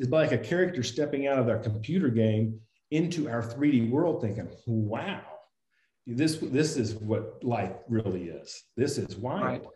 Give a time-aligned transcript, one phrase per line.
[0.00, 2.58] is like a character stepping out of their computer game
[2.90, 5.22] into our 3D world, thinking, "Wow,
[6.06, 8.64] this this is what life really is.
[8.76, 9.66] This is wild." Right.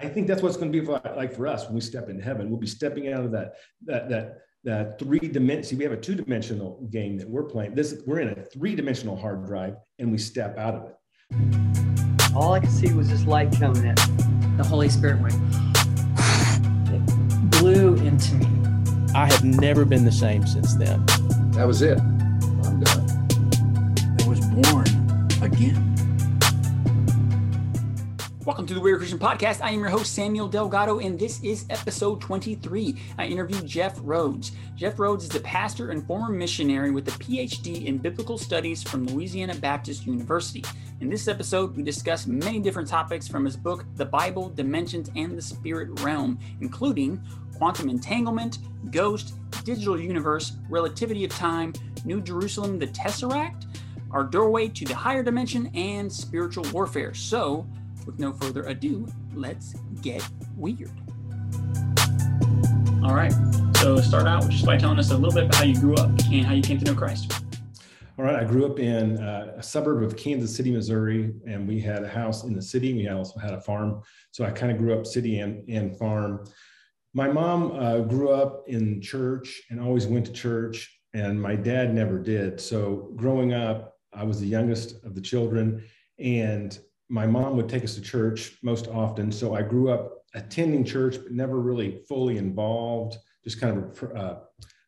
[0.00, 2.50] I think that's what's going to be like for us when we step into heaven.
[2.50, 5.76] We'll be stepping out of that that that that three dimension.
[5.78, 7.74] We have a two dimensional game that we're playing.
[7.74, 12.34] This we're in a three dimensional hard drive, and we step out of it.
[12.34, 13.94] All I could see was this light coming in.
[14.56, 15.34] The Holy Spirit went.
[16.86, 18.53] It blew into me.
[19.16, 21.06] I have never been the same since then.
[21.52, 22.00] That was it.
[22.00, 23.08] I'm done.
[24.20, 24.88] I was born
[25.40, 25.94] again.
[28.44, 29.62] Welcome to the Weird Christian Podcast.
[29.62, 32.96] I am your host, Samuel Delgado, and this is episode 23.
[33.16, 34.50] I interviewed Jeff Rhoades.
[34.74, 39.06] Jeff Rhoades is the pastor and former missionary with a PhD in biblical studies from
[39.06, 40.64] Louisiana Baptist University.
[41.00, 45.38] In this episode, we discuss many different topics from his book, The Bible, Dimensions, and
[45.38, 47.22] the Spirit Realm, including
[47.56, 48.58] quantum entanglement,
[48.90, 51.72] ghost, digital universe, relativity of time,
[52.04, 53.66] New Jerusalem, the Tesseract,
[54.10, 57.14] our doorway to the higher dimension, and spiritual warfare.
[57.14, 57.66] So,
[58.06, 60.92] with no further ado, let's get weird.
[63.02, 63.32] All right.
[63.76, 66.08] So start out just by telling us a little bit about how you grew up
[66.30, 67.32] and how you came to know Christ.
[68.18, 68.36] All right.
[68.36, 72.08] I grew up in uh, a suburb of Kansas City, Missouri, and we had a
[72.08, 72.94] house in the city.
[72.94, 74.00] We also had a farm.
[74.30, 76.46] So I kind of grew up city and, and farm.
[77.16, 81.94] My mom uh, grew up in church and always went to church, and my dad
[81.94, 82.60] never did.
[82.60, 85.84] So growing up, I was the youngest of the children,
[86.18, 86.76] and
[87.08, 89.30] my mom would take us to church most often.
[89.30, 94.14] So I grew up attending church, but never really fully involved, just kind of a,
[94.14, 94.40] uh,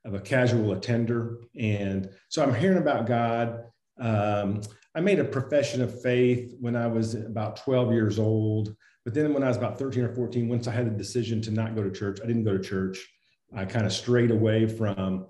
[0.05, 1.39] of a casual attender.
[1.57, 3.65] And so I'm hearing about God.
[4.01, 4.63] Um,
[4.97, 8.75] I made a profession of faith when I was about 12 years old.
[9.07, 11.53] But then when I was about 13 or 14, once I had the decision to
[11.53, 13.09] not go to church, I didn't go to church.
[13.55, 15.29] I kind of strayed away from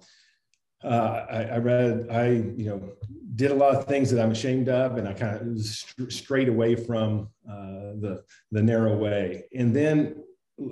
[0.83, 2.93] uh, I, I, read, I, you know,
[3.35, 6.49] did a lot of things that I'm ashamed of, and I kind of st- strayed
[6.49, 9.45] away from uh, the the narrow way.
[9.55, 10.23] And then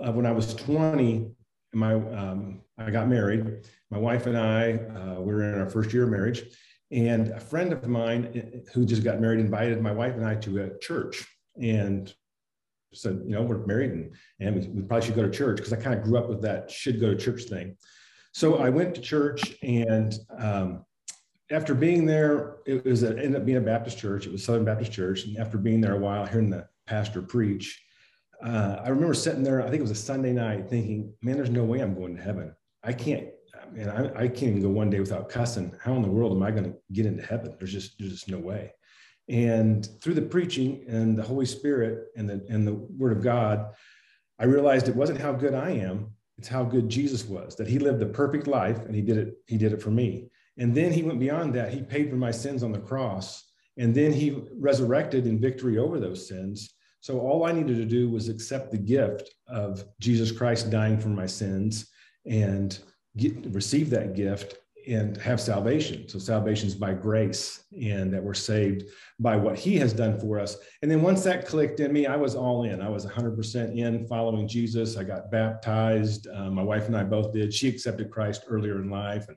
[0.03, 1.31] uh, when I was 20,
[1.75, 3.67] my um, I got married.
[3.91, 6.45] My wife and I uh, we were in our first year of marriage,
[6.91, 10.37] and a friend of mine uh, who just got married invited my wife and I
[10.37, 11.27] to a church,
[11.61, 12.15] and
[12.97, 15.73] said, you know, we're married and, and we, we probably should go to church because
[15.73, 17.77] I kind of grew up with that should go to church thing.
[18.33, 20.85] So I went to church, and um,
[21.53, 24.27] after being there, it was a, ended up being a Baptist church.
[24.27, 27.81] It was Southern Baptist Church, and after being there a while, hearing the pastor preach,
[28.45, 29.61] uh, I remember sitting there.
[29.61, 32.23] I think it was a Sunday night, thinking, "Man, there's no way I'm going to
[32.23, 32.55] heaven.
[32.83, 33.29] I can't.
[33.71, 35.73] Man, I, I can't even go one day without cussing.
[35.81, 37.55] How in the world am I going to get into heaven?
[37.59, 38.73] There's just there's just no way."
[39.29, 43.73] And through the preaching and the Holy Spirit and the and the Word of God,
[44.39, 47.79] I realized it wasn't how good I am, it's how good Jesus was, that he
[47.79, 50.29] lived the perfect life and he did it, he did it for me.
[50.59, 51.73] And then he went beyond that.
[51.73, 53.45] He paid for my sins on the cross.
[53.77, 56.75] And then he resurrected in victory over those sins.
[57.01, 61.09] So all I needed to do was accept the gift of Jesus Christ dying for
[61.09, 61.89] my sins
[62.25, 62.79] and
[63.17, 66.09] get, receive that gift and have salvation.
[66.09, 68.85] So salvation is by grace, and that we're saved
[69.19, 70.57] by what He has done for us.
[70.83, 72.81] And then once that clicked in me, I was all in.
[72.81, 74.97] I was 100% in following Jesus.
[74.97, 76.27] I got baptized.
[76.29, 77.53] Um, my wife and I both did.
[77.53, 79.37] She accepted Christ earlier in life, and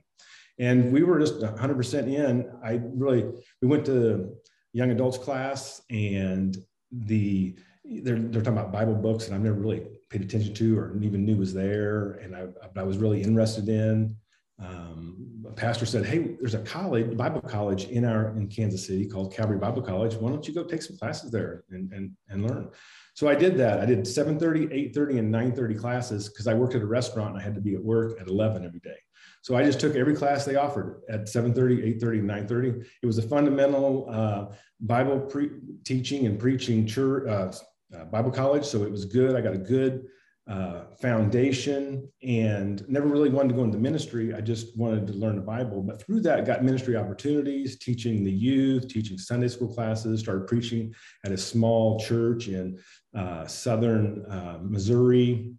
[0.60, 2.50] and we were just 100% in.
[2.64, 3.24] I really
[3.62, 4.34] we went to
[4.72, 6.56] young adults class, and
[6.90, 10.96] the they're, they're talking about Bible books, and I've never really paid attention to or
[11.02, 14.16] even knew was there, and I, I was really interested in
[14.60, 19.06] um, a pastor said, "Hey, there's a college, Bible college in our in Kansas City
[19.06, 20.14] called Calvary Bible College.
[20.14, 22.70] Why don't you go take some classes there and and, and learn?"
[23.14, 23.80] So I did that.
[23.80, 27.42] I did 7:30, 8:30, and 9:30 classes because I worked at a restaurant and I
[27.42, 28.96] had to be at work at 11 every day.
[29.42, 32.84] So I just took every class they offered at 7:30, 8:30, and 9:30.
[33.02, 34.46] It was a fundamental uh,
[34.80, 35.50] Bible pre-
[35.84, 37.52] teaching and preaching church, uh,
[37.96, 38.64] uh, Bible college.
[38.64, 39.36] So it was good.
[39.36, 40.08] I got a good
[40.48, 44.34] uh, foundation and never really wanted to go into ministry.
[44.34, 45.82] I just wanted to learn the Bible.
[45.82, 50.94] But through that, got ministry opportunities, teaching the youth, teaching Sunday school classes, started preaching
[51.26, 52.78] at a small church in
[53.14, 55.52] uh, southern uh, Missouri,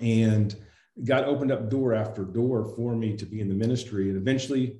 [0.00, 0.56] and
[1.04, 4.08] God opened up door after door for me to be in the ministry.
[4.08, 4.78] And eventually,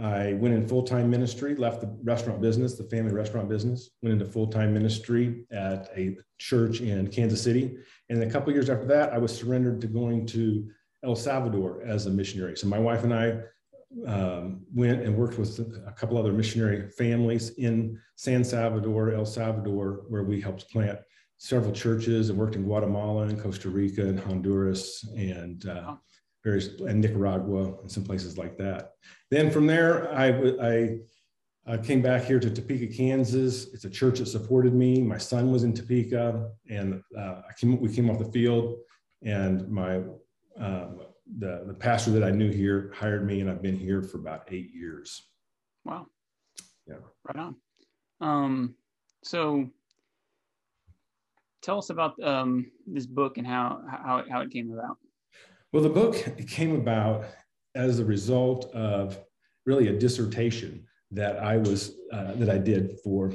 [0.00, 4.12] I went in full time ministry, left the restaurant business, the family restaurant business, went
[4.12, 7.76] into full time ministry at a church in Kansas City.
[8.08, 10.68] And a couple years after that, I was surrendered to going to
[11.04, 12.56] El Salvador as a missionary.
[12.56, 13.38] So my wife and I
[14.06, 20.04] um, went and worked with a couple other missionary families in San Salvador, El Salvador,
[20.08, 20.98] where we helped plant
[21.38, 25.94] several churches and worked in Guatemala and Costa Rica and Honduras and uh,
[26.44, 28.92] various and Nicaragua and some places like that.
[29.30, 30.28] Then from there, I,
[30.62, 30.98] I
[31.66, 33.72] I came back here to Topeka, Kansas.
[33.72, 35.00] It's a church that supported me.
[35.00, 38.76] My son was in Topeka, and uh, I came, we came off the field,
[39.22, 39.96] and my
[40.58, 41.00] um,
[41.38, 44.42] the the pastor that I knew here hired me, and I've been here for about
[44.50, 45.22] eight years.
[45.86, 46.06] Wow.
[46.86, 46.96] Yeah.
[47.24, 47.56] Right on.
[48.20, 48.74] Um,
[49.22, 49.70] so
[51.62, 54.98] tell us about um, this book and how how how it came about.
[55.74, 56.14] Well, the book
[56.46, 57.24] came about
[57.74, 59.18] as a result of
[59.66, 63.32] really a dissertation that I was uh, that I did for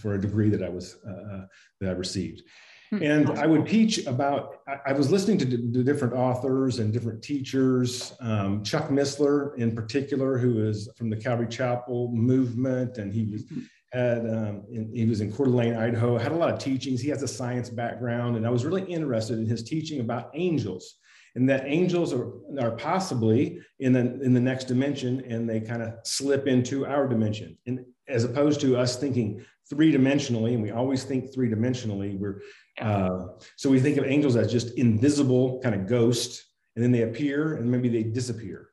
[0.00, 1.46] for a degree that I was uh, uh
[1.82, 2.44] that I received.
[2.88, 3.02] Hmm.
[3.02, 8.14] And I would teach about, I was listening to, d- different authors and different teachers,
[8.20, 13.42] um, Chuck Missler in particular, who is from the Calvary Chapel movement, and he was
[13.50, 13.60] hmm.
[13.92, 17.02] had um, in, he was in Coeur d'Alene, Idaho, had a lot of teachings.
[17.02, 20.94] He has a science background, and I was really interested in his teaching about angels
[21.36, 25.82] and that angels are, are possibly in the, in the next dimension and they kind
[25.82, 27.56] of slip into our dimension.
[27.66, 32.40] And as opposed to us thinking three dimensionally, and we always think three dimensionally, we're,
[32.80, 36.42] uh, so we think of angels as just invisible kind of ghosts,
[36.74, 38.70] and then they appear and maybe they disappear.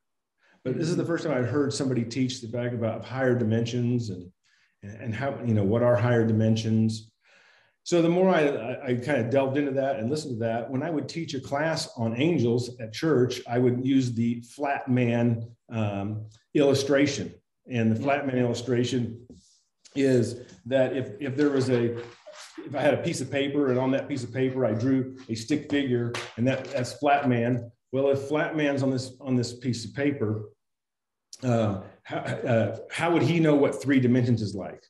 [0.64, 4.10] But this is the first time I've heard somebody teach the fact about higher dimensions
[4.10, 4.32] and,
[4.84, 7.12] and how, you know, what are higher dimensions
[7.84, 10.82] so the more I, I, kind of delved into that and listened to that, when
[10.82, 15.50] I would teach a class on angels at church, I would use the flat man
[15.70, 17.34] um, illustration.
[17.70, 19.28] And the flat man illustration
[19.96, 21.98] is that if, if there was a,
[22.66, 25.18] if I had a piece of paper and on that piece of paper I drew
[25.28, 27.70] a stick figure and that, that's flat man.
[27.92, 30.50] Well, if flat man's on this on this piece of paper,
[31.44, 34.84] uh, how, uh, how would he know what three dimensions is like?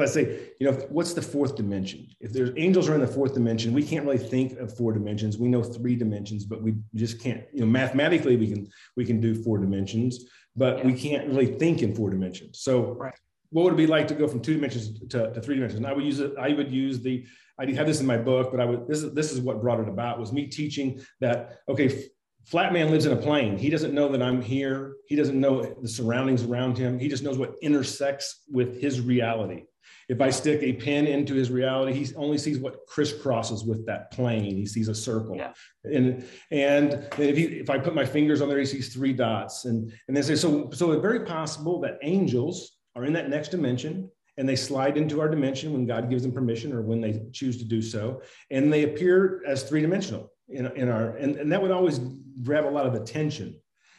[0.00, 2.08] I say, you know, what's the fourth dimension?
[2.18, 5.36] If there's angels are in the fourth dimension, we can't really think of four dimensions.
[5.36, 7.44] We know three dimensions, but we just can't.
[7.52, 10.24] You know, mathematically we can we can do four dimensions,
[10.56, 10.86] but yeah.
[10.86, 12.60] we can't really think in four dimensions.
[12.60, 13.12] So, right.
[13.50, 15.78] what would it be like to go from two dimensions to, to three dimensions?
[15.78, 16.32] And I would use it.
[16.38, 17.26] I would use the.
[17.58, 18.88] I have this in my book, but I would.
[18.88, 21.58] This is this is what brought it about was me teaching that.
[21.68, 22.06] Okay,
[22.44, 23.56] flat man lives in a plane.
[23.58, 24.94] He doesn't know that I'm here.
[25.06, 26.98] He doesn't know the surroundings around him.
[26.98, 29.64] He just knows what intersects with his reality.
[30.08, 34.10] If I stick a pin into his reality, he only sees what crisscrosses with that
[34.10, 34.56] plane.
[34.56, 35.36] He sees a circle.
[35.36, 35.52] Yeah.
[35.84, 39.64] And and if he, if I put my fingers on there, he sees three dots.
[39.64, 40.70] And and they say so.
[40.72, 45.20] So it's very possible that angels are in that next dimension and they slide into
[45.20, 48.72] our dimension when God gives them permission or when they choose to do so, and
[48.72, 52.00] they appear as three dimensional in, in our and, and that would always
[52.42, 53.54] grab a lot of attention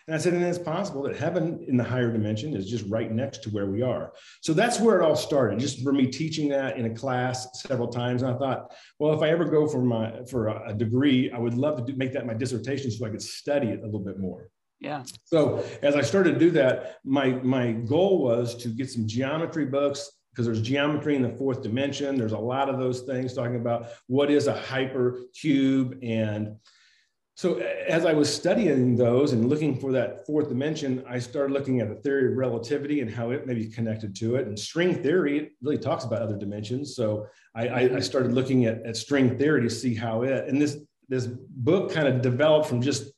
[0.07, 3.09] and I said, and it's possible that heaven in the higher dimension is just right
[3.09, 4.11] next to where we are.
[4.41, 7.87] So that's where it all started, just for me teaching that in a class several
[7.87, 8.21] times.
[8.21, 11.53] And I thought, well, if I ever go for my for a degree, I would
[11.53, 14.19] love to do, make that my dissertation so I could study it a little bit
[14.19, 14.49] more.
[14.81, 15.03] Yeah.
[15.23, 19.65] So as I started to do that, my my goal was to get some geometry
[19.65, 22.17] books because there's geometry in the fourth dimension.
[22.17, 26.55] There's a lot of those things talking about what is a hypercube and
[27.35, 31.81] so as I was studying those and looking for that fourth dimension, I started looking
[31.81, 34.45] at the theory of relativity and how it may be connected to it.
[34.47, 36.95] And string theory really talks about other dimensions.
[36.95, 37.25] So
[37.55, 40.77] I, I started looking at, at string theory to see how it, and this,
[41.09, 43.11] this book kind of developed from just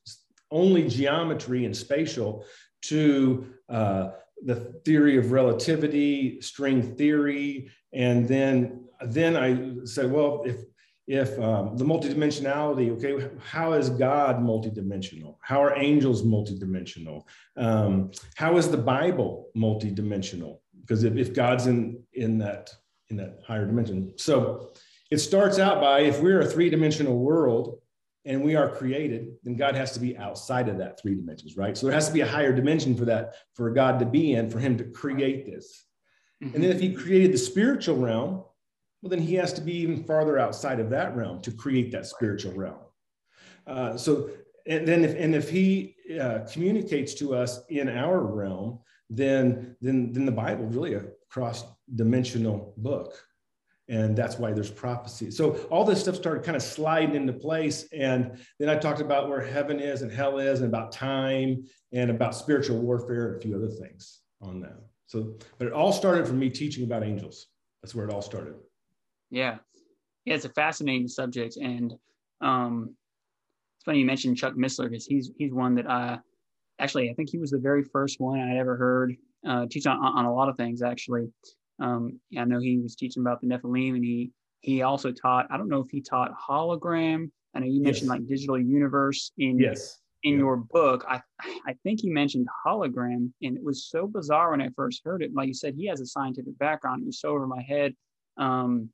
[0.50, 2.46] only geometry and spatial
[2.84, 4.12] to uh,
[4.44, 4.56] the
[4.86, 10.58] theory of relativity, string theory, and then then I said, well, if
[11.08, 15.38] if um, the multidimensionality, okay, how is God multidimensional?
[15.42, 17.24] How are angels multidimensional?
[17.58, 20.60] Um, how is the Bible multidimensional?
[20.82, 22.72] Because if, if God's in in that
[23.10, 24.72] in that higher dimension, so
[25.12, 27.80] it starts out by if we're a three-dimensional world
[28.26, 31.78] and we are created, then God has to be outside of that three dimensions, right?
[31.78, 34.50] So there has to be a higher dimension for that for God to be in,
[34.50, 35.86] for Him to create this.
[36.44, 36.56] Mm-hmm.
[36.56, 38.44] And then if He created the spiritual realm,
[39.06, 42.08] well, then he has to be even farther outside of that realm to create that
[42.08, 42.80] spiritual realm.
[43.68, 44.32] Uh, so,
[44.66, 48.80] and then if, and if he uh, communicates to us in our realm,
[49.12, 53.14] then, then, then the Bible really a cross dimensional book.
[53.88, 55.30] And that's why there's prophecy.
[55.30, 57.88] So all this stuff started kind of sliding into place.
[57.94, 62.10] And then I talked about where heaven is and hell is and about time and
[62.10, 64.80] about spiritual warfare and a few other things on that.
[65.06, 67.48] So, but it all started from me teaching about angels.
[67.84, 68.56] That's where it all started.
[69.30, 69.58] Yeah.
[70.26, 71.58] Yeah, it's a fascinating subject.
[71.58, 71.94] And
[72.42, 72.96] um,
[73.78, 76.18] it's funny you mentioned Chuck Missler because he's he's one that I
[76.80, 79.16] actually I think he was the very first one I ever heard
[79.48, 81.32] uh, teach on, on a lot of things actually.
[81.80, 85.58] Um, I know he was teaching about the Nephilim and he he also taught, I
[85.58, 87.30] don't know if he taught hologram.
[87.54, 88.10] I know you mentioned yes.
[88.10, 90.40] like digital universe in yes in Yeah.
[90.40, 91.22] your book, I
[91.68, 95.34] I think he mentioned hologram, and it was so bizarre when I first heard it.
[95.34, 97.04] Like you said, he has a scientific background.
[97.04, 97.96] It was so over my head.
[98.38, 98.90] Um,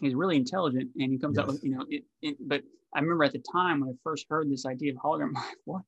[0.00, 2.36] he's really intelligent, and he comes up with you know it, it.
[2.40, 2.62] But
[2.94, 5.56] I remember at the time when I first heard this idea of hologram, I'm like,
[5.66, 5.82] what?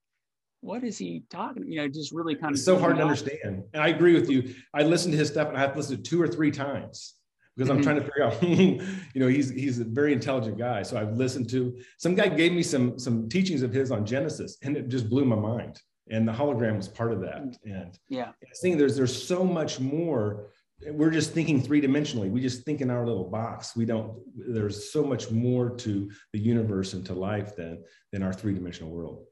[0.61, 1.65] What is he talking?
[1.71, 3.63] You know, just really kind of It's so hard to understand.
[3.73, 4.55] And I agree with you.
[4.75, 7.15] I listened to his stuff and I have to listen to two or three times
[7.57, 7.83] because I'm Mhm.
[7.85, 8.43] trying to figure out,
[9.15, 10.83] you know, he's he's a very intelligent guy.
[10.83, 14.59] So I've listened to some guy gave me some some teachings of his on Genesis
[14.63, 15.81] and it just blew my mind.
[16.11, 17.37] And the hologram was part of that.
[17.65, 20.51] And Yeah, I think there's there's so much more.
[20.91, 22.31] We're just thinking three dimensionally.
[22.31, 23.77] We just think in our little box.
[23.77, 24.17] We don't.
[24.35, 28.91] There's so much more to the universe and to life than than our three dimensional
[28.91, 29.25] world.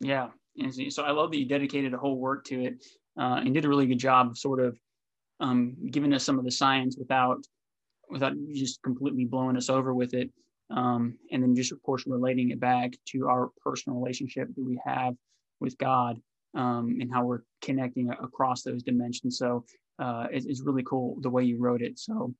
[0.00, 0.28] Yeah.
[0.58, 2.84] And so- I love that you dedicated a whole work to it
[3.18, 4.78] uh, and did a really good job of sort of
[5.40, 7.38] um, giving us some of the science without
[8.08, 10.30] without just completely blowing us over with it.
[10.70, 14.80] Um, and then just of course relating it back to our personal relationship that we
[14.84, 15.14] have
[15.60, 16.20] with God
[16.54, 19.38] um, and how we're connecting across those dimensions.
[19.38, 19.64] So
[19.98, 21.98] uh, it's, it's really cool the way you wrote it.
[21.98, 22.34] So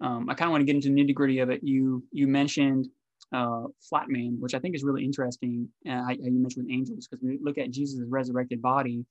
[0.00, 1.60] um, I kind of want to get into the nitty gritty of it.
[1.62, 2.88] You you mentioned
[3.32, 5.68] uh, flat man, which I think is really interesting.
[5.88, 9.04] Uh, how you mentioned with angels, because we look at Jesus' resurrected body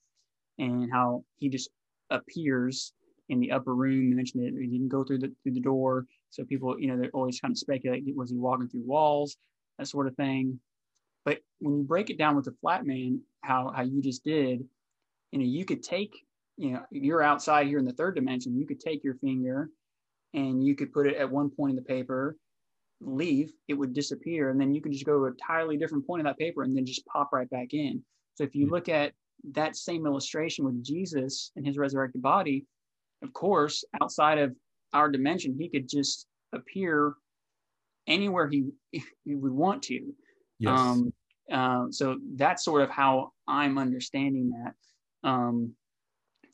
[0.60, 1.70] and how he just
[2.10, 2.94] appears
[3.30, 4.10] in the upper room.
[4.10, 6.98] You mentioned that he didn't go through the through the door, so people, you know,
[6.98, 9.38] they're always kind of speculate: was he walking through walls,
[9.80, 10.60] that sort of thing.
[11.24, 14.63] But when you break it down with the flat man, how how you just did,
[15.32, 16.13] you know, you could take,
[16.58, 18.58] you know, you're outside here in the third dimension.
[18.58, 19.70] You could take your finger,
[20.34, 22.36] and you could put it at one point in the paper,
[23.01, 26.22] leave, it would disappear, and then you could just go to a entirely different point
[26.22, 28.03] of that paper, and then just pop right back in.
[28.36, 28.72] So if you Mhm.
[28.72, 29.13] look at
[29.51, 32.65] that same illustration with Jesus and his resurrected body,
[33.24, 34.55] of course, outside of
[34.93, 37.15] our dimension, he could just appear
[38.08, 40.15] anywhere he he would want to.
[40.60, 40.79] Yes.
[40.79, 41.13] Um,
[41.51, 44.75] uh, so that's sort of how I'm understanding that.
[45.27, 45.75] Um,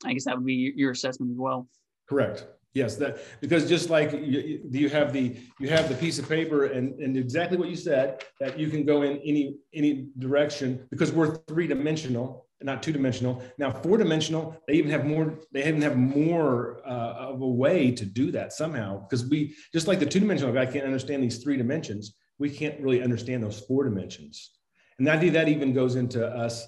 [0.06, 1.68] I guess that would be your assessment as well.
[2.08, 2.46] Correct.
[2.78, 5.26] Yes, that because just like you, you have the
[5.60, 8.86] you have the piece of paper and and exactly what you said that you can
[8.86, 9.44] go in any
[9.74, 12.28] any direction because we're three dimensional
[12.62, 17.32] not two dimensional now four dimensional they even have more they even have more uh,
[17.32, 20.66] of a way to do that somehow because we just like the two dimensional guy
[20.66, 24.52] can't understand these three dimensions we can't really understand those four dimensions.
[25.00, 26.66] And that that even goes into us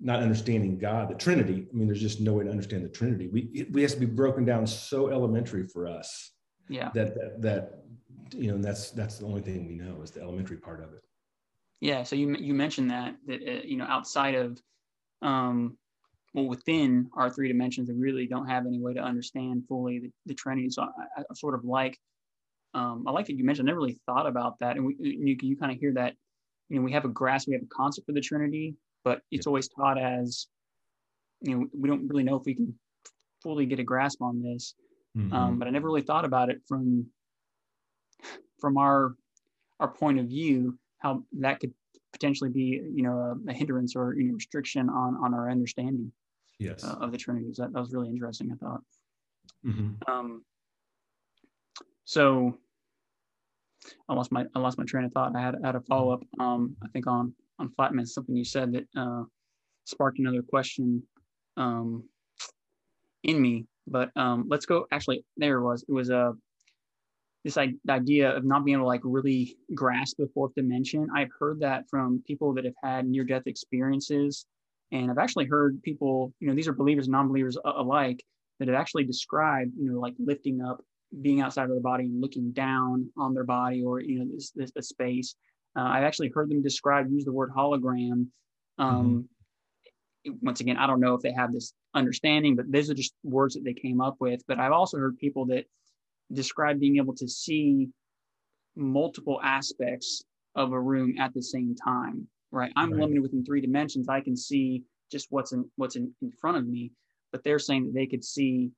[0.00, 1.66] not understanding God, the Trinity.
[1.72, 3.28] I mean, there's just no way to understand the Trinity.
[3.28, 6.32] We it, we has to be broken down so elementary for us
[6.68, 6.90] Yeah.
[6.94, 7.84] that that, that
[8.32, 10.92] you know, and that's that's the only thing we know is the elementary part of
[10.92, 11.04] it.
[11.80, 12.02] Yeah.
[12.02, 14.60] So you you mentioned that that uh, you know outside of
[15.22, 15.78] um,
[16.32, 20.10] well within our three dimensions, we really don't have any way to understand fully the,
[20.26, 20.70] the Trinity.
[20.70, 21.98] So I, I sort of like
[22.74, 23.68] um, I like that you mentioned.
[23.68, 26.14] I never really thought about that, and we, you you kind of hear that.
[26.70, 28.74] You know, we have a grasp, we have a concept for the Trinity,
[29.04, 30.46] but it's always taught as
[31.40, 32.74] you know we don't really know if we can
[33.42, 34.74] fully get a grasp on this.
[35.16, 35.32] Mm-hmm.
[35.32, 37.06] Um, but I never really thought about it from
[38.60, 39.14] from our
[39.78, 41.72] our point of view, how that could
[42.12, 46.10] potentially be, you know, a, a hindrance or you know, restriction on on our understanding
[46.58, 46.82] yes.
[46.82, 47.52] uh, of the Trinity.
[47.52, 48.50] So that, that was really interesting.
[48.50, 48.80] I thought.
[49.64, 50.08] Mhm.
[50.08, 50.44] Um,
[52.04, 52.58] so
[54.08, 55.36] I lost my I lost my train of thought.
[55.36, 56.24] I had, had a follow up.
[56.40, 59.24] Um, I think on on Flatman, something you said that uh,
[59.84, 61.02] sparked another question
[61.56, 62.04] um,
[63.22, 63.66] in me.
[63.86, 64.86] But um, let's go.
[64.92, 65.84] Actually, there it was.
[65.88, 66.32] It was a uh,
[67.44, 71.08] this idea of not being able to like really grasp the fourth dimension.
[71.14, 74.46] I've heard that from people that have had near death experiences,
[74.92, 76.32] and I've actually heard people.
[76.40, 78.24] You know, these are believers and non-believers alike
[78.58, 79.72] that have actually described.
[79.78, 80.82] You know, like lifting up
[81.20, 84.50] being outside of their body and looking down on their body or you know this
[84.50, 85.34] this, this space
[85.76, 88.26] uh, i've actually heard them describe use the word hologram.
[88.78, 89.28] Um,
[90.42, 93.54] once again i don't know if they have this understanding but those are just words
[93.54, 94.40] that they came up with.
[94.48, 95.66] But i've also heard people that
[96.32, 97.88] describe being able to see
[98.76, 100.22] multiple aspects
[100.54, 102.72] of a room at the same time right?
[102.76, 103.00] I'm Right.
[103.00, 104.08] limited within three dimensions.
[104.08, 106.92] I can see just what's in what's in, in front of me
[107.34, 108.70] but they're saying that they could see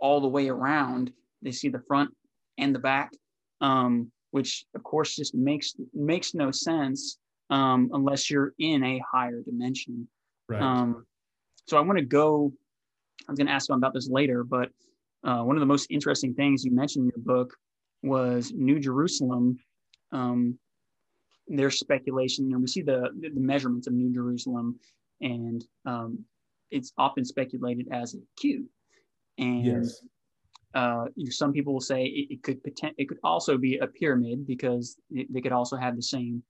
[0.00, 1.12] all the way around.
[1.42, 2.10] They see the front
[2.58, 3.12] and the back,
[3.60, 7.18] um, which of course just makes makes no sense
[7.50, 10.08] um, unless you're in a higher dimension.
[10.48, 10.62] Right.
[10.62, 11.06] Um,
[11.66, 12.52] so I want to go.
[13.28, 14.70] I was going to ask about this later, but
[15.24, 17.54] uh, one of the most interesting things you mentioned in your book
[18.02, 19.58] was New Jerusalem.
[20.12, 20.58] Um,
[21.46, 24.78] there's speculation, you know, we see the the measurements of New Jerusalem,
[25.20, 26.24] and um,
[26.70, 28.66] it's often speculated as a cube.
[29.38, 30.02] And yes.
[30.74, 34.46] Uh, some people will say it, it could potent- it could also be a pyramid
[34.46, 36.42] because it, they could also have the same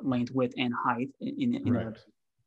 [0.00, 1.86] length, width, and height in, in, in right.
[1.86, 1.94] a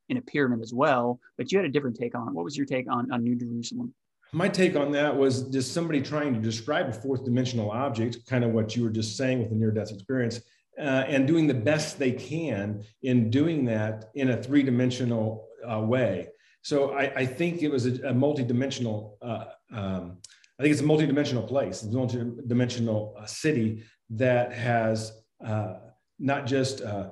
[0.09, 1.19] in a pyramid as well.
[1.37, 2.33] But you had a different take on it.
[2.33, 3.93] What was your take on, on New Jerusalem?
[4.31, 8.43] My take on that was just somebody trying to describe a fourth dimensional object, kind
[8.43, 10.41] of what you were just saying with the near death experience,
[10.77, 15.79] uh, and doing the best they can in doing that in a three dimensional uh,
[15.79, 16.27] way.
[16.63, 19.17] So I, I, think it was a, a multi-dimensional.
[19.21, 20.17] Uh, um,
[20.57, 25.11] I think it's a multi-dimensional place, a multi-dimensional uh, city that has
[25.45, 25.75] uh,
[26.17, 27.09] not just uh,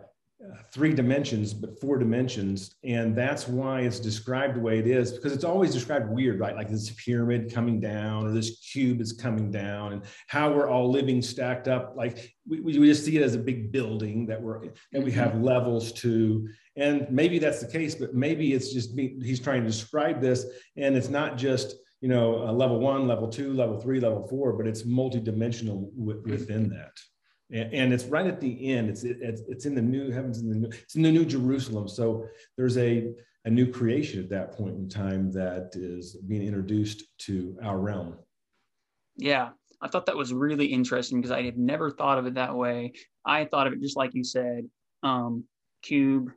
[0.73, 2.75] three dimensions, but four dimensions.
[2.83, 6.55] And that's why it's described the way it is, because it's always described weird, right?
[6.55, 10.89] Like this pyramid coming down or this cube is coming down and how we're all
[10.89, 11.95] living stacked up.
[11.95, 15.31] Like we, we just see it as a big building that we're, that we have
[15.31, 15.43] mm-hmm.
[15.43, 16.47] levels to.
[16.75, 20.45] And maybe that's the case, but maybe it's just me, he's trying to describe this
[20.77, 24.67] and it's not just, you know, level one, level two, level three, level four, but
[24.67, 26.93] it's multidimensional w- within that
[27.53, 28.89] and, and it's right at the end.
[28.89, 31.23] It's it, it's it's in the new heavens and the new, it's in the new
[31.23, 31.87] Jerusalem.
[31.87, 33.13] So there's a
[33.45, 38.17] a new creation at that point in time that is being introduced to our realm.
[39.17, 39.49] Yeah,
[39.81, 42.93] I thought that was really interesting because I had never thought of it that way.
[43.25, 44.67] I thought of it just like you said.
[45.03, 45.43] Um,
[45.81, 46.31] cube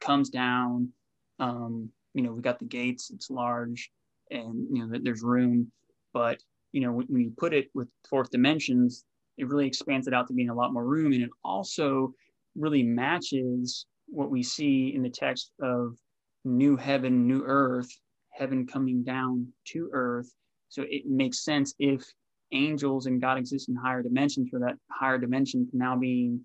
[0.00, 0.90] comes down.
[1.38, 3.10] Um, you know, we got the gates.
[3.10, 3.90] It's large,
[4.30, 5.70] and you know that there's room.
[6.12, 6.42] But
[6.72, 9.04] you know, when, when you put it with fourth dimensions,
[9.38, 11.12] it really expands it out to being a lot more room.
[11.12, 12.12] And it also
[12.54, 15.96] really matches what we see in the text of
[16.44, 17.88] new heaven, new earth,
[18.30, 20.32] heaven coming down to earth.
[20.68, 22.04] So it makes sense if
[22.52, 26.40] angels and God exist in higher dimensions for that higher dimension now being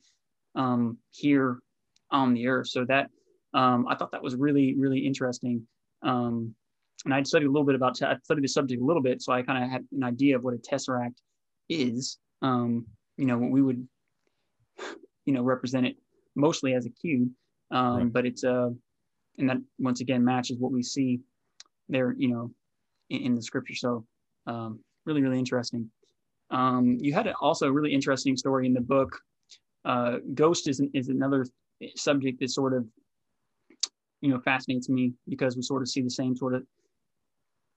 [0.55, 1.59] um, here
[2.09, 2.67] on the earth.
[2.67, 3.09] So that
[3.53, 5.67] um, I thought that was really, really interesting.
[6.03, 6.55] Um,
[7.05, 9.33] and I'd studied a little bit about, I studied the subject a little bit, so
[9.33, 11.15] I kind of had an idea of what a tesseract
[11.69, 12.85] is um,
[13.17, 13.87] you know, we would,
[15.25, 15.95] you know, represent it
[16.35, 17.29] mostly as a cube.
[17.71, 18.13] Um, right.
[18.13, 18.69] But it's a, uh,
[19.37, 21.19] and that once again matches what we see
[21.87, 22.51] there, you know,
[23.09, 23.75] in, in the scripture.
[23.75, 24.05] So
[24.45, 25.89] um, really, really interesting.
[26.49, 29.17] Um, you had also a really interesting story in the book.
[29.85, 31.45] Uh, ghost is, is another
[31.95, 32.85] subject that sort of,
[34.19, 36.63] you know, fascinates me because we sort of see the same sort of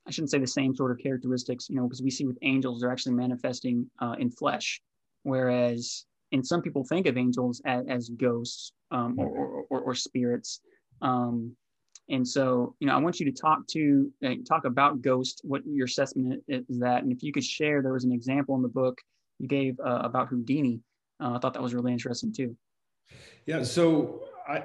[0.06, 2.80] I shouldn't say the same sort of characteristics, you know, because we see with angels,
[2.80, 4.80] they're actually manifesting uh, in flesh,
[5.22, 10.60] whereas and some people think of angels as, as ghosts um, or, or, or, spirits.
[11.00, 11.54] Um,
[12.08, 15.62] and so, you know, I want you to talk to uh, talk about ghost, what
[15.64, 18.68] your assessment is that, and if you could share, there was an example in the
[18.68, 18.98] book
[19.38, 20.80] you gave uh, about Houdini.
[21.22, 22.56] Uh, I thought that was really interesting too.
[23.46, 23.62] Yeah.
[23.62, 24.64] So I,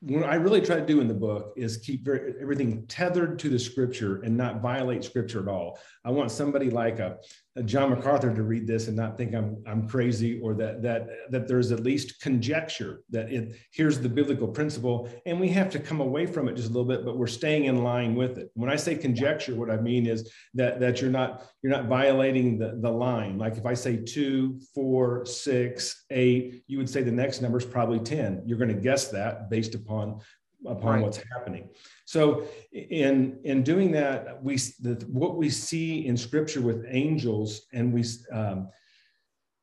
[0.00, 3.50] what I really try to do in the book is keep very, everything tethered to
[3.50, 5.78] the scripture and not violate scripture at all.
[6.04, 7.18] I want somebody like a,
[7.49, 10.82] a, Uh, John MacArthur to read this and not think I'm I'm crazy or that
[10.82, 15.68] that that there's at least conjecture that it here's the biblical principle and we have
[15.70, 18.38] to come away from it just a little bit, but we're staying in line with
[18.38, 18.50] it.
[18.54, 22.56] When I say conjecture, what I mean is that that you're not you're not violating
[22.56, 23.36] the, the line.
[23.36, 27.66] Like if I say two, four, six, eight, you would say the next number is
[27.66, 28.44] probably 10.
[28.46, 30.20] You're going to guess that based upon
[30.66, 31.02] upon right.
[31.02, 31.68] what's happening.
[32.04, 37.92] So in in doing that, we the, what we see in Scripture with angels, and
[37.92, 38.68] we um,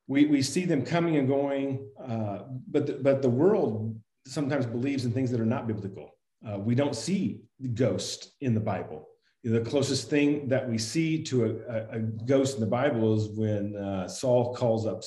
[0.07, 5.05] we we see them coming and going, uh, but the, but the world sometimes believes
[5.05, 6.11] in things that are not biblical.
[6.47, 7.41] Uh, we don't see
[7.73, 9.07] ghosts in the Bible.
[9.43, 13.77] The closest thing that we see to a, a ghost in the Bible is when
[13.77, 15.03] uh, Saul calls up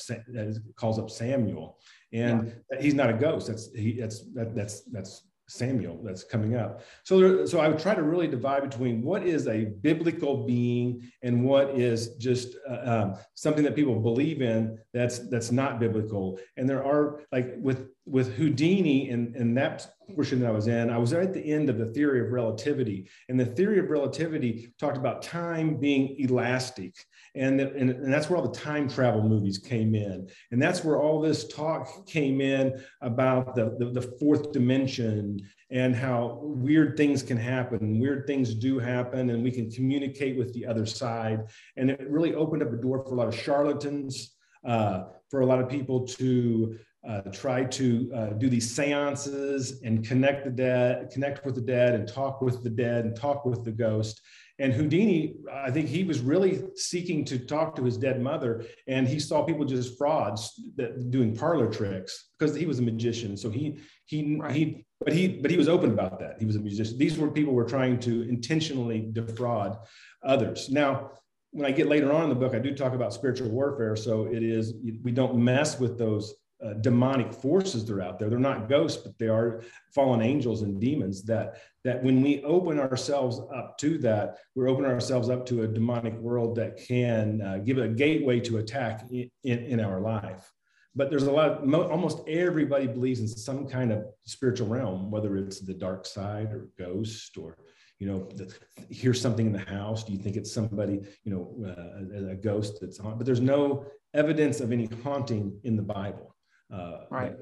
[0.76, 1.78] calls up Samuel,
[2.12, 2.80] and yeah.
[2.80, 3.48] he's not a ghost.
[3.48, 6.82] That's he, that's that, that's that's Samuel that's coming up.
[7.04, 11.10] So, there, so I would try to really divide between what is a biblical being
[11.22, 16.38] and what is just uh, um, something that people believe in that's that's not biblical.
[16.56, 20.90] And there are like with with Houdini and, and that portion that I was in,
[20.90, 23.08] I was at the end of the theory of relativity.
[23.28, 26.94] And the theory of relativity talked about time being elastic.
[27.34, 30.28] And, and, and that's where all the time travel movies came in.
[30.50, 35.38] And that's where all this talk came in about the, the, the fourth dimension
[35.70, 38.00] and how weird things can happen.
[38.00, 41.44] Weird things do happen, and we can communicate with the other side.
[41.76, 44.34] And it really opened up a door for a lot of charlatans,
[44.66, 46.76] uh, for a lot of people to
[47.08, 51.94] uh, try to uh, do these seances and connect the dead, connect with the dead,
[51.94, 54.20] and talk with the dead, and talk with the ghost.
[54.58, 59.08] And Houdini, I think he was really seeking to talk to his dead mother, and
[59.08, 63.38] he saw people just frauds that doing parlor tricks because he was a magician.
[63.38, 64.54] So he he right.
[64.54, 66.36] he, but he but he was open about that.
[66.38, 66.98] He was a musician.
[66.98, 69.78] These were people were trying to intentionally defraud
[70.22, 70.68] others.
[70.68, 71.12] Now,
[71.52, 73.96] when I get later on in the book, I do talk about spiritual warfare.
[73.96, 78.28] So it is we don't mess with those uh, demonic forces that are out there.
[78.28, 79.62] They're not ghosts, but they are
[79.94, 81.22] fallen angels and demons.
[81.24, 85.68] That that when we open ourselves up to that, we're opening ourselves up to a
[85.68, 90.52] demonic world that can uh, give a gateway to attack in, in, our life.
[90.94, 91.50] But there's a lot.
[91.50, 96.04] Of, mo- almost everybody believes in some kind of spiritual realm, whether it's the dark
[96.04, 97.56] side or ghost or
[97.98, 98.52] you know the,
[98.88, 102.34] hear something in the house do you think it's somebody you know uh, a, a,
[102.34, 106.29] ghost that's on but there's no evidence of any haunting in the bible
[106.72, 107.34] uh, right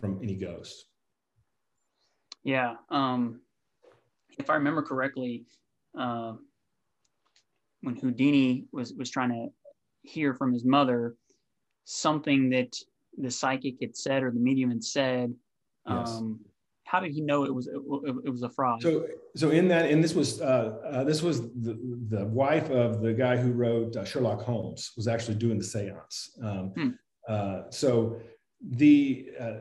[0.00, 0.86] from any ghosts
[2.44, 3.40] yeah um
[4.38, 5.44] if i remember correctly
[5.98, 6.32] uh,
[7.82, 9.48] when houdini was was trying to
[10.02, 11.16] hear from his mother
[11.84, 12.74] something that
[13.16, 15.32] the psychic had said or the medium had said
[15.86, 16.10] yes.
[16.10, 16.40] um
[16.88, 17.76] how did he know it was it,
[18.24, 18.82] it, was a fraud?
[18.82, 21.78] So, so in that, and this was uh, uh, this was the,
[22.08, 26.30] the wife of the guy who wrote uh, Sherlock Holmes was actually doing the séance.
[26.42, 26.88] Um, hmm.
[27.28, 28.18] Uh, so
[28.60, 29.52] the uh,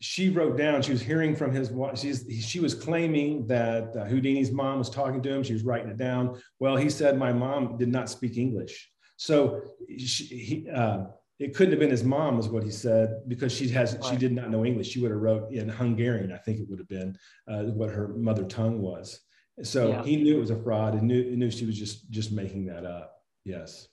[0.00, 4.04] she wrote down she was hearing from his wife she's she was claiming that uh,
[4.04, 5.42] Houdini's mom was talking to him.
[5.42, 6.40] She was writing it down.
[6.58, 9.62] Well, he said my mom did not speak English, so
[9.96, 11.04] she, he uh,
[11.42, 14.32] it couldn't have been his mom is what he said because she has she did
[14.32, 17.16] not know english she would have wrote in hungarian i think it would have been
[17.48, 19.20] uh, what her mother tongue was
[19.62, 20.02] so yeah.
[20.04, 22.84] he knew it was a fraud and knew, knew she was just just making that
[22.86, 23.88] up yes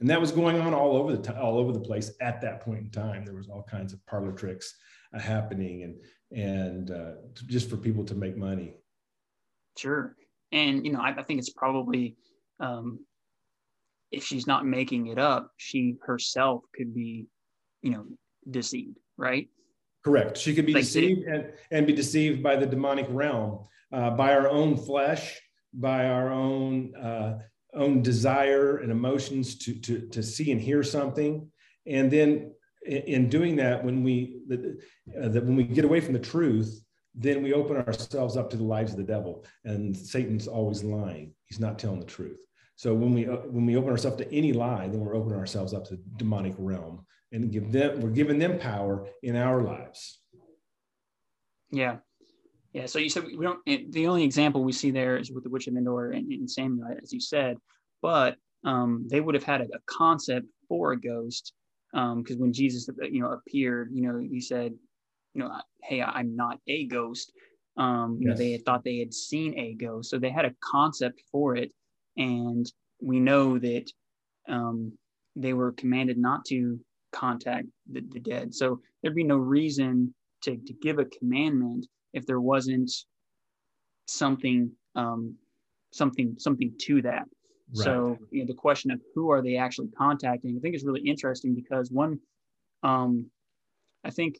[0.00, 2.60] and that was going on all over the t- all over the place at that
[2.60, 4.74] point in time there was all kinds of parlor tricks
[5.14, 5.96] uh, happening and
[6.30, 7.12] and uh,
[7.46, 8.74] just for people to make money
[9.76, 10.16] sure
[10.52, 12.16] and you know i, I think it's probably
[12.60, 13.00] um,
[14.10, 17.26] if she's not making it up, she herself could be,
[17.82, 18.06] you know,
[18.50, 19.48] deceived, right?
[20.04, 20.36] Correct.
[20.36, 24.34] She could be like deceived and, and be deceived by the demonic realm, uh, by
[24.34, 25.40] our own flesh,
[25.74, 27.38] by our own uh,
[27.78, 31.50] own desire and emotions to, to, to see and hear something.
[31.86, 32.52] And then
[32.84, 36.84] in, in doing that, when we uh, that when we get away from the truth,
[37.14, 39.44] then we open ourselves up to the lies of the devil.
[39.64, 41.34] And Satan's always lying.
[41.46, 42.40] He's not telling the truth.
[42.76, 45.74] So when we uh, when we open ourselves to any lie, then we're opening ourselves
[45.74, 50.20] up to the demonic realm and give them we're giving them power in our lives.
[51.70, 51.96] Yeah,
[52.72, 52.86] yeah.
[52.86, 53.60] So you said we don't.
[53.92, 56.88] The only example we see there is with the witch of Endor and, and Samuel,
[57.02, 57.56] as you said.
[58.02, 61.52] But um, they would have had a, a concept for a ghost
[61.92, 64.74] because um, when Jesus, you know, appeared, you know, he said,
[65.34, 65.50] you know,
[65.82, 67.32] hey, I'm not a ghost.
[67.76, 68.36] Um, you yes.
[68.36, 71.56] know, they had thought they had seen a ghost, so they had a concept for
[71.56, 71.72] it
[72.18, 73.90] and we know that
[74.48, 74.92] um,
[75.36, 76.78] they were commanded not to
[77.12, 78.54] contact the, the, dead.
[78.54, 82.90] So there'd be no reason to, to give a commandment if there wasn't
[84.06, 85.34] something um,
[85.92, 87.24] something something to that.
[87.74, 87.84] Right.
[87.84, 91.02] So you know, the question of who are they actually contacting, I think is really
[91.02, 92.18] interesting because one,
[92.82, 93.30] um,
[94.04, 94.38] I think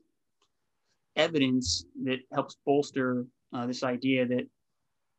[1.16, 4.46] evidence that helps bolster uh, this idea that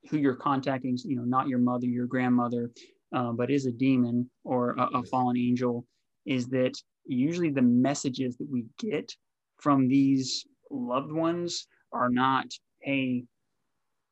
[0.09, 2.71] who you're contacting is, you know, not your mother, your grandmother,
[3.13, 5.85] uh, but is a demon or a, a fallen angel,
[6.25, 6.73] is that
[7.05, 9.13] usually the messages that we get
[9.57, 12.47] from these loved ones are not,
[12.82, 13.23] hey,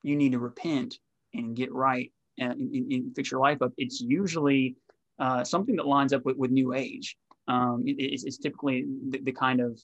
[0.04, 0.96] you need to repent
[1.34, 3.72] and get right and, and, and fix your life up.
[3.78, 4.76] It's usually
[5.20, 7.18] uh, something that lines up with, with New Age.
[7.48, 9.80] Um, it, it's, it's, typically the, the, kind of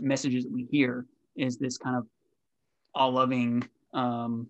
[0.00, 2.06] messages that we hear is this kind of
[2.94, 4.46] all loving um,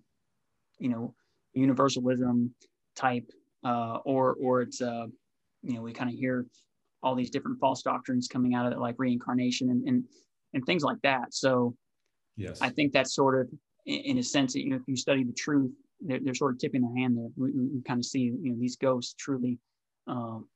[0.77, 1.15] you know
[1.53, 2.53] universalism
[2.95, 3.25] type
[3.65, 5.07] uh, or or it's uh,
[5.63, 6.45] you know we kind of hear
[7.01, 10.03] all these different false doctrines coming out of it like reincarnation and and,
[10.53, 11.75] and things like that so
[12.39, 13.47] yes i think that's sort of
[13.85, 15.71] in, a sense that you know if you study the truth
[16.01, 18.55] they're, they're sort of tipping their hand there we, we kind of see you know
[18.59, 19.59] these ghosts truly
[20.07, 20.47] um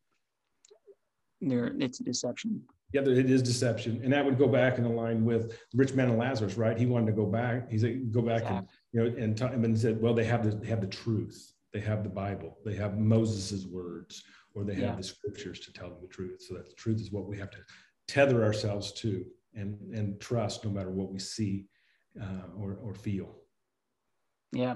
[1.42, 2.62] they're it's a deception
[2.94, 6.20] yeah, it is deception, and that would go back and align with rich man and
[6.20, 6.78] Lazarus, right?
[6.78, 7.68] He wanted to go back.
[7.72, 10.56] He said, "Go back and you know," and, t- and said, "Well, they have the
[10.56, 11.56] they have the truth.
[11.74, 12.60] They have the Bible.
[12.64, 14.96] They have Moses's words, or they have yeah.
[14.96, 16.44] the scriptures to tell them the truth.
[16.48, 17.58] So that the truth is what we have to
[18.08, 21.66] tether ourselves to and and trust, no matter what we see
[22.22, 23.36] uh, or or feel."
[24.52, 24.76] Yeah,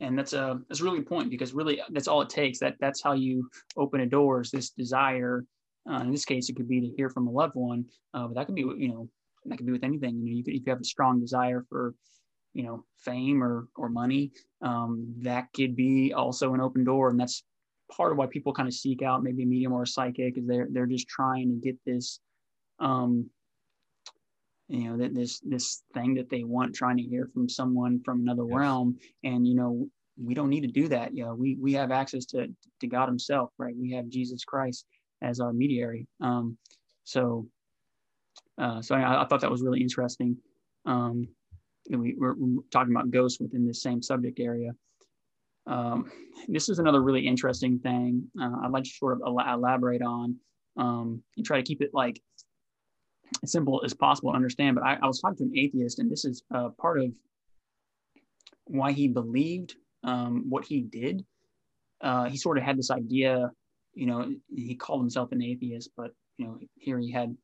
[0.00, 2.58] and that's a that's a really good point because really that's all it takes.
[2.58, 5.44] That that's how you open a door is this desire
[5.90, 8.34] uh, in this case, it could be to hear from a loved one, uh, but
[8.34, 9.08] that could be, you know,
[9.44, 10.16] that could be with anything.
[10.16, 11.94] You know, you could, if you have a strong desire for,
[12.54, 17.20] you know, fame or or money, um, that could be also an open door, and
[17.20, 17.44] that's
[17.94, 20.46] part of why people kind of seek out maybe a medium or a psychic, is
[20.46, 22.20] they're they're just trying to get this,
[22.78, 23.28] um,
[24.68, 28.20] you know, that this this thing that they want, trying to hear from someone from
[28.20, 28.56] another yes.
[28.56, 29.88] realm, and you know,
[30.22, 31.14] we don't need to do that.
[31.14, 32.48] You know, we we have access to
[32.80, 33.74] to God Himself, right?
[33.76, 34.86] We have Jesus Christ
[35.22, 36.06] as our mediary.
[36.20, 36.56] Um,
[37.04, 37.46] so
[38.58, 40.36] Uh, so I, I, thought that was really interesting.
[40.86, 41.26] Um,
[41.90, 42.36] we, are
[42.70, 44.72] talking about ghosts within this same subject area.
[45.66, 46.10] Um,
[46.46, 50.36] this is another really interesting thing uh, I'd like to sort of elaborate on
[50.76, 52.20] um, and try to keep it like
[53.44, 54.76] simple as possible to understand.
[54.76, 57.12] But I, I was talking to an atheist, and this is uh, part of
[58.66, 61.24] why he believed um, what he did.
[62.00, 63.50] Uh, he sort of had this idea,
[63.94, 67.36] you know, he called himself an atheist, but you know, here he had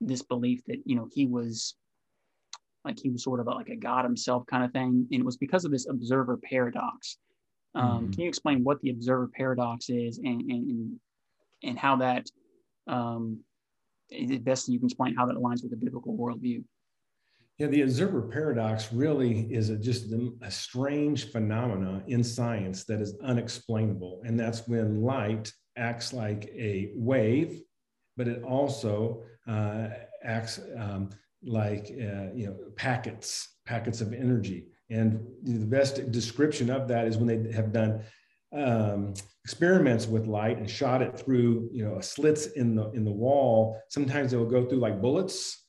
[0.00, 1.76] this belief that you know he was
[2.84, 5.24] like he was sort of a, like a god himself kind of thing, and it
[5.24, 7.18] was because of this observer paradox.
[7.74, 8.10] Um, mm-hmm.
[8.10, 11.00] Can you explain what the observer paradox is and and
[11.62, 12.26] and how that
[12.86, 13.40] um,
[14.12, 16.62] is best you can explain how that aligns with the biblical worldview?
[17.58, 23.00] Yeah, the observer paradox really is a, just a, a strange phenomena in science that
[23.00, 27.60] is unexplainable, and that's when light acts like a wave,
[28.16, 29.88] but it also uh,
[30.24, 31.10] acts um,
[31.42, 34.66] like uh, you know packets, packets of energy.
[34.90, 38.02] And the best description of that is when they have done
[38.52, 43.10] um, experiments with light and shot it through you know slits in the in the
[43.10, 43.80] wall.
[43.88, 45.62] Sometimes it will go through like bullets,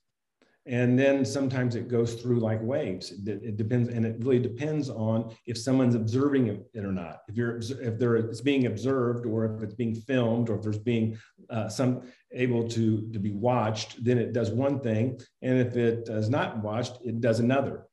[0.66, 3.12] and then sometimes it goes through like waves.
[3.12, 7.22] It, it, depends and it really depends on if someone's observing it or not.
[7.28, 10.78] If you're if there it's being observed or if it's being filmed or if there's
[10.78, 11.18] being
[11.50, 16.08] uh, some able to to be watched then it does one thing and if it
[16.08, 17.86] is not watched it does another.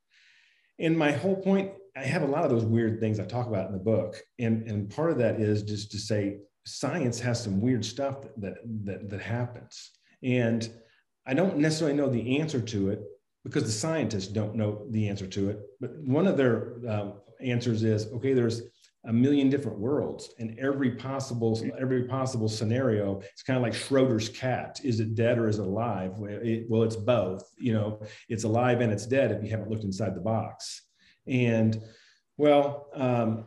[0.79, 3.67] And my whole point i have a lot of those weird things i talk about
[3.67, 4.17] in the book.
[4.39, 8.55] And and part of that is just to say science has some weird stuff that
[8.85, 9.91] that, that, happens.
[10.23, 10.69] And
[11.27, 13.03] I don't necessarily know the answer to it
[13.45, 15.61] because the scientists don't know the answer to it.
[15.81, 18.63] But one of their uh, answers is okay, there's
[19.07, 24.29] a million different worlds and every possible every possible scenario it's kind of like schroeder's
[24.29, 24.79] cat.
[24.85, 26.13] Is it dead or is it alive?
[26.21, 29.85] It, well it's both you know it's alive and it's dead if you haven't looked
[29.85, 30.83] inside the box
[31.27, 31.83] and
[32.37, 33.45] well um,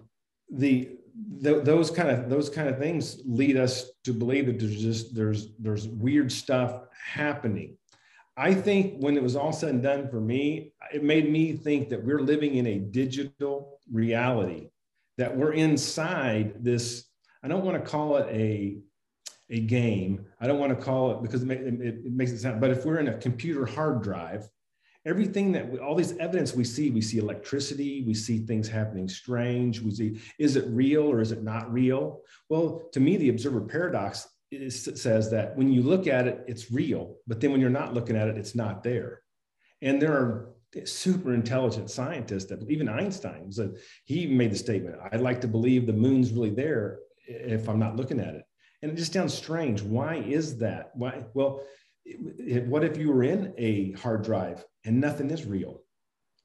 [0.49, 5.15] the, those kind of those kind of things lead us to believe that there's just
[5.15, 7.77] there's there's weird stuff happening.
[8.35, 11.89] I think when it was all said and done for me, it made me think
[11.89, 14.69] that we're living in a digital reality,
[15.17, 17.05] that we're inside this.
[17.43, 18.79] I don't want to call it a,
[19.51, 20.25] a game.
[20.39, 22.85] I don't want to call it because it, it, it makes it sound, but if
[22.85, 24.47] we're in a computer hard drive,
[25.05, 29.07] everything that we, all these evidence we see, we see electricity, we see things happening
[29.07, 29.81] strange.
[29.81, 32.21] We see, is it real or is it not real?
[32.49, 34.27] Well, to me, the observer paradox
[34.69, 38.15] says that when you look at it, it's real, but then when you're not looking
[38.15, 39.21] at it, it's not there.
[39.81, 40.49] And there are
[40.85, 45.85] super intelligent scientists that even Einstein said he made the statement, I'd like to believe
[45.85, 48.43] the moon's really there if I'm not looking at it.
[48.81, 49.81] And it just sounds strange.
[49.81, 50.91] Why is that?
[50.95, 51.23] Why?
[51.33, 51.63] Well,
[52.65, 55.81] what if you were in a hard drive and nothing is real?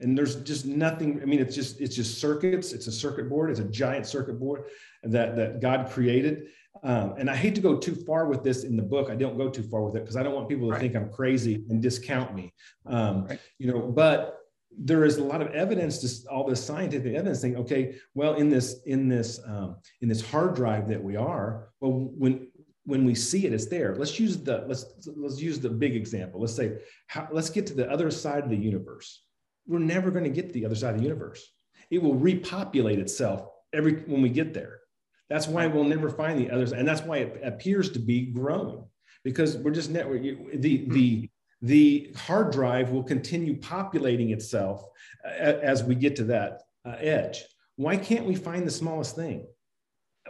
[0.01, 1.21] And there's just nothing.
[1.23, 2.73] I mean, it's just it's just circuits.
[2.73, 3.51] It's a circuit board.
[3.51, 4.65] It's a giant circuit board
[5.03, 6.49] that that God created
[6.83, 9.11] um, and I hate to go too far with this in the book.
[9.11, 10.81] I don't go too far with it because I don't want people to right.
[10.81, 12.53] think I'm crazy and discount me.
[12.87, 13.41] Um, right.
[13.59, 14.37] You know, but
[14.77, 18.49] there is a lot of evidence, to all this scientific evidence, saying, okay, well, in
[18.49, 22.48] this in this um, in this hard drive that we are, well, when
[22.89, 23.95] when we see it, it's there.
[23.95, 24.85] Let's use the let's
[25.17, 26.41] let's use the big example.
[26.41, 29.25] Let's say, how, let's get to the other side of the universe.
[29.67, 31.47] We're never going to get to the other side of the universe.
[31.91, 34.79] It will repopulate itself every when we get there
[35.29, 38.85] that's why we'll never find the others, and that's why it appears to be growing
[39.25, 40.23] because we're just network.
[40.23, 44.85] The the the hard drive will continue populating itself
[45.25, 47.45] uh, as we get to that uh, edge.
[47.77, 49.47] Why can't we find the smallest thing?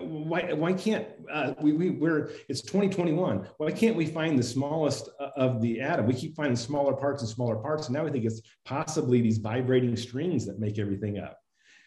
[0.00, 5.08] Why, why can't uh, we, we we're it's 2021 why can't we find the smallest
[5.20, 8.10] uh, of the atom we keep finding smaller parts and smaller parts and now we
[8.10, 11.38] think it's possibly these vibrating strings that make everything up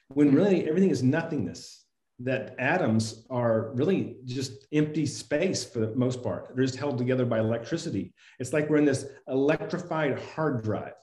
[0.09, 1.81] when really everything is nothingness
[2.23, 6.51] that atoms are really just empty space for the most part.
[6.55, 8.13] They're just held together by electricity.
[8.39, 10.93] It's like we're in this electrified hard drive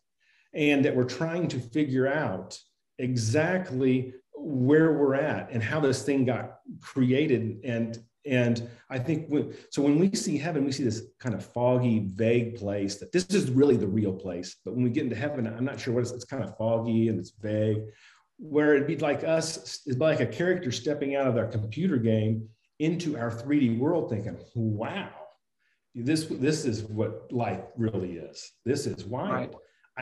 [0.55, 2.59] and that we're trying to figure out
[2.99, 9.55] exactly where we're at and how this thing got created and and i think when,
[9.71, 13.27] so when we see heaven we see this kind of foggy vague place that this
[13.29, 16.01] is really the real place but when we get into heaven i'm not sure what
[16.01, 17.83] it's, it's kind of foggy and it's vague
[18.39, 22.49] where it'd be like us, it's like a character stepping out of their computer game
[22.79, 25.11] into our 3D world, thinking, wow,
[25.95, 28.53] this, this is what life really is.
[28.65, 29.33] This is wild.
[29.33, 29.55] Right.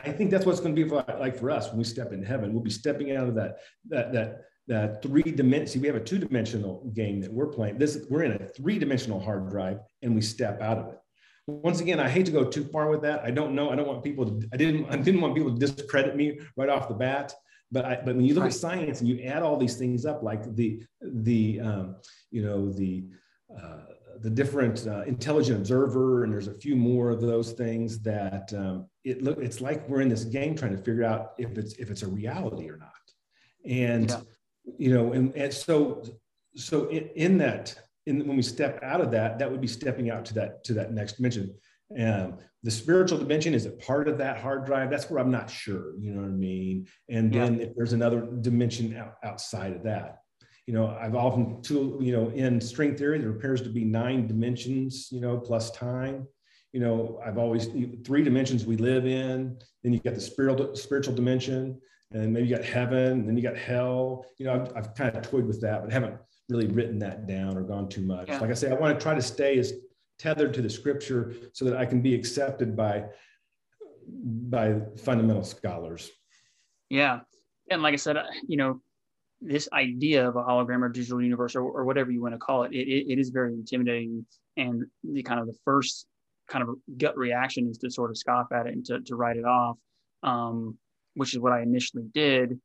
[0.05, 2.53] I think that's what's going to be like for us when we step in heaven.
[2.53, 3.57] We'll be stepping out of that,
[3.89, 5.67] that, that, that three dimension.
[5.67, 7.77] See, we have a two dimensional game that we're playing.
[7.77, 10.99] This we're in a three dimensional hard drive, and we step out of it.
[11.47, 13.23] once again, I hate to go too far with that.
[13.23, 13.69] I don't know.
[13.69, 16.69] I don't want people to, I didn't, I didn't want people to discredit me right
[16.69, 17.33] off the bat.
[17.71, 18.53] But I, but when you look right.
[18.53, 21.95] at science and you add all these things up, like the, the, um,
[22.31, 23.05] you know, the,
[23.57, 23.85] uh,
[24.21, 28.87] the different uh, intelligent observer, and there's a few more of those things that um,
[29.03, 29.39] it look.
[29.39, 32.07] It's like we're in this game trying to figure out if it's if it's a
[32.07, 32.91] reality or not.
[33.65, 34.19] And yeah.
[34.77, 36.03] you know, and, and so
[36.55, 37.75] so in, in that
[38.05, 40.73] in, when we step out of that, that would be stepping out to that to
[40.73, 41.53] that next dimension.
[41.99, 44.89] Um, the spiritual dimension is a part of that hard drive.
[44.89, 45.97] That's where I'm not sure.
[45.97, 46.87] You know what I mean?
[47.09, 47.45] And yeah.
[47.45, 50.23] then if there's another dimension out, outside of that,
[50.67, 54.27] you know, I've often tool, you know, in string theory, there appears to be nine
[54.27, 56.27] dimensions, you know, plus time.
[56.73, 57.67] You know, I've always
[58.05, 59.57] three dimensions we live in.
[59.81, 61.79] Then you got the spiritual spiritual dimension,
[62.11, 64.25] and maybe you got heaven, and then you got hell.
[64.37, 66.17] You know, I've, I've kind of toyed with that, but haven't
[66.49, 68.27] really written that down or gone too much.
[68.27, 68.39] Yeah.
[68.39, 69.71] Like I say, I want to try to stay as
[70.19, 73.05] tethered to the scripture so that I can be accepted by
[74.09, 76.11] by fundamental scholars.
[76.89, 77.21] Yeah.
[77.69, 78.81] And like I said, uh, you know,
[79.41, 82.63] this idea of a hologram or digital universe or, or whatever you want to call
[82.63, 84.25] it, it, it is very intimidating.
[84.55, 86.07] And the kind of the first
[86.49, 89.37] kind of gut reaction is to sort of scoff at it and to, to write
[89.37, 89.77] it off,
[90.23, 90.77] um,
[91.13, 92.59] which is what I initially did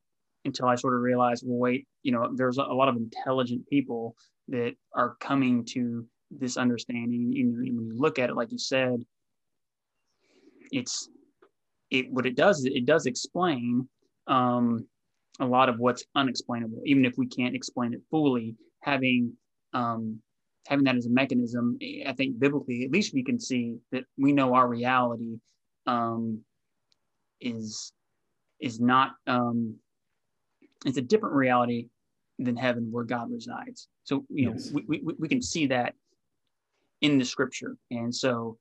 [0.45, 4.17] until I sort of realized, well, wait, you know, there's a lot of intelligent people
[4.49, 7.35] that are coming to this understanding.
[7.37, 9.05] And when you look at it, like you said,
[10.71, 11.09] it's
[11.91, 13.87] it what it does is it does explain
[14.27, 14.87] um,
[15.41, 18.55] a lot of what's unexplainable, even if we can't explain it fully.
[18.81, 19.33] Having
[19.73, 20.21] um,
[20.67, 24.33] having that as a mechanism, I think biblically, at least we can see that we
[24.33, 25.39] know our reality
[25.87, 26.41] um,
[27.41, 27.93] is
[28.61, 29.77] is not um,
[30.85, 31.87] it's a different reality
[32.39, 33.89] than heaven where God resides.
[34.05, 35.95] So, you know, we, we, we can see that
[37.01, 37.77] in the scripture.
[37.91, 38.59] And so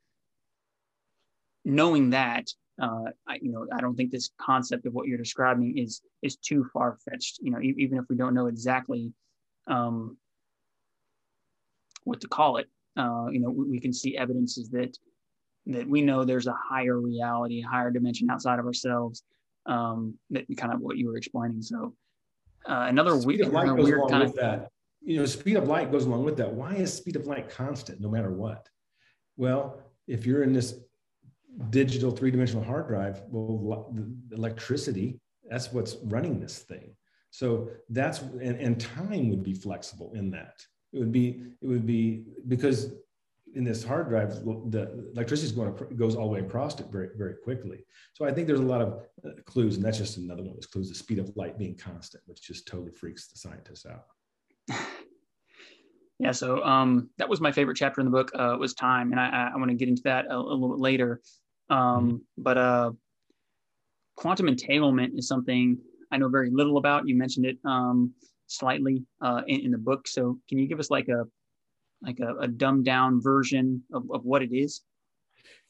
[1.66, 2.48] knowing that,
[2.82, 6.36] uh, I, you know, I don't think this concept of what you're describing is, is
[6.36, 9.12] too far fetched, you know, e- even if we don't know exactly
[9.68, 10.18] um,
[12.04, 14.98] what to call it, uh, you know, we, we can see evidences that,
[15.68, 19.24] that we know there's a higher reality, higher dimension outside of ourselves.
[19.68, 21.62] Um, that kind of what you were explaining.
[21.62, 21.94] So,
[22.68, 24.70] uh, another speed of light goes weird along kind with of, that.
[25.04, 26.52] You know, speed of light goes along with that.
[26.52, 28.68] Why is speed of light constant no matter what?
[29.38, 30.80] Well, if you're in this
[31.70, 33.94] digital three-dimensional hard drive, well,
[34.32, 36.96] electricity, that's what's running this thing.
[37.32, 40.64] So that's and, and time would be flexible in that.
[40.94, 42.92] It would be it would be because
[43.54, 46.88] in this hard drive, the electricity is going to, goes all the way across it
[46.90, 47.86] very, very quickly.
[48.14, 50.56] So I think there's a lot of uh, clues, and that's just another one of
[50.56, 54.06] those clues: the speed of light being constant, which just totally freaks the scientists out.
[56.22, 58.30] Yeah, so um, that was my favorite chapter in the book.
[58.36, 60.78] Uh, was time, and I, I want to get into that a, a little bit
[60.78, 61.20] later.
[61.72, 62.16] Um, mm-hmm.
[62.38, 62.92] But uh,
[64.16, 65.80] quantum entanglement is something
[66.12, 67.08] I know very little about.
[67.08, 68.14] You mentioned it um,
[68.48, 70.08] slightly uh, in, in the book.
[70.08, 71.24] So can you give us like a
[72.04, 74.82] like a, a dumbed down version of, of what it is?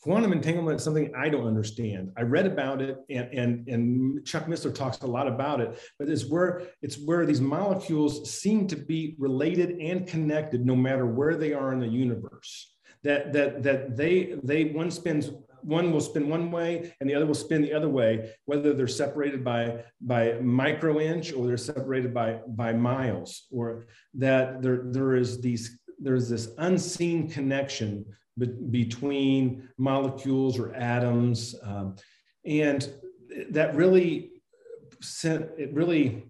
[0.02, 2.12] Quantum entanglement is something I don't understand.
[2.18, 6.10] I read about it, and, and, and Chuck Missler talks a lot about it, but
[6.10, 11.36] it's where it's where these molecules seem to be related and connected no matter where
[11.36, 12.74] they are in the universe.
[13.04, 15.30] That that that they they one spins
[15.64, 18.88] one will spin one way and the other will spin the other way, whether they're
[18.88, 25.16] separated by by micro inch or they're separated by by miles, or that there there
[25.16, 28.06] is these there's this unseen connection
[28.38, 31.96] be- between molecules or atoms, um,
[32.46, 32.92] and
[33.50, 34.32] that really
[35.02, 36.24] sent, it really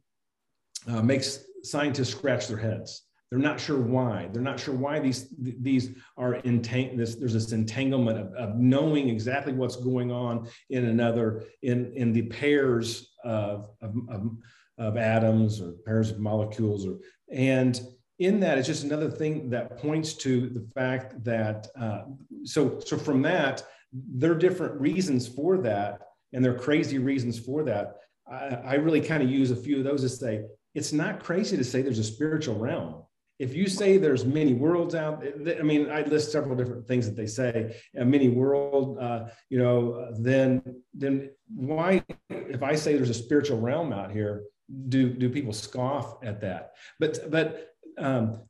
[0.88, 3.04] uh, makes scientists scratch their heads.
[3.32, 4.28] They're not sure why.
[4.34, 9.08] They're not sure why these these are entang- this, There's this entanglement of, of knowing
[9.08, 14.32] exactly what's going on in another in in the pairs of, of, of,
[14.78, 16.98] of atoms or pairs of molecules or
[17.32, 17.80] and
[18.20, 22.02] in that, it's just another thing that points to the fact that uh,
[22.44, 23.63] so so from that,
[23.94, 26.02] there are different reasons for that,
[26.34, 27.96] and there are crazy reasons for that.
[28.29, 30.44] I, I really kind of use a few of those to say
[30.75, 33.04] it's not crazy to say there's a spiritual realm.
[33.42, 35.25] If you say there's many worlds out,
[35.60, 39.58] I mean, I list several different things that they say a many world, uh, you
[39.58, 40.62] know, then
[40.94, 44.44] then why, if I say there's a spiritual realm out here,
[44.89, 46.73] do do people scoff at that?
[47.00, 48.42] But but um,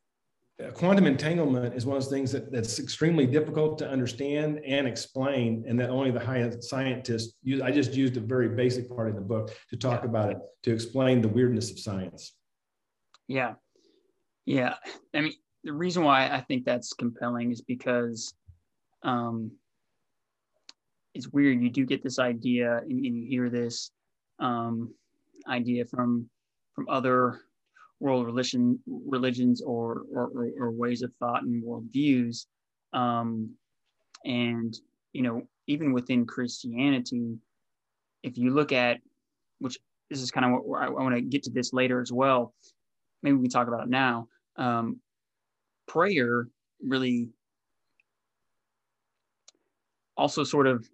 [0.74, 5.64] quantum entanglement is one of those things that, that's extremely difficult to understand and explain,
[5.68, 7.62] and that only the highest scientists use.
[7.62, 10.74] I just used a very basic part of the book to talk about it to
[10.74, 12.36] explain the weirdness of science.
[13.30, 13.54] Yeah,
[14.46, 14.76] yeah.
[15.14, 15.34] I mean,
[15.64, 18.34] the reason why I think that's compelling is because
[19.04, 19.52] um,
[21.14, 21.62] it's weird.
[21.62, 23.92] You do get this idea, and, and you hear this
[24.40, 24.94] um,
[25.48, 26.30] idea from
[26.74, 27.42] from other
[28.00, 32.46] world religion religions or or, or ways of thought and worldviews.
[32.94, 33.52] Um,
[34.26, 34.76] and
[35.14, 37.38] you know, even within Christianity,
[38.24, 39.00] if you look at
[39.60, 39.78] which
[40.10, 42.54] this is kind of what I, I want to get to this later as well.
[43.24, 44.28] Maybe we can talk about it now.
[44.58, 45.00] Um,
[45.88, 46.48] prayer
[46.82, 47.30] really
[50.18, 50.88] also sort of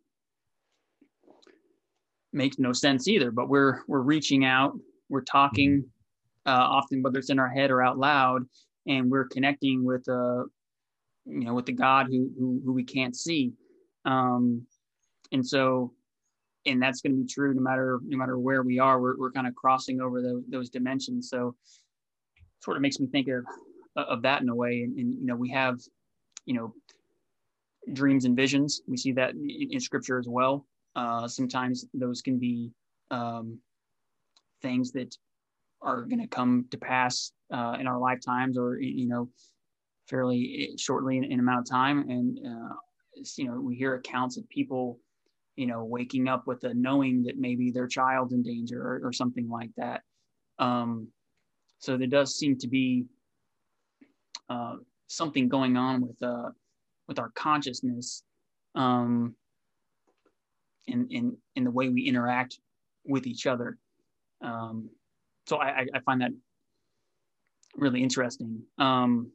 [2.33, 3.31] makes no sense either.
[3.31, 4.73] But we're we're reaching out,
[5.09, 5.83] we're talking,
[6.47, 6.49] mm-hmm.
[6.49, 8.43] uh, often whether it's in our head or out loud,
[8.85, 10.43] and we're connecting with uh,
[11.25, 13.53] you know, with the God who who, who we can't see.
[14.05, 14.65] Um,
[15.31, 15.93] and so,
[16.65, 18.99] and that's going to be true no matter no matter where we are.
[19.01, 21.29] We're we're kind of crossing over those those dimensions.
[21.29, 21.55] So,
[22.61, 23.45] sort of makes me think of
[23.95, 24.83] of that in a way.
[24.83, 25.79] And, and you know, we have,
[26.45, 26.73] you know,
[27.93, 28.81] dreams and visions.
[28.87, 30.67] We see that in, in scripture as well.
[30.95, 32.71] Uh, sometimes those can be
[33.11, 33.59] um,
[34.61, 35.15] things that
[35.81, 39.29] are going to come to pass uh, in our lifetimes or, you know,
[40.07, 42.09] fairly shortly in, in amount of time.
[42.09, 42.73] And, uh,
[43.35, 44.99] you know, we hear accounts of people,
[45.55, 49.13] you know, waking up with a knowing that maybe their child's in danger or, or
[49.13, 50.01] something like that.
[50.59, 51.07] Um,
[51.79, 53.05] so there does seem to be
[54.49, 54.75] uh,
[55.07, 56.49] something going on with uh,
[57.07, 58.23] with our consciousness
[58.75, 59.35] um,
[60.87, 62.59] in, in, in the way we interact
[63.05, 63.77] with each other.
[64.41, 64.89] Um,
[65.47, 66.31] so I, I find that
[67.75, 68.61] really interesting.
[68.77, 69.31] Um,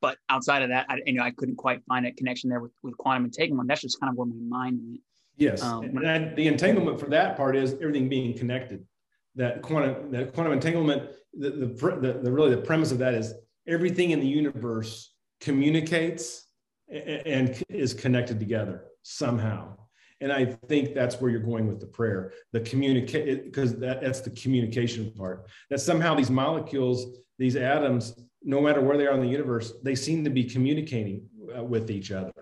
[0.00, 2.72] but outside of that, I, you know, I couldn't quite find a connection there with,
[2.82, 3.68] with quantum entanglement.
[3.68, 5.00] That's just kind of where my mind went.
[5.36, 8.84] Yes, um, and the entanglement for that part is everything being connected.
[9.38, 11.00] That quantum, that quantum entanglement,
[11.32, 11.66] the, the,
[12.04, 13.32] the, the really the premise of that is
[13.66, 16.24] everything in the universe communicates
[16.90, 19.76] and is connected together somehow.
[20.20, 24.20] And I think that's where you're going with the prayer, the communicate, because that, that's
[24.20, 25.46] the communication part.
[25.70, 29.94] That somehow these molecules, these atoms, no matter where they are in the universe, they
[29.94, 31.26] seem to be communicating
[31.56, 32.32] uh, with each other.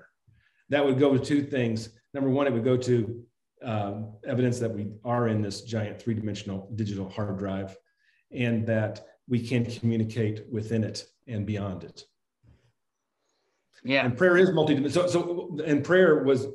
[0.70, 1.90] That would go to two things.
[2.14, 3.22] Number one, it would go to
[3.66, 7.76] uh, evidence that we are in this giant three dimensional digital hard drive
[8.30, 12.04] and that we can communicate within it and beyond it.
[13.82, 14.04] Yeah.
[14.04, 15.08] And prayer is multi-dimensional.
[15.08, 16.46] So, so and prayer was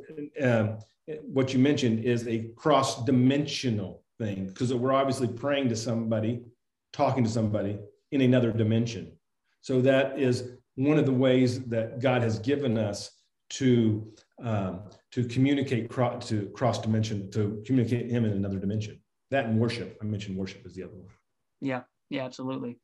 [0.41, 0.79] um,
[1.21, 6.43] what you mentioned is a cross-dimensional thing because we're obviously praying to somebody,
[6.93, 7.77] talking to somebody
[8.11, 9.11] in another dimension.
[9.61, 13.11] So that is one of the ways that God has given us
[13.51, 18.99] to um, to communicate cro- to cross dimension to communicate Him in another dimension.
[19.29, 19.97] That and worship.
[20.01, 21.07] I mentioned worship is the other one.
[21.61, 22.77] Yeah, yeah, absolutely.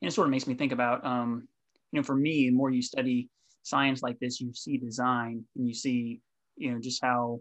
[0.00, 1.48] And it sort of makes me think about, um,
[1.92, 3.28] you know, for me, the more you study
[3.62, 6.20] science like this, you see design and you see,
[6.56, 7.40] you know, just how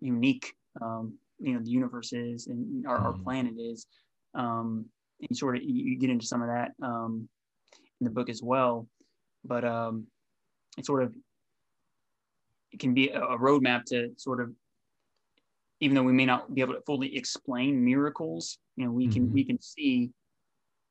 [0.00, 0.52] unique,
[0.82, 3.86] um, you know, the universe is and our, our planet is.
[4.34, 4.86] Um,
[5.20, 7.28] and sort of you, you, get into some of that um,
[8.00, 8.88] in the book as well.
[9.44, 10.06] But um,
[10.78, 11.14] it sort of
[12.72, 14.50] it can be a, a roadmap to sort of
[15.80, 19.24] even though we may not be able to fully explain miracles, you know, we can
[19.24, 19.34] mm-hmm.
[19.34, 20.10] we can see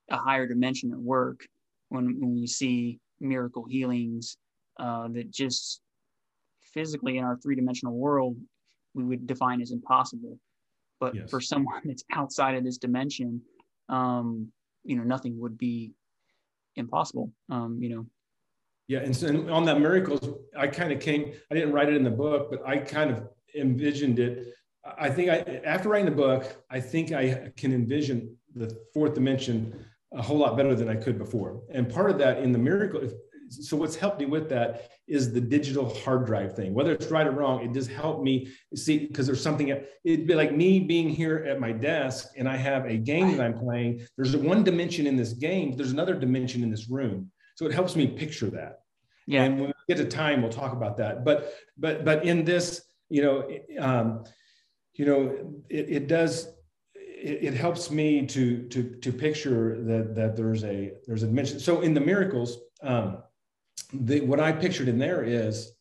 [0.09, 1.45] a higher dimension at work
[1.89, 4.37] when when we see miracle healings
[4.79, 5.81] uh, that just
[6.73, 8.37] physically in our three dimensional world
[8.93, 10.37] we would define as impossible.
[10.99, 11.29] But yes.
[11.29, 13.41] for someone that's outside of this dimension,
[13.87, 14.51] um,
[14.83, 15.93] you know, nothing would be
[16.75, 17.31] impossible.
[17.49, 18.05] Um, you know.
[18.89, 20.27] Yeah, and, so, and on that miracles,
[20.57, 21.31] I kind of came.
[21.51, 24.51] I didn't write it in the book, but I kind of envisioned it.
[24.97, 29.85] I think I, after writing the book, I think I can envision the fourth dimension
[30.11, 31.61] a whole lot better than I could before.
[31.69, 33.07] And part of that in the miracle,
[33.49, 36.73] so what's helped me with that is the digital hard drive thing.
[36.73, 39.69] Whether it's right or wrong, it just helped me see because there's something.
[40.03, 43.45] It'd be like me being here at my desk and I have a game that
[43.45, 44.01] I'm playing.
[44.17, 45.77] There's one dimension in this game.
[45.77, 47.31] There's another dimension in this room.
[47.59, 48.83] So it helps me picture that.
[49.27, 49.43] Yeah.
[49.43, 51.25] And when we get to time, we'll talk about that.
[51.25, 54.23] But but but in this, you know, um,
[54.93, 56.53] you know, it, it does
[56.95, 61.59] it, helps me to to to picture that that there's a there's a dimension.
[61.59, 63.23] So in the miracles, um,
[63.91, 65.73] the, what I pictured in there is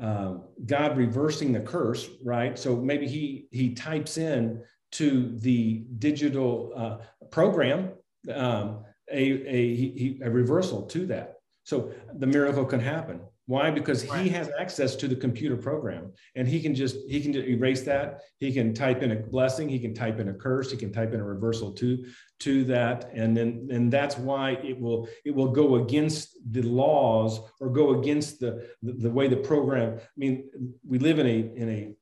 [0.00, 2.56] um, God reversing the curse, right?
[2.56, 4.62] So maybe he he types in
[4.92, 7.90] to the digital uh, program
[8.32, 11.34] um, a a, a reversal to that.
[11.64, 13.20] So the miracle can happen.
[13.46, 13.70] Why?
[13.70, 17.46] Because he has access to the computer program and he can just he can just
[17.46, 18.20] erase that.
[18.38, 21.12] He can type in a blessing, he can type in a curse, he can type
[21.12, 22.06] in a reversal to
[22.40, 23.10] to that.
[23.12, 28.00] And then and that's why it will it will go against the laws or go
[28.00, 29.98] against the the, the way the program.
[29.98, 30.48] I mean,
[30.86, 31.92] we live in a in a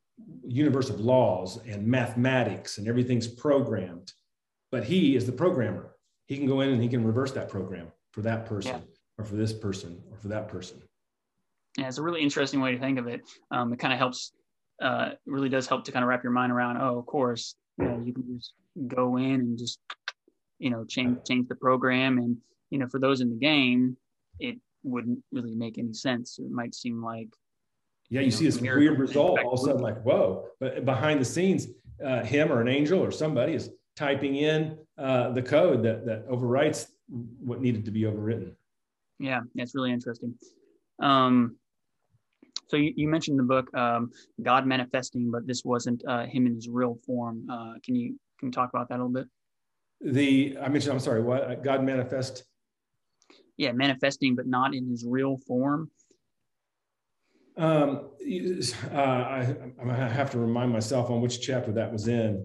[0.46, 4.12] universe of laws and mathematics and everything's programmed.
[4.70, 5.91] But he is the programmer.
[6.27, 8.81] He can go in and he can reverse that program for that person Yeah.
[9.18, 10.81] or for this person or for that person.
[11.79, 13.23] Yeah, it's a really interesting way to think of it.
[13.51, 14.33] Um, it kind of helps,
[14.81, 16.77] uh, really does help to kind of wrap your mind around.
[16.79, 18.53] Oh, of course, you know, you can just
[18.89, 19.79] go in and just,
[20.59, 22.37] you know, change change the program, and
[22.70, 23.97] you know, for those in the game,
[24.39, 26.39] it wouldn't really make any sense.
[26.39, 27.29] It might seem like,
[28.11, 30.47] Yeah, you You see know, this weird result all of a sudden, like, whoa.
[30.61, 31.68] But behind the scenes,
[32.05, 36.28] uh, him or an angel or somebody is typing in uh, the code that, that
[36.28, 36.86] overwrites
[37.40, 38.53] what needed to be overwritten.
[39.18, 40.34] yeah, it's really interesting.
[41.00, 41.57] Um,
[42.68, 46.55] so you, you mentioned the book um, God Manifesting, but this wasn't uh, him in
[46.55, 47.46] his real form.
[47.50, 49.26] Uh, can you can you talk about that a little bit?
[50.00, 51.62] The, I mentioned, I'm sorry, what?
[51.62, 52.44] God manifest.
[53.57, 55.90] Yeah, manifesting, but not in his real form.
[57.57, 58.11] Um,
[58.90, 62.44] uh, I, I have to remind myself on which chapter that was in.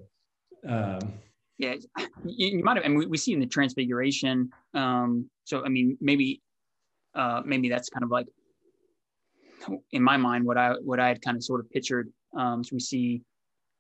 [0.67, 1.13] Um,
[1.57, 1.75] yeah
[2.25, 5.97] you, you might have and we, we see in the transfiguration um so i mean
[6.01, 6.41] maybe
[7.15, 8.27] uh maybe that's kind of like
[9.91, 12.69] in my mind what i what i had kind of sort of pictured um so
[12.73, 13.21] we see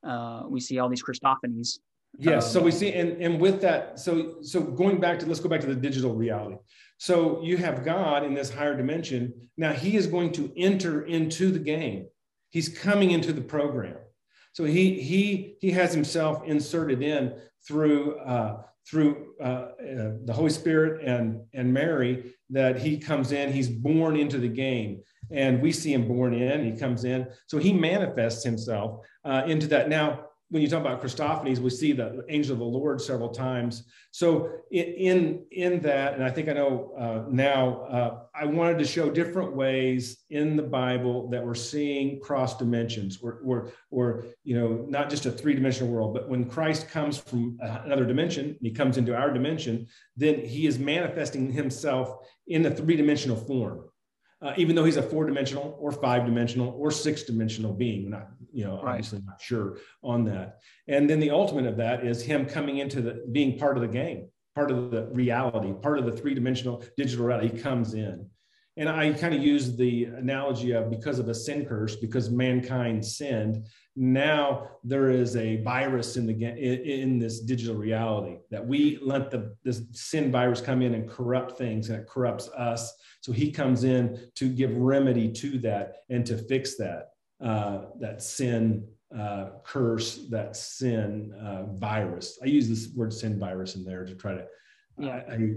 [0.07, 1.79] uh we see all these christophanies
[2.19, 2.51] Yes.
[2.51, 5.49] So Um, we see, and, and with that, so so going back to let's go
[5.49, 6.57] back to the digital reality.
[6.97, 9.49] So you have God in this higher dimension.
[9.55, 12.07] Now he is going to enter into the game.
[12.49, 13.97] He's coming into the program.
[14.53, 17.33] So he he he has himself inserted in
[17.67, 23.51] through uh, through uh, uh, the Holy Spirit and and Mary that he comes in.
[23.51, 25.01] He's born into the game,
[25.31, 26.63] and we see him born in.
[26.63, 29.89] He comes in, so he manifests himself uh, into that.
[29.89, 33.83] Now when you talk about Christophanies, we see the angel of the Lord several times.
[34.11, 38.85] So in in, that, and I think I know uh, now, uh, I wanted to
[38.85, 44.57] show different ways in the Bible that we're seeing cross dimensions, or or or you
[44.57, 48.71] know, not just a three dimensional world, but when Christ comes from another dimension, he
[48.71, 53.86] comes into our dimension, then he is manifesting himself in a three dimensional form.
[54.39, 58.09] Uh, even though he's a four dimensional or five dimensional or six dimensional being, we're
[58.11, 58.91] not, you know, Right.
[58.91, 60.59] obviously not sure on that.
[60.87, 63.87] And then the ultimate of that is him coming into the being part of the
[63.87, 67.49] game, part of the reality, part of the three dimensional digital reality.
[67.55, 68.29] He comes in.
[68.77, 73.03] And I kind of use the analogy of because of a sin curse, because mankind
[73.03, 73.65] sinned,
[73.95, 79.31] now there is a virus in the in, in this digital reality that we let
[79.31, 82.93] the this sin virus come in and corrupt things and it corrupts us.
[83.21, 87.09] So he comes in to give remedy to that and to fix that
[87.43, 92.37] uh, that sin uh, curse, that sin uh, virus.
[92.43, 94.45] I use this word sin virus in there to try to.
[94.99, 95.23] Yeah.
[95.29, 95.53] I, I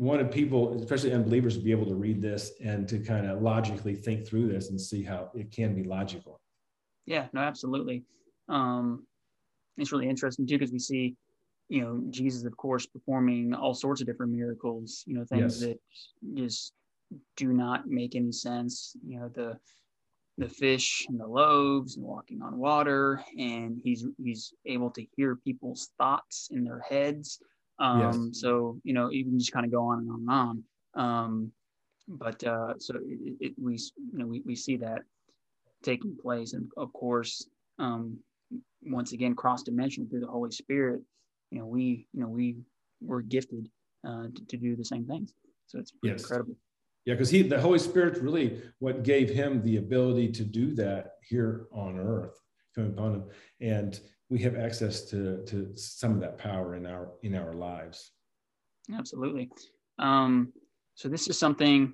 [0.00, 3.94] wanted people, especially unbelievers, to be able to read this and to kind of logically
[3.94, 6.40] think through this and see how it can be logical.
[7.06, 8.02] yeah no absolutely
[8.48, 9.06] um
[9.76, 11.14] it's really interesting too because we see
[11.68, 15.68] you know jesus of course performing all sorts of different miracles you know things Yes.
[15.68, 15.78] that
[16.34, 16.72] just
[17.36, 19.58] do not make any sense you know the
[20.38, 25.36] the fish and the loaves and walking on water and he's he's able to hear
[25.36, 27.40] people's thoughts in their heads
[27.80, 30.64] um so you know you can just kind of go on and on and on.
[30.94, 31.52] Um
[32.08, 33.74] but uh so it, it, we
[34.12, 35.02] you know we, we see that
[35.82, 36.52] taking place.
[36.52, 38.18] And of course um
[38.82, 41.00] once again cross dimension through the holy spirit
[41.50, 42.56] you know we you know we
[43.00, 43.68] were gifted
[44.06, 45.32] uh to, to do the same things.
[45.66, 46.22] So it's pretty Yes.
[46.22, 46.56] incredible.
[47.06, 51.12] Yeah, because he, the Holy Spirit's really what gave him the ability to do that
[51.22, 52.38] here on earth,
[52.74, 53.24] coming upon him.
[53.62, 53.98] And
[54.30, 58.12] we have access to, to some of that power in our in our lives.
[58.96, 59.50] absolutely
[59.98, 60.52] um
[60.94, 61.92] so this is something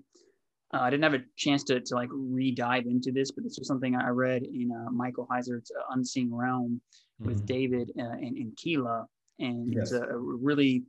[0.74, 3.66] uh, i didn't have a chance to, to like re-dive into this but this was
[3.66, 6.80] something i read in uh, michael heiser's uh, unseen realm
[7.18, 7.47] with Mhm.
[7.47, 9.05] david uh, and, and keilah
[9.39, 10.01] and it's Yes.
[10.01, 10.84] a, a really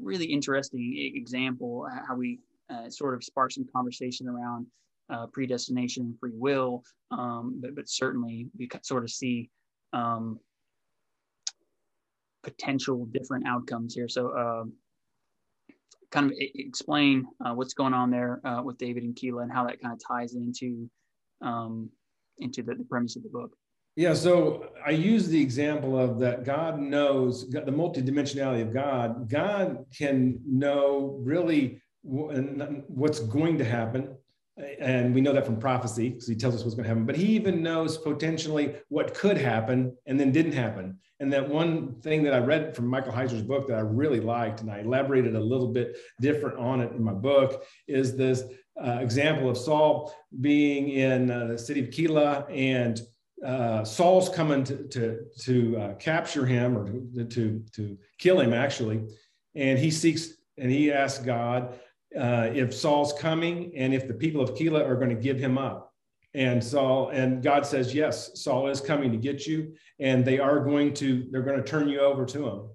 [0.00, 0.82] really interesting
[1.20, 2.40] example how we
[2.72, 4.66] uh, sort of spark some conversation around
[5.12, 9.50] uh, predestination and free will um, but, but certainly we sort of see
[9.92, 10.38] um,
[12.42, 14.72] potential different outcomes here so um,
[16.10, 19.64] kind of explain uh, what's going on there uh, with david and keilah and how
[19.66, 20.88] that kind of ties into
[21.40, 21.90] um,
[22.38, 23.50] into the, the premise of the book
[23.96, 29.28] Yeah, so I use the example of that God knows the multidimensionality of God.
[29.28, 34.16] God can know really what's going to happen
[34.56, 37.06] and we know that from prophecy because he tells us what's going to happen.
[37.06, 40.98] But he even knows potentially what could happen and then didn't happen.
[41.20, 44.60] And that one thing that i read from michael heiser's book that i really liked
[44.60, 48.42] and i elaborated a little bit different on it in my book is this
[48.84, 53.02] uh, example of saul being in uh, the city of keilah and
[53.46, 58.52] uh, saul's coming to, to, to uh, capture him or to, to, to kill him
[58.52, 59.02] actually.
[59.54, 61.78] And he seeks and he asks god
[62.18, 65.58] uh, if Saul's coming and if the people of Keilah are going to give him
[65.58, 65.92] up.
[66.34, 70.60] And Saul and God says, yes, Saul is coming to get you, and they are
[70.60, 72.68] going to they're going to turn you over to him.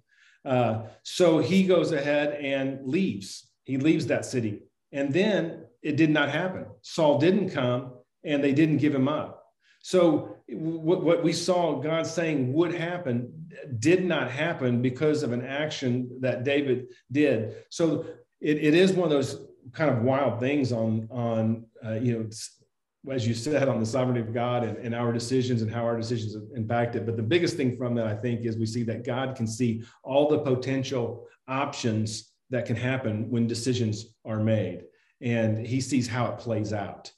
[0.45, 3.49] Uh, so he goes ahead and leaves.
[3.63, 4.61] He leaves that city,
[4.91, 6.67] and then it did not happen.
[6.83, 9.43] Saul didn't come, and they didn't give him up.
[9.81, 15.45] So what, what we saw God saying would happen did not happen because of an
[15.45, 17.63] action that David did.
[17.69, 18.05] So
[18.41, 23.13] it, it is one of those kind of wild things on on uh, you know
[23.13, 25.97] as you said on the sovereignty of god and, and our decisions and how our
[25.97, 29.05] decisions impact it but the biggest thing from that i think is we see that
[29.05, 34.83] god can see all the potential options that can happen when decisions are made
[35.21, 37.11] and he sees how it plays out.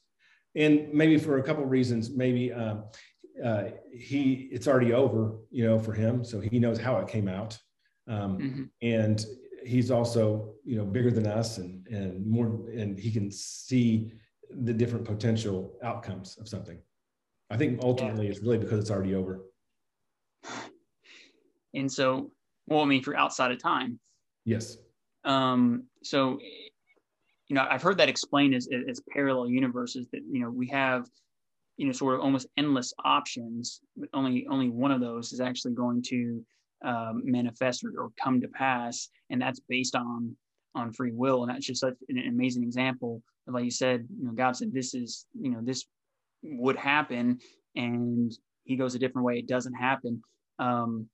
[0.55, 2.85] And maybe for a couple of reasons maybe um,
[3.43, 7.27] uh, he it's already over you know for him so he knows how it came
[7.27, 7.57] out.
[8.07, 8.63] Um, mm-hmm.
[8.81, 9.23] and
[9.63, 14.11] he's also you know bigger than us and and more and he can see
[14.49, 16.79] the different potential outcomes of something.
[17.49, 18.31] I think ultimately yeah.
[18.31, 19.45] it's really because it's already over.
[21.73, 22.31] And so
[22.67, 23.99] well i mean for outside of time.
[24.45, 24.77] Yes.
[25.23, 26.39] Um so
[27.49, 31.07] you know i've heard that explained as, as parallel universes that you know we have
[31.77, 35.73] you know sort of almost endless options but only only one of those is actually
[35.73, 36.45] going to
[36.83, 40.35] um, manifest or, or, come to pass, and that's based on
[40.75, 41.43] on free will.
[41.43, 43.21] And that's just such an amazing example.
[43.47, 45.85] Like you said, you know, God said this is you know this
[46.43, 47.39] would happen,
[47.75, 48.31] and
[48.63, 49.39] He goes a different way.
[49.39, 50.21] It doesn't happen.
[50.57, 51.07] Um,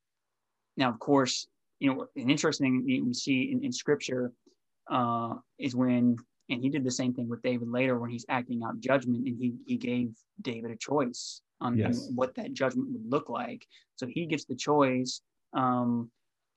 [0.77, 1.47] now, of course,
[1.79, 4.31] you know, an interesting thing we see in, in Scripture
[4.91, 6.17] uh, is when
[6.49, 9.37] and he did the same thing with David later when he's acting out judgment and
[9.39, 12.07] he he gave David a choice on, yes.
[12.07, 13.65] on what that judgment would look like.
[13.95, 15.21] So he gets the choice
[15.55, 16.11] um,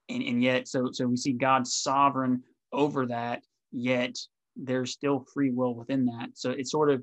[0.08, 2.42] and, and yet, so so we see God sovereign
[2.72, 3.42] over that,
[3.72, 4.16] yet
[4.56, 6.30] there's still free will within that.
[6.34, 7.02] So it's sort of,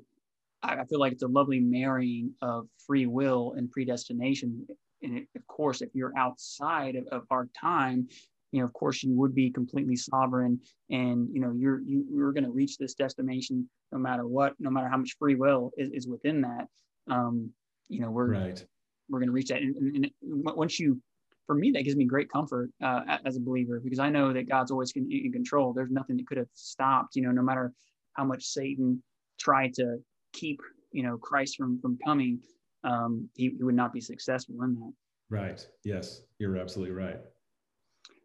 [0.62, 4.66] I feel like it's a lovely marrying of free will and predestination.
[5.02, 8.08] And it, of course, if you're outside of, of our time,
[8.52, 12.32] you know, of course, you would be completely sovereign, and you know, you're you, you're
[12.32, 15.90] going to reach this destination no matter what, no matter how much free will is,
[15.90, 16.66] is within that.
[17.08, 17.50] Um,
[17.88, 18.64] you know, we're right.
[19.08, 21.00] we're going to reach that, and, and, and once you
[21.46, 24.48] for me, that gives me great comfort uh, as a believer because I know that
[24.48, 25.72] God's always in, in control.
[25.72, 27.72] There's nothing that could have stopped, you know, no matter
[28.14, 29.02] how much Satan
[29.38, 29.98] tried to
[30.32, 30.60] keep,
[30.92, 32.40] you know, Christ from from coming,
[32.84, 34.92] um, he, he would not be successful in that.
[35.30, 35.66] Right.
[35.84, 37.20] Yes, you're absolutely right.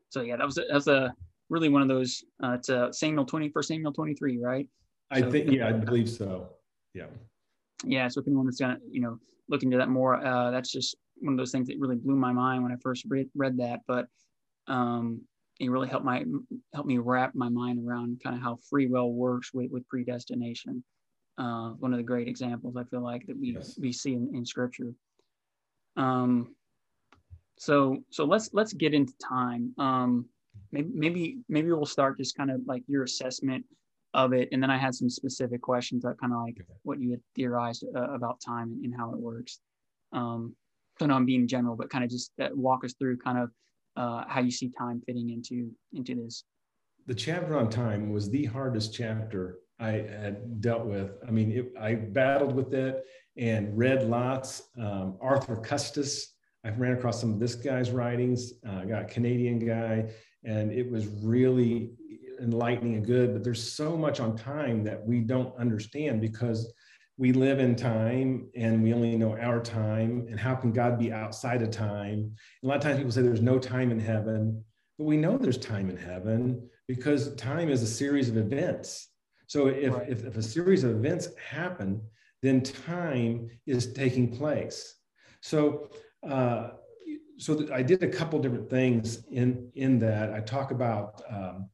[0.10, 1.14] So yeah, that was a, that's a
[1.50, 2.24] really one of those.
[2.44, 4.68] Uh, it's a Samuel twenty first Samuel 23, right?
[5.12, 6.50] I so, think yeah, I believe so.
[6.94, 7.08] Yeah.
[7.84, 8.08] Yeah.
[8.08, 9.18] So if anyone is gonna, you know,
[9.50, 12.32] look into that more, uh, that's just one of those things that really blew my
[12.32, 13.82] mind when I first read, read that.
[13.88, 14.08] But
[14.68, 15.22] um,
[15.60, 16.26] it really helped my
[16.74, 20.84] helped me wrap my mind around kind of how free will works with, with predestination.
[21.38, 23.78] Uh, one of the great examples I feel like that we yes.
[23.80, 24.94] we see in, in scripture.
[25.98, 26.56] Um,
[27.58, 29.74] so so let's let's get into time.
[29.78, 30.26] Um,
[30.72, 33.64] maybe maybe maybe we'll start just kind of like your assessment
[34.14, 37.12] of it, and then I had some specific questions that kind of like what you
[37.12, 39.60] had theorized uh, about time and, and, how it works.
[40.12, 40.56] Um,
[41.06, 43.52] no, I'm being general, but kind of just uh, walk us through kind of
[43.96, 46.44] uh, how you see time fitting into into this.
[47.08, 51.12] The chapter on time was the hardest chapter I had dealt with.
[51.28, 53.04] I mean, it, I battled with it
[53.38, 54.64] and read lots.
[54.78, 58.54] Um, Arthur Custance, I ran across some of this guy's writings.
[58.68, 60.12] Uh, got a Canadian guy,
[60.44, 61.92] and it was really
[62.40, 63.34] enlightening and good.
[63.34, 66.72] But there's so much on time that we don't understand because
[67.18, 71.12] we live in time and we only know our time and how can god be
[71.12, 72.34] outside of time?
[72.64, 74.64] A lot of times people say there's no time in heaven
[74.98, 79.10] but we know there's time in heaven because time is a series of events.
[79.48, 80.10] So if, right.
[80.10, 82.02] if, if a series of events happen
[82.42, 84.96] then time is taking place.
[85.42, 85.90] So
[86.28, 86.72] uh,
[87.38, 90.32] so i did a couple different things in in that.
[90.34, 91.70] I talk about um,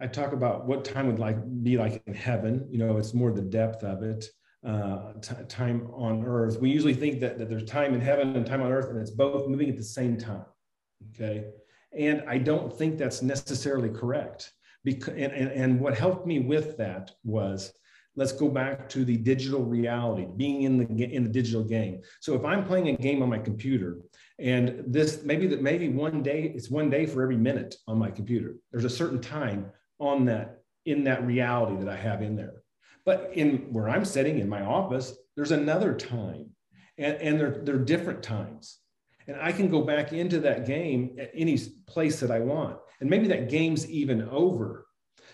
[0.00, 2.66] i talk about what time would like be like in heaven.
[2.70, 4.24] You know it's more the depth of it
[4.64, 6.60] uh, t- time on earth.
[6.60, 9.10] We usually think that, that there's time in heaven and time on earth, and it's
[9.10, 10.44] both moving at the same time.
[11.14, 11.46] Okay.
[11.96, 14.52] And I don't think that's necessarily correct.
[14.84, 17.72] Because, and, and, and what helped me with that was
[18.16, 22.00] let's go back to the digital reality, being in the in the digital game.
[22.20, 23.98] So if I'm playing a game on my computer,
[24.38, 28.10] and this maybe that maybe one day it's one day for every minute on my
[28.10, 28.56] computer.
[28.72, 32.63] There's a certain time on that in that reality that I have in there.
[33.04, 36.50] But in where I'm sitting in my office, there's another time,
[36.98, 38.78] and, and they're, they're different times.
[39.26, 42.78] And I can go back into that game at any place that I want.
[43.00, 44.86] And maybe that game's even over.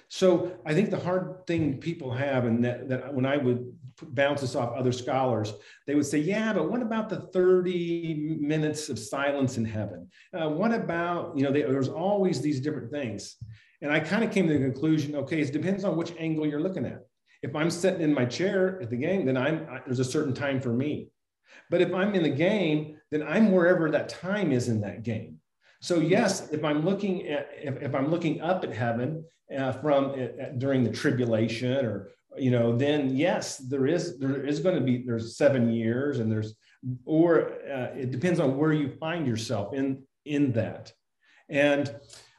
[0.08, 4.40] So I think the hard thing people have, and that, that when I would bounce
[4.40, 5.52] this off other scholars,
[5.86, 10.08] they would say, yeah, but what about the 30 minutes of silence in heaven?
[10.32, 13.36] Uh, what about, you know, they, there's always these different things.
[13.82, 16.60] And I kind of came to the conclusion, okay, it depends on which angle you're
[16.60, 17.02] looking at.
[17.42, 20.34] If I'm sitting in my chair at the game, then I'm I, there's a certain
[20.34, 21.08] time for me.
[21.70, 25.38] But if I'm in the game, then I'm wherever that time is in that game.
[25.80, 29.24] So yes, if I'm looking at if, if I'm looking up at heaven
[29.56, 34.60] uh, from uh, during the tribulation or you know then yes there is there is
[34.60, 36.54] going to be there's seven years and there's
[37.04, 40.92] or uh, it depends on where you find yourself in in that
[41.48, 41.94] and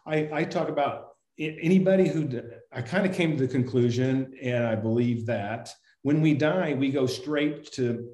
[0.06, 1.10] i i talk about
[1.42, 5.74] anybody who I kind of came to the conclusion, and I believe that
[6.04, 8.10] when we die, we go straight to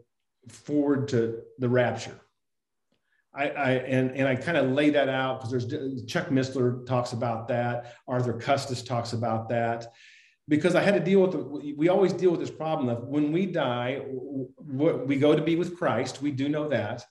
[0.49, 2.19] forward to the rapture.
[3.35, 7.13] I, I and and I kind of lay that out because there's Chuck Missler talks
[7.13, 9.93] about that, Arthur Custance talks about that,
[10.47, 13.31] because I had to deal with the, we always deal with this problem of when
[13.31, 14.01] we die,
[14.57, 16.21] we go to be with Christ.
[16.21, 17.05] We do know that,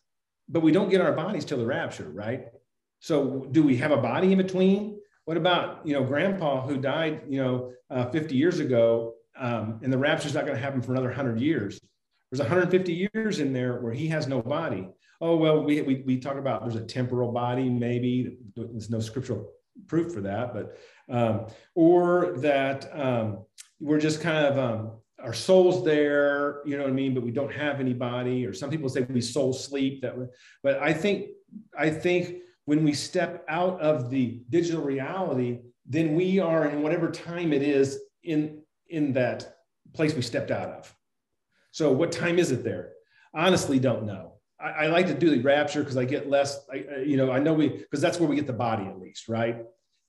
[0.48, 2.46] but we don't get our bodies till the rapture, right?
[3.00, 4.95] So do we have a body in between?
[5.27, 9.93] What about you know Grandpa who died you know uh, 50 years ago, um, and
[9.93, 11.81] the rapture's not going to happen for another 100 years?
[12.31, 14.89] There's 150 years in there where he has no body.
[15.20, 18.39] Oh well, we we, we talk about there's a temporal body maybe.
[18.55, 19.51] There's no scriptural
[19.89, 20.79] proof for that, but
[21.11, 23.45] um, or that um,
[23.81, 27.33] we're just kind of um, our soul's there, you know what I mean, but we
[27.33, 28.47] don't have anybody.
[28.47, 30.03] Or some people say we soul sleep.
[30.03, 30.14] That,
[30.62, 31.31] but I think
[31.77, 37.10] I think when we step out of the digital reality, then we are in whatever
[37.10, 39.56] time it is in, in that
[39.94, 40.94] place we stepped out of.
[41.70, 42.92] So, what time is it there?
[43.34, 44.34] Honestly, don't know.
[44.60, 47.38] I, I like to do the rapture because I get less, I, you know, I
[47.38, 49.58] know we, because that's where we get the body at least, right?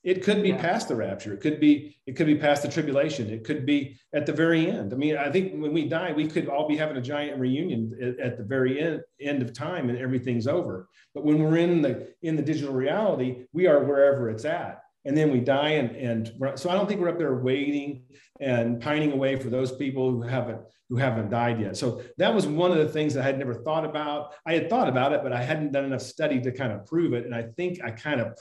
[0.07, 0.61] It could be yeah.
[0.61, 1.33] past the rapture.
[1.33, 3.29] It could be it could be past the tribulation.
[3.29, 4.93] It could be at the very end.
[4.93, 7.91] I mean, I think when we die, we could all be having a giant reunion
[8.01, 10.87] at, at the very end end of time, and everything's over.
[11.13, 15.17] But when we're in the in the digital reality, we are wherever it's at, and
[15.17, 18.03] then we die, and and so I don't think we're up there waiting
[18.39, 21.75] and pining away for those people who haven't who haven't died yet.
[21.75, 24.35] So that was one of the things that I had never thought about.
[24.45, 27.11] I had thought about it, but I hadn't done enough study to kind of prove
[27.11, 27.25] it.
[27.25, 28.39] And I think I kind of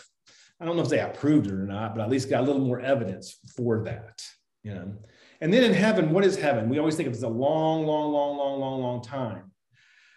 [0.61, 2.63] I don't know if they approved it or not, but at least got a little
[2.63, 4.23] more evidence for that.
[4.63, 4.95] You know,
[5.41, 6.69] and then in heaven, what is heaven?
[6.69, 9.53] We always think of it as a long, long, long, long, long, long time.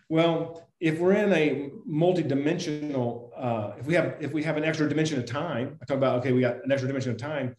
[0.07, 4.87] Well, if we're in a multi-dimensional, uh, if we have if we have an extra
[4.89, 7.55] dimension of time, I talk about okay, we got an extra dimension of time.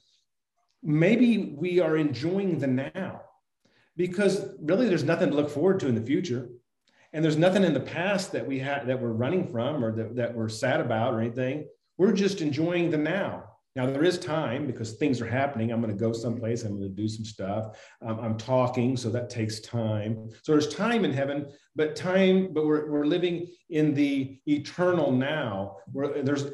[0.83, 3.20] Maybe we are enjoying the now,
[3.97, 6.49] because really there's nothing to look forward to in the future,
[7.12, 10.16] and there's nothing in the past that we had that we're running from or that,
[10.16, 11.66] that we're sad about or anything.
[12.01, 13.45] We're just enjoying the now.
[13.77, 15.71] Now there is time because things are happening.
[15.71, 16.63] I'm going to go someplace.
[16.63, 17.79] I'm going to do some stuff.
[18.01, 20.31] Um, I'm talking, so that takes time.
[20.43, 25.77] So there's time in heaven, but time, but we're, we're living in the eternal now.
[25.93, 26.45] Where there's,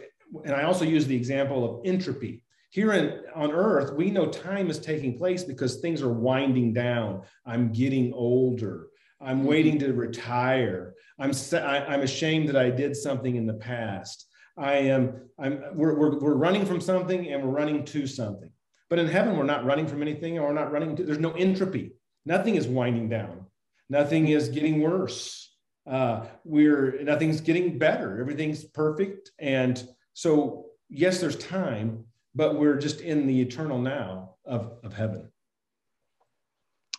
[0.44, 2.42] and I also use the example of entropy.
[2.70, 7.22] Here in, on earth, we know time is taking place because things are winding down.
[7.46, 8.88] I'm getting older.
[9.20, 10.94] I'm waiting to retire.
[11.20, 14.25] I'm, I'm ashamed that I did something in the past.
[14.56, 18.50] I am, I'm, we're, we're, we're running from something and we're running to something.
[18.88, 21.32] But in heaven, we're not running from anything or we're not running to, there's no
[21.32, 21.92] entropy.
[22.24, 23.46] Nothing is winding down.
[23.88, 25.54] Nothing is getting worse.
[25.86, 28.20] Uh, we're, nothing's getting better.
[28.20, 29.30] Everything's perfect.
[29.38, 32.04] And so, yes, there's time,
[32.34, 35.30] but we're just in the eternal now of, of heaven.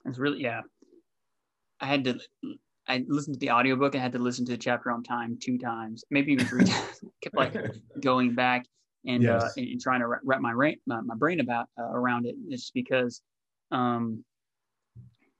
[0.06, 0.62] It's really, yeah.
[1.80, 2.20] I had to
[2.88, 3.96] I listened to the audiobook.
[3.96, 7.02] I had to listen to the chapter on time two times, maybe even three times.
[7.22, 7.56] Kept like
[8.02, 8.66] going back
[9.06, 9.58] and, uh, yes.
[9.58, 12.36] uh, and trying to wrap my, brain, my, my brain about uh, around it.
[12.48, 13.22] It's because,
[13.72, 14.24] um,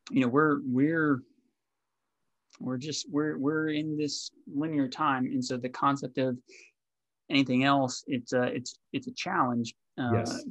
[0.10, 1.22] you know, we're we're
[2.60, 6.38] we're just we're we're in this linear time, and so the concept of
[7.30, 10.44] anything else, it's a it's it's a challenge uh, yes.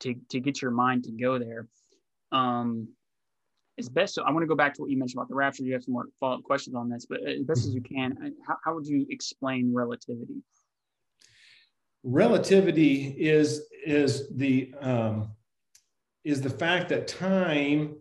[0.00, 1.68] to to get your mind to go there.
[2.32, 2.88] Um,
[3.78, 5.62] as best so i want to go back to what you mentioned about the rapture
[5.62, 8.28] you have some more follow-up questions on this but as best as you can uh,
[8.46, 10.42] how, how would you explain relativity
[12.04, 15.30] relativity is is the um,
[16.24, 17.96] is the fact that time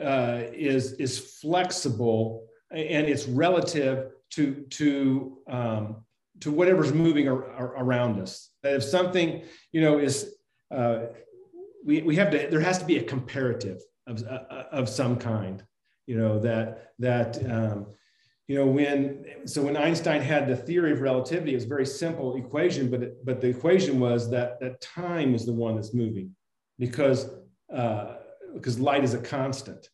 [0.00, 5.96] uh, is is flexible and it's relative to to um,
[6.40, 8.50] to whatever's moving ar- ar- around us.
[8.62, 9.42] That if something
[9.72, 10.34] you know is
[10.74, 11.06] uh,
[11.84, 15.62] we we have to there has to be a comparative of uh, of some kind.
[16.06, 17.86] You know that that um,
[18.46, 21.86] you know when so when Einstein had the theory of relativity, it was a very
[21.86, 25.94] simple equation, but it, but the equation was that that time is the one that's
[25.94, 26.34] moving
[26.78, 27.30] because
[27.74, 28.14] uh,
[28.54, 29.88] because light is a constant.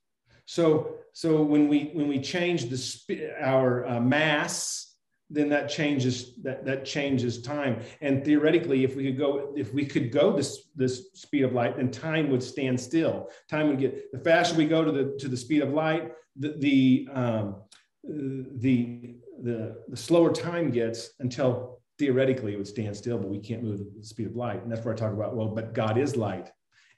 [0.44, 4.91] So so when we when we change the our uh, mass,
[5.32, 7.80] then that changes that that changes time.
[8.00, 11.76] And theoretically, if we could go if we could go this this speed of light,
[11.76, 13.30] then time would stand still.
[13.48, 16.54] Time would get the faster we go to the to the speed of light, the
[16.58, 17.56] the um,
[18.04, 23.62] the, the the slower time gets until theoretically it would stand still, but we can't
[23.62, 24.62] move the speed of light.
[24.62, 26.50] And that's where I talk about well, but God is light,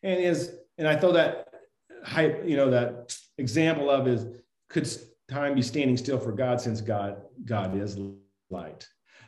[0.02, 1.48] and is and I thought that
[2.04, 4.26] hype, you know, that example of is
[4.68, 4.88] could
[5.30, 8.23] time be standing still for God since God God is light.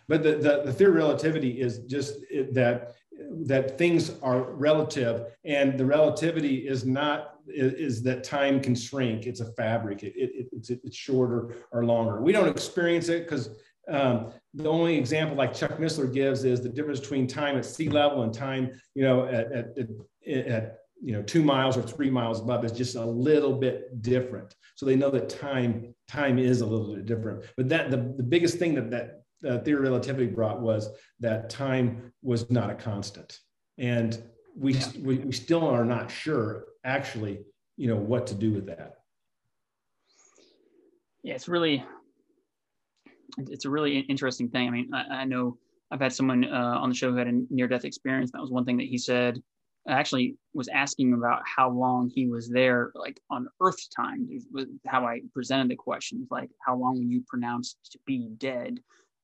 [0.09, 2.21] But the, the, the theory of relativity is just
[2.53, 2.95] that
[3.47, 9.27] that things are relative and the relativity is not is, is that time can shrink.
[9.27, 10.03] It's a fabric.
[10.03, 12.21] It, it, it's, it's shorter or longer.
[12.21, 13.51] We don't experience it because
[13.89, 17.89] um, the only example like chuck missler gives is the difference between time at sea
[17.89, 22.11] level and time you know at, at, at, at you know two miles or three
[22.11, 26.61] miles above is just a little bit different so they know that time time is
[26.61, 27.45] a little bit different.
[27.57, 31.51] But that the, the biggest thing that that uh, theory of relativity brought was that
[31.51, 33.39] time was not a constant.
[33.79, 34.23] And
[34.57, 34.87] we, yeah.
[35.03, 37.41] we, we still are not sure actually
[37.77, 38.99] you know what to do with that.
[41.23, 41.85] Yeah it's really
[43.39, 44.69] it's a really interesting thing.
[44.69, 45.59] I mean i, I know
[45.91, 48.31] i've had someone uh, on the show who had a near death experience.
[48.33, 49.43] That was one thing that he said
[49.89, 54.29] actually was asking about how long he was there, like on Earth time.
[54.87, 58.81] How I presented the questions, like how long were you pronounced to be dead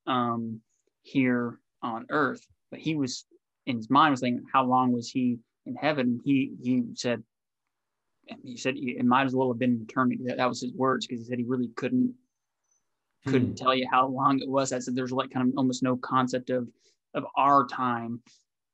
[0.07, 0.61] um,
[1.03, 2.47] here on Earth?
[2.71, 3.25] But he was
[3.67, 6.21] in his mind was thinking, how long was he in heaven?
[6.25, 7.23] He he said,
[8.45, 10.23] he said it might as well have been eternity.
[10.27, 12.15] That, that was his words because he said he really couldn't
[13.27, 13.55] couldn't hmm.
[13.55, 14.73] tell you how long it was.
[14.73, 16.69] I said there's like kind of almost no concept of
[17.15, 18.21] of our time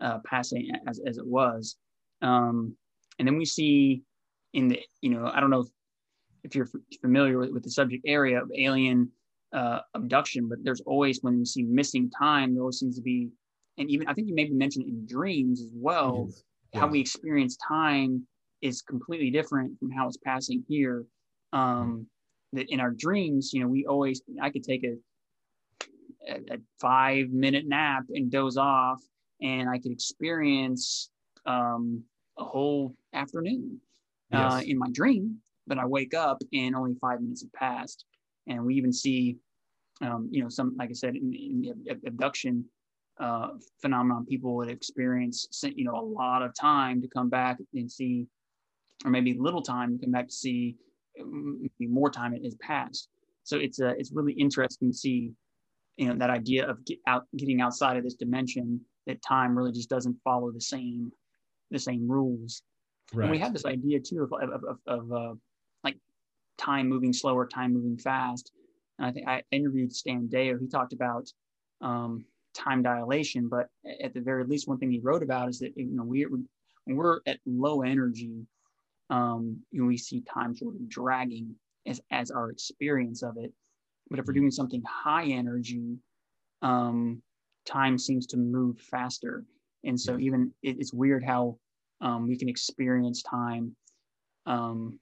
[0.00, 1.76] uh, passing as, as it was.
[2.22, 2.76] Um,
[3.18, 4.02] and then we see
[4.54, 5.68] in the, you know, I don't know if,
[6.44, 9.10] if you're f- familiar with, with, the subject area of alien
[9.52, 13.28] uh, abduction, but there's always, when you see missing time, there always seems to be,
[13.76, 16.42] and even I think you maybe mentioned in dreams as well, yes.
[16.72, 16.80] Yes.
[16.80, 18.26] how we experience time
[18.60, 21.04] is completely different from how it's passing here.
[21.52, 22.06] Um,
[22.52, 24.96] that in our dreams, you know, we always, I could take a,
[26.28, 29.00] a, a five minute nap and doze off
[29.40, 31.10] and I could experience
[31.46, 32.02] um,
[32.38, 33.80] a whole afternoon
[34.32, 35.38] uh, in my dream.
[35.66, 38.04] But I wake up and only five minutes have passed,
[38.46, 39.36] and we even see,
[40.00, 42.64] um, you know, some like I said in, in the abduction
[43.20, 43.48] uh,
[43.80, 48.26] phenomenon, people would experience, you know, a lot of time to come back and see,
[49.04, 50.76] or maybe little time to come back to see,
[51.16, 53.08] maybe more time has passed.
[53.42, 55.32] So it's a, it's really interesting to see,
[55.96, 59.72] you know, that idea of get out, getting outside of this dimension that time really
[59.72, 61.10] just doesn't follow the same
[61.70, 62.62] the same rules.
[63.12, 63.24] Right.
[63.24, 65.34] And we have this idea too of of, of, of uh,
[65.82, 65.96] like
[66.56, 68.52] time moving slower, time moving fast.
[68.98, 70.60] And I think I interviewed Stan Deyo.
[70.60, 71.28] He talked about
[71.80, 73.68] um, time dilation, but
[74.02, 76.96] at the very least, one thing he wrote about is that you know we when
[76.96, 78.46] we're at low energy,
[79.10, 81.54] um, you know, we see time sort of dragging
[81.86, 83.52] as as our experience of it.
[84.10, 84.42] But if we're mm-hmm.
[84.42, 85.96] doing something high energy,
[86.62, 87.22] um,
[87.68, 89.44] time seems to move faster.
[89.84, 91.58] And so even it, it's weird how
[92.00, 93.74] um, we can experience time
[94.46, 94.98] um,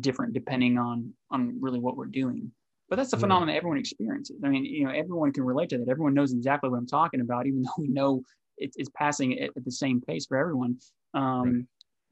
[0.00, 2.50] different depending on on really what we're doing.
[2.88, 4.36] But that's a phenomenon that everyone experiences.
[4.44, 5.88] I mean, you know, everyone can relate to that.
[5.88, 8.22] Everyone knows exactly what I'm talking about, even though we know
[8.58, 10.78] it, it's passing at, at, the same pace for everyone.
[11.14, 11.64] Um, right.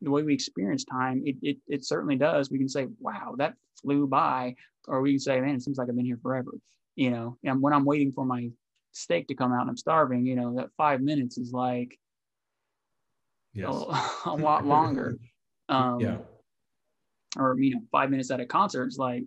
[0.02, 2.50] The way we experience time, it, it, it certainly does.
[2.50, 4.56] We can say, "Wow, that flew by,"
[4.88, 6.50] or we can say, "Man, it seems like I've been here forever."
[6.96, 8.50] You know, and when I'm waiting for my
[8.94, 11.98] steak to come out and I'm starving, you know, that five minutes is like
[13.52, 13.68] yes.
[14.26, 15.18] a, a lot longer.
[15.68, 16.16] Um, yeah.
[17.36, 19.24] Or, you know, five minutes at a concert is like,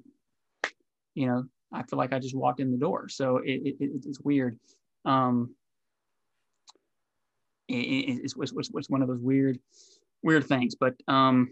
[1.13, 3.09] you know, I feel like I just walked in the door.
[3.09, 4.57] So it, it, it it's weird.
[5.03, 5.53] Um,
[7.67, 9.59] it, it's, it's, it's one of those weird,
[10.23, 10.75] weird things.
[10.75, 11.49] But um,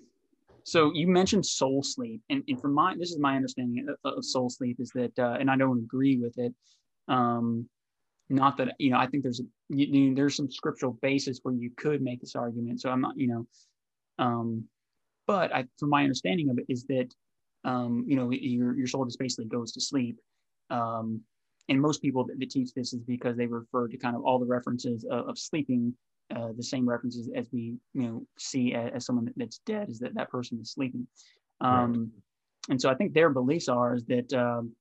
[0.63, 4.25] so you mentioned soul sleep, and, and from my this is my understanding of, of
[4.25, 6.53] soul sleep is that, uh, and I don't agree with it.
[7.07, 7.69] Um,
[8.29, 11.69] not that you know i think there's a you, there's some scriptural basis where you
[11.77, 13.47] could make this argument so i'm not you know
[14.17, 14.67] um
[15.27, 17.13] but I, from my understanding of it, is that
[17.63, 20.19] um, you know your your soul just basically goes to sleep.
[20.69, 21.21] Um,
[21.67, 24.37] and most people that, that, teach this is because they refer to kind of all
[24.37, 25.95] the references of, of sleeping,
[26.35, 29.99] uh, the same references as we you know see as, as someone that's dead is
[29.99, 31.07] that that person is sleeping.
[31.61, 32.09] Um, right.
[32.69, 34.73] And so I think their beliefs are is that um,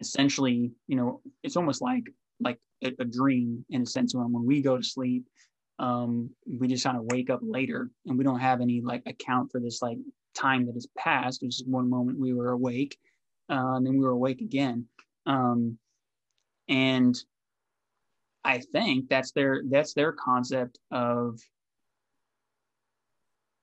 [0.00, 2.04] essentially, you know, it's almost like
[2.40, 5.26] like a, a dream in a sense when when we go to sleep,
[5.78, 9.50] um, we just kind of wake up later and we don't have any like account
[9.50, 9.98] for this like
[10.34, 11.42] time that has passed.
[11.42, 12.98] It was just one moment we were awake,
[13.50, 14.86] uh, and then we were awake again.
[15.26, 15.78] Um,
[16.68, 17.16] and
[18.44, 21.38] I think that's their that's their concept of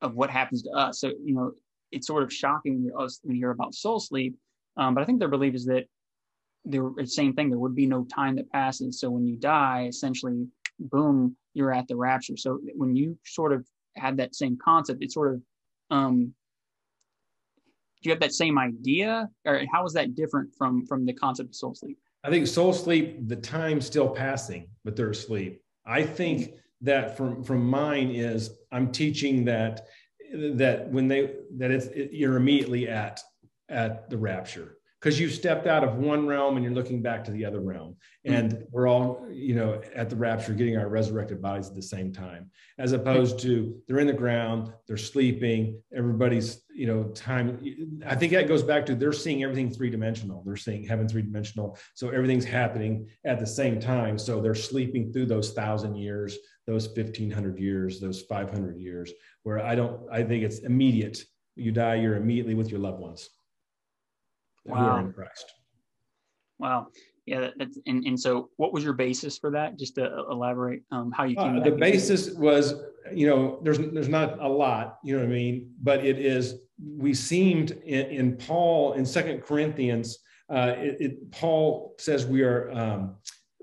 [0.02, 1.00] of what happens to us.
[1.00, 1.52] So you know,
[1.92, 4.36] it's sort of shocking when you hear about soul sleep.
[4.78, 5.86] Um, but I think their belief is that
[6.66, 7.50] there the same thing.
[7.50, 9.00] There would be no time that passes.
[9.00, 10.48] So when you die, essentially,
[10.80, 12.38] boom, you're at the rapture.
[12.38, 15.42] So when you sort of had that same concept, it sort of
[15.90, 16.34] um,
[18.02, 21.50] do you have that same idea, or how is that different from from the concept
[21.50, 21.98] of soul sleep?
[22.24, 25.62] I think soul sleep, the time's still passing, but they're asleep.
[25.86, 29.88] I think that from from mine is I'm teaching that
[30.34, 33.22] that when they that it's it, you're immediately at
[33.70, 37.32] at the rapture because you've stepped out of one realm and you're looking back to
[37.32, 37.96] the other realm.
[38.24, 38.64] And mm-hmm.
[38.72, 42.52] we're all you know at the rapture getting our resurrected bodies at the same time
[42.78, 47.60] as opposed to they're in the ground they're sleeping everybody's you know time
[48.06, 51.22] i think that goes back to they're seeing everything three dimensional they're seeing heaven three
[51.22, 54.18] dimensional so everything's happening at the same time.
[54.18, 56.38] So they're sleeping through those thousand years
[56.68, 59.12] those 1500 years those 500 years
[59.44, 61.24] where i don't i think it's immediate.
[61.56, 63.30] You die you're immediately with your loved ones
[64.66, 64.78] wow.
[64.78, 65.54] who are in Christ.
[66.60, 66.88] Wow.
[67.26, 69.78] Yeah, that's and, and so what was your basis for that?
[69.78, 71.60] Just to elaborate um, how you came.
[71.60, 72.74] Uh, the basis was,
[73.14, 76.56] you know, there's there's not a lot, you know what I mean, but it is.
[76.98, 80.18] We seemed in, in Paul in Second Corinthians,
[80.50, 83.16] uh, it, it, Paul says we are um,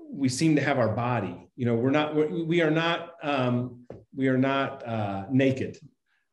[0.09, 1.49] we seem to have our body.
[1.57, 3.81] You know, we're not we are not um,
[4.15, 5.77] we are not uh, naked.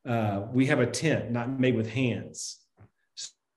[0.08, 2.60] Uh, we have a tent not made with hands.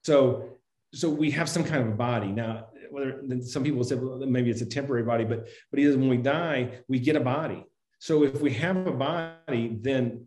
[0.04, 0.50] So
[0.94, 2.32] so we have some kind of a body.
[2.32, 6.10] Now whether some people say well, maybe it's a temporary body but but either when
[6.10, 7.66] we die we get a body.
[8.00, 10.26] So if we have a body then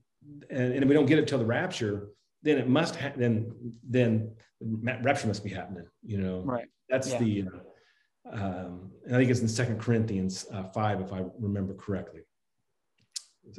[0.50, 2.08] and, and we don't get it till the rapture
[2.42, 3.52] then it must ha- then
[3.88, 6.42] then rapture must be happening you know?
[6.42, 6.66] Right.
[6.88, 7.18] That's yeah.
[7.18, 11.74] the uh, um, and i think it's in second corinthians uh, 5 if i remember
[11.74, 12.20] correctly.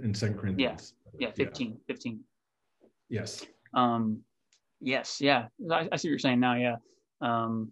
[0.01, 0.93] In second corinthians.
[1.19, 1.27] Yeah.
[1.27, 1.75] Yeah 15 yeah.
[1.87, 2.19] 15
[3.09, 3.45] yes.
[3.73, 4.21] Um
[4.79, 5.47] yes yeah.
[5.69, 6.77] I, I see what you're saying now yeah
[7.23, 7.71] um,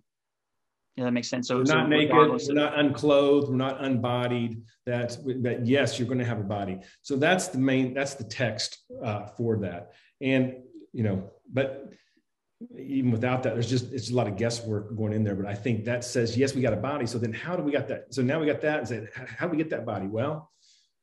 [0.96, 1.48] yeah, that makes sense.
[1.48, 4.62] So we're not so naked, we're not unclothed, we're not unbodied.
[4.86, 6.80] That that yes, you're going to have a body.
[7.02, 7.94] So that's the main.
[7.94, 9.92] That's the text uh, for that.
[10.22, 10.56] And
[10.92, 11.94] you know, but
[12.78, 15.36] even without that, there's just it's a lot of guesswork going in there.
[15.36, 17.06] But I think that says yes, we got a body.
[17.06, 18.14] So then, how do we got that?
[18.14, 18.80] So now we got that.
[18.80, 20.08] And say, how do we get that body?
[20.08, 20.52] Well,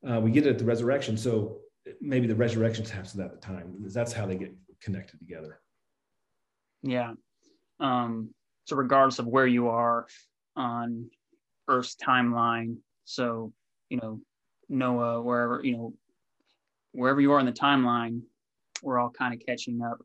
[0.08, 1.16] uh, we get it at the resurrection.
[1.16, 1.60] So
[2.00, 3.74] maybe the resurrection happens at the time.
[3.80, 5.60] That's how they get connected together.
[6.82, 7.14] Yeah.
[7.80, 8.34] Um,
[8.68, 10.06] so regardless of where you are
[10.54, 11.10] on
[11.68, 13.52] Earth's timeline, so
[13.88, 14.20] you know
[14.68, 15.94] Noah, wherever you know
[16.92, 18.20] wherever you are in the timeline,
[18.82, 19.98] we're all kind of catching up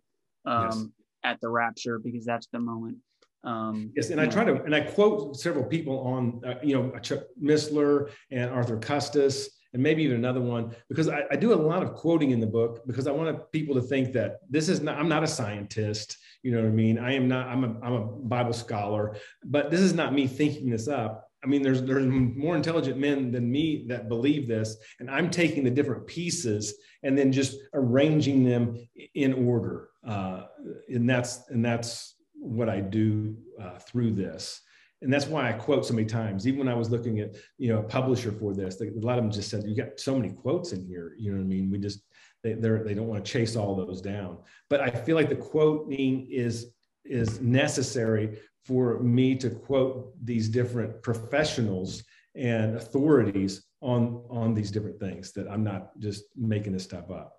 [0.45, 0.85] um, yes.
[1.25, 2.97] at the rapture because that's the moment.
[3.43, 6.97] Um, yes, and I try to and I quote several people on uh, you know
[6.99, 11.55] Chuck Missler and Arthur Custance and maybe even another one because I, I, do a
[11.55, 14.79] lot of quoting in the book because I want people to think that this is
[14.79, 17.79] not I'm not a scientist you know what I mean I am not I'm a,
[17.81, 21.81] I'm a Bible scholar but this is not me thinking this up I mean there's
[21.81, 26.75] there's more intelligent men than me that believe this and I'm taking the different pieces
[27.01, 28.77] and then just arranging them
[29.15, 30.43] in order uh,
[30.89, 34.61] and that's and that's what I do uh, through this
[35.03, 36.47] and that's why I quote so many times.
[36.47, 39.25] Even when I was looking at, you know, a publisher for this, a lot of
[39.25, 41.69] them just said, "You got so many quotes in here." You know what I mean?
[41.69, 42.03] We just
[42.43, 44.37] they they're, they don't want to chase all those down.
[44.69, 46.73] But I feel like the quoting is
[47.05, 52.03] is necessary for me to quote these different professionals
[52.35, 57.33] and authorities on on these different things that I'm not just making this stuff up.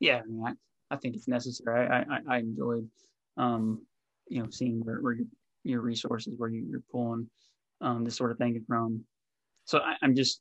[0.00, 1.88] Yeah, I, mean, I, I think it's necessary.
[1.88, 2.88] I I, I enjoyed,
[3.36, 3.82] um,
[4.28, 5.26] you know, seeing where, where you
[5.64, 7.28] your resources where you, are pulling
[7.80, 9.04] um, this sort of thing from.
[9.64, 10.40] So I, I'm just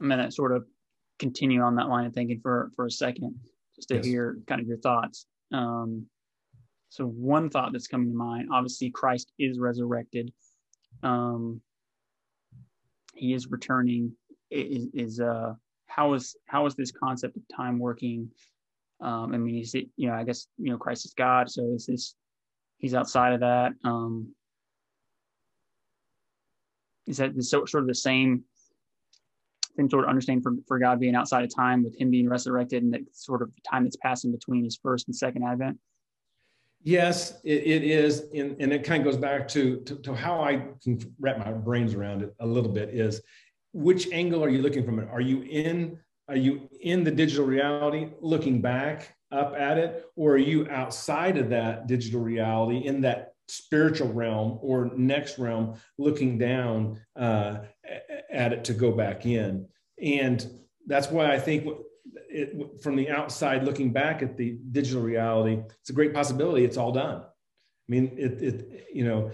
[0.00, 0.64] I'm gonna sort of
[1.18, 3.34] continue on that line of thinking for for a second,
[3.76, 4.04] just to yes.
[4.04, 5.26] hear kind of your thoughts.
[5.52, 6.06] Um,
[6.90, 10.32] so one thought that's coming to mind, obviously Christ is resurrected.
[11.02, 11.60] Um,
[13.14, 14.12] he is returning.
[14.50, 15.54] Is, is uh
[15.86, 18.30] how is how is this concept of time working
[19.00, 21.86] Um, I mean, he's you know, I guess you know, Christ is God, so is
[21.86, 22.14] this
[22.78, 23.72] he's outside of that.
[23.84, 24.34] Um,
[27.06, 28.44] is that the, sort of the same
[29.78, 32.82] same sort of understanding for, for God being outside of time with him being resurrected
[32.82, 35.78] and that sort of time that's passing between his first and second advent?
[36.82, 38.24] Yes, it, it is.
[38.34, 41.52] And, and it kind of goes back to, to, to, how I can wrap my
[41.52, 43.20] brains around it a little bit is
[43.72, 45.08] which angle are you looking from it?
[45.10, 45.98] Are you in,
[46.28, 50.06] are you in the digital reality looking back up at it?
[50.16, 55.74] Or are you outside of that digital reality in that spiritual realm or next realm
[55.98, 57.58] looking down uh,
[58.30, 59.66] at it to go back in
[60.02, 60.50] and
[60.86, 61.66] that's why i think
[62.30, 66.76] it, from the outside looking back at the digital reality it's a great possibility it's
[66.76, 69.30] all done i mean it, it you know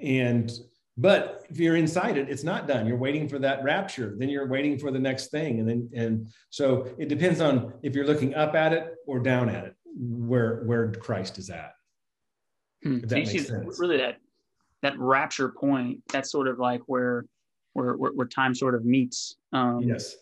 [0.00, 0.52] and
[0.98, 4.48] but if you're inside it it's not done you're waiting for that rapture then you're
[4.48, 8.34] waiting for the next thing and then and so it depends on if you're looking
[8.34, 11.72] up at it or down at it where where christ is at
[12.82, 13.00] Hmm.
[13.00, 13.80] That makes sense.
[13.80, 14.16] Really, that
[14.82, 16.02] that rapture point.
[16.12, 17.24] That's sort of like where
[17.76, 19.36] where where, where time sort of meets.
[19.52, 20.16] Um, yes.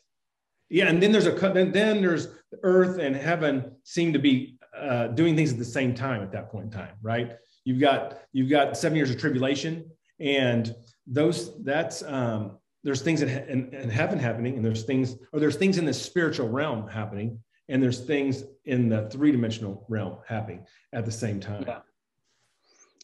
[0.70, 2.28] Yeah, and then there's a then, then there's
[2.62, 6.50] earth and heaven seem to be uh, doing things at the same time at that
[6.50, 7.36] point in time, right?
[7.64, 9.84] You've got you've got seven years of tribulation,
[10.20, 10.74] and
[11.06, 15.56] those that's um, there's things in, in, in heaven happening, and there's things or there's
[15.56, 17.38] things in the spiritual realm happening,
[17.68, 21.64] and there's things in the three dimensional realm happening at the same time.
[21.66, 21.80] Yeah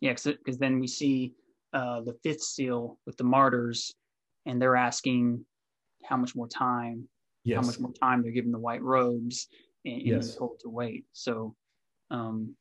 [0.01, 1.35] yeah, because then we see
[1.73, 3.95] uh, the fifth seal with the martyrs,
[4.47, 5.45] and they're asking
[6.05, 7.09] how much more time,
[7.45, 7.57] yes.
[7.61, 9.49] how much more time they're given the white robes,
[9.85, 10.37] and, and yes.
[10.37, 11.05] told to wait.
[11.13, 11.55] So,
[12.11, 12.55] um,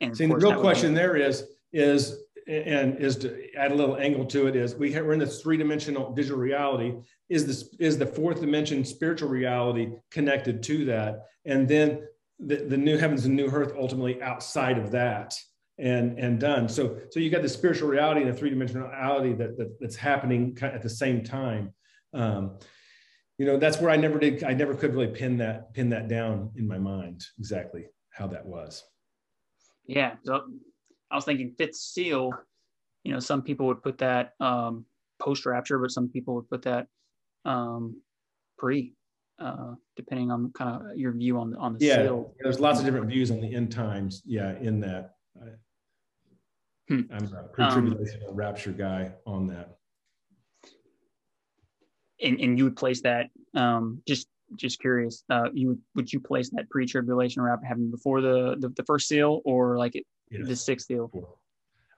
[0.00, 3.96] and see, the real question be- there is is and is to add a little
[3.96, 6.94] angle to it is we have, we're in this three dimensional digital reality.
[7.28, 12.06] Is this is the fourth dimension spiritual reality connected to that, and then
[12.40, 15.34] the, the new heavens and new earth ultimately outside of that
[15.78, 16.68] and and done.
[16.68, 20.56] So so you got the spiritual reality and the three dimensionality that, that that's happening
[20.62, 21.72] at the same time.
[22.12, 22.58] Um,
[23.38, 24.44] you know that's where I never did.
[24.44, 28.46] I never could really pin that pin that down in my mind exactly how that
[28.46, 28.84] was.
[29.86, 30.44] Yeah, so
[31.10, 32.30] I was thinking fifth seal.
[33.02, 34.86] You know, some people would put that um,
[35.20, 36.86] post rapture, but some people would put that
[37.44, 38.00] um,
[38.56, 38.94] pre
[39.40, 42.32] uh, depending on kind of your view on the on the yeah, seal.
[42.40, 44.22] There's lots of different views on the end times.
[44.24, 45.16] Yeah, in that.
[46.88, 47.00] Hmm.
[47.10, 49.78] I'm a pre-tribulation um, rapture guy on that.
[52.22, 55.24] And, and you would place that um, just just curious.
[55.30, 59.40] Uh, you would you place that pre-tribulation rapture happening before the, the, the first seal
[59.44, 60.46] or like it, yes.
[60.46, 61.08] the sixth seal?
[61.08, 61.34] Before.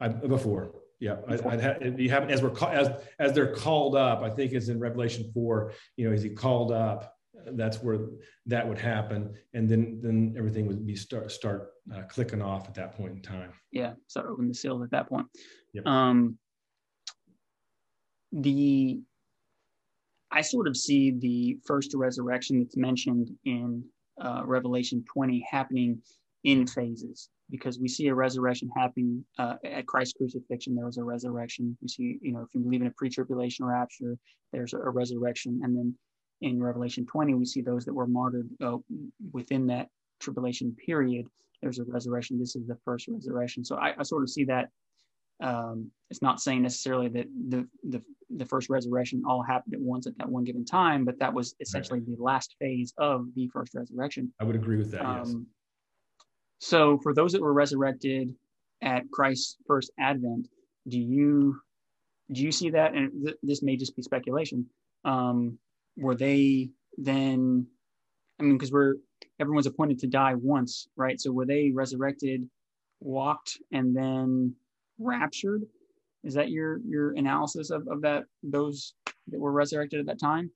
[0.01, 0.71] I, before.
[1.01, 1.53] Yeah, before.
[1.53, 4.23] I, would you have as we're as as they're called up.
[4.23, 5.73] I think it's in Revelation four.
[5.97, 7.16] You know, as he called up,
[7.53, 7.99] that's where
[8.47, 12.75] that would happen, and then then everything would be start start uh, clicking off at
[12.75, 13.53] that point in time.
[13.71, 15.27] Yeah, start opening the seal at that point.
[15.75, 15.87] Yep.
[15.87, 16.39] Um,
[18.33, 19.01] the
[20.31, 23.85] I sort of see the first resurrection that's mentioned in
[24.21, 26.01] uh, Revelation 20 happening
[26.45, 30.75] in phases because we see a resurrection happening uh, at Christ's crucifixion.
[30.75, 31.77] There was a resurrection.
[31.81, 34.17] We see, you know, if you believe in a pre-tribulation rapture,
[34.53, 35.95] there's a, a resurrection, and then
[36.41, 38.77] in Revelation 20, we see those that were martyred uh,
[39.33, 39.89] within that
[40.21, 41.27] tribulation period.
[41.63, 42.39] There's a resurrection.
[42.39, 43.65] This is the first resurrection.
[43.65, 44.69] So I, I sort of see that.
[45.39, 50.07] Um, it's not saying necessarily that the, the the first resurrection all happened at once
[50.07, 52.17] at that one given time, but that was essentially right.
[52.17, 54.33] the last phase of the first resurrection.
[54.41, 55.05] I would agree with that.
[55.05, 55.35] Um, yes.
[56.59, 58.35] So for those that were resurrected
[58.83, 60.49] at Christ's first advent,
[60.89, 61.61] do you
[62.33, 62.95] do you see that?
[62.95, 64.67] And th- this may just be speculation.
[65.05, 65.59] Um,
[65.97, 67.67] were they then
[68.39, 68.95] i mean because we're
[69.39, 71.21] everyone's appointed to die once right?
[71.21, 72.49] So were they resurrected
[73.01, 74.55] walked and then
[74.99, 75.63] raptured?
[76.25, 78.95] Is that your your analysis of, of that those
[79.29, 80.51] that were resurrected at that time?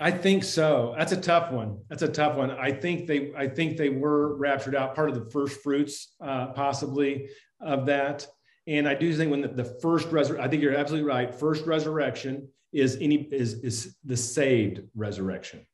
[0.00, 0.94] I think so.
[0.98, 1.78] That's a tough one.
[1.88, 2.50] That's a tough one.
[2.50, 6.48] I think they i think they were raptured out part of the first fruits uh,
[6.48, 7.28] possibly
[7.60, 8.26] of that.
[8.66, 11.32] And i do think when the, the first resurrection i think you're absolutely right.
[11.32, 15.66] First resurrection is any is is the saved resurrection.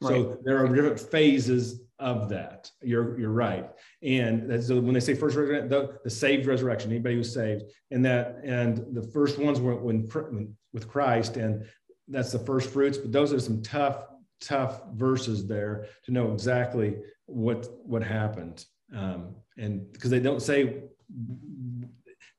[0.00, 0.10] Right.
[0.10, 2.70] So there are different phases of that.
[2.82, 3.70] You're you're right.
[4.02, 8.04] And so when they say first resurrection, the, the saved resurrection, anybody who's saved, and
[8.04, 11.64] that and the first ones were when, when with Christ, and
[12.08, 12.98] that's the first fruits.
[12.98, 14.04] But those are some tough
[14.40, 18.64] tough verses there to know exactly what what happened,
[18.94, 20.82] um, and because they don't say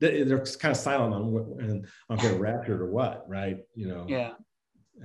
[0.00, 3.58] they're kind of silent on what and on if they're raptured or what, right?
[3.74, 4.06] You know.
[4.08, 4.32] Yeah.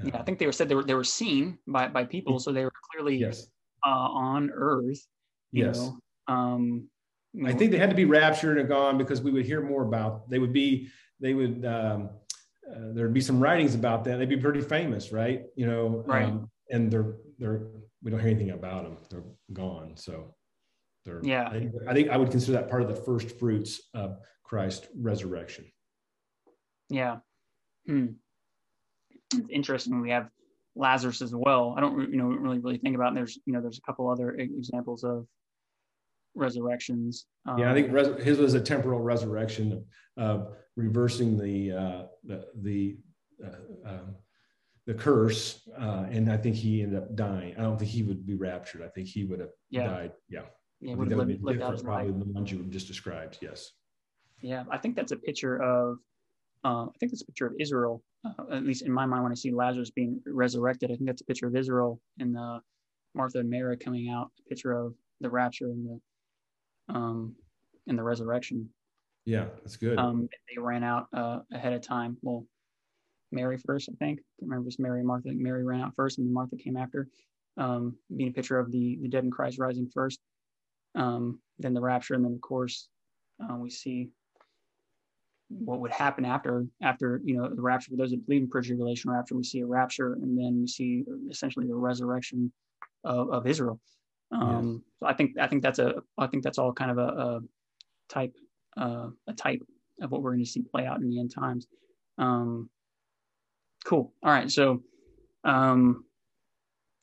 [0.03, 2.51] Yeah, I think they were said they were they were seen by by people, so
[2.51, 3.45] they were clearly yes.
[3.85, 5.05] uh, on Earth,
[5.51, 5.77] You Yes.
[5.77, 5.99] Know?
[6.27, 6.89] Um,
[7.33, 9.83] you I think they had to be raptured and gone because we would hear more
[9.83, 10.29] about.
[10.29, 10.89] They would be.
[11.19, 11.63] They would.
[11.65, 12.09] Um,
[12.67, 14.17] uh, there'd be some writings about them.
[14.17, 15.43] They'd be pretty famous, right?
[15.55, 16.03] You know.
[16.07, 16.25] Right.
[16.25, 17.67] Um, and they're they're
[18.01, 18.97] we don't hear anything about them.
[19.09, 19.95] They're gone.
[19.95, 20.35] So.
[21.05, 21.49] They're, Yeah.
[21.49, 24.19] I think, I think I would consider that part of the first fruits of
[24.53, 25.65] Christ's resurrection.
[26.89, 27.17] Yeah.
[27.87, 28.05] Hmm.
[29.33, 29.99] It's interesting.
[29.99, 30.29] We have
[30.75, 31.73] Lazarus as well.
[31.75, 33.13] I don't, you know, really, really think about.
[33.13, 33.15] It.
[33.15, 35.25] There's, you know, there's a couple other examples of
[36.35, 37.25] resurrections.
[37.47, 39.83] Um, Yeah, I think res- his was a temporal resurrection
[40.17, 42.97] of, reversing the uh, the the,
[43.45, 44.15] uh, um,
[44.87, 47.53] the curse, uh, and I think he ended up dying.
[47.57, 48.81] I don't think he would be raptured.
[48.83, 49.87] I think he would have Yeah.
[49.87, 50.11] died.
[50.29, 50.45] Yeah,
[50.81, 52.05] yeah, would have lived, lived out different, his life.
[52.05, 53.37] probably the ones you just described.
[53.41, 53.71] Yes.
[54.43, 55.97] Yeah, I think that's a picture of.
[56.65, 58.03] Uh, I think that's a picture of Israel.
[58.25, 61.21] Uh, at least in my mind, when I see Lazarus being resurrected, I think that's
[61.21, 62.59] a picture of Israel and uh,
[63.15, 64.31] Martha and Mary coming out.
[64.45, 67.35] A picture of the rapture and the um,
[67.87, 68.69] and the resurrection.
[69.25, 69.97] Yeah, that's good.
[69.97, 72.17] Um, they ran out uh, ahead of time.
[72.21, 72.45] Well,
[73.31, 74.19] Mary first, I think.
[74.19, 75.29] I can't remember if it's Mary and Martha.
[75.33, 77.07] Mary ran out first, and then Martha came after.
[77.55, 80.19] Um, being a picture of the the dead in Christ rising first,
[80.95, 82.89] um, then the rapture, and then of course
[83.41, 84.09] uh, we see
[85.59, 87.91] what would happen after after you know the rapture.
[87.91, 91.03] For those that believe in pre-tribulation rapture, we see a rapture, and then we see
[91.29, 92.51] essentially the resurrection
[93.03, 93.79] of, of Israel.
[94.31, 97.01] Um, So I think I think that's a I think that's all kind of a,
[97.01, 97.39] a
[98.09, 98.33] type
[98.77, 99.61] uh, a type
[100.01, 101.67] of what we're going to see play out in the end times.
[102.17, 102.69] Um,
[103.85, 104.13] cool.
[104.23, 104.49] All right.
[104.49, 104.81] So
[105.43, 106.05] um,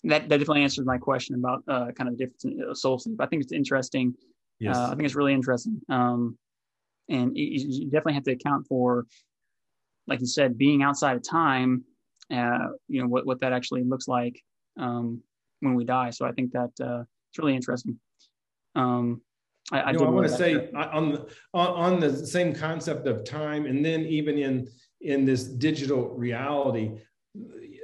[0.05, 2.99] that, that definitely answers my question about uh, kind of the difference in uh, soul
[2.99, 3.21] sleep.
[3.21, 4.15] I think it's interesting.
[4.59, 4.77] yes.
[4.77, 5.81] Uh, I think it's really interesting.
[5.89, 6.39] Um,
[7.11, 9.07] and you, definitely have to account for,
[10.07, 11.85] like you said, being outside of time,
[12.33, 14.41] uh, you know, what, what that actually looks like
[14.79, 15.21] um,
[15.61, 16.11] when we die.
[16.11, 17.99] So I think that uh, it's really interesting.
[18.75, 19.21] Um,
[19.73, 23.25] I, I, you know, I want to say on the on, the same concept of
[23.25, 24.69] time, and then even in
[25.01, 26.99] in this digital reality,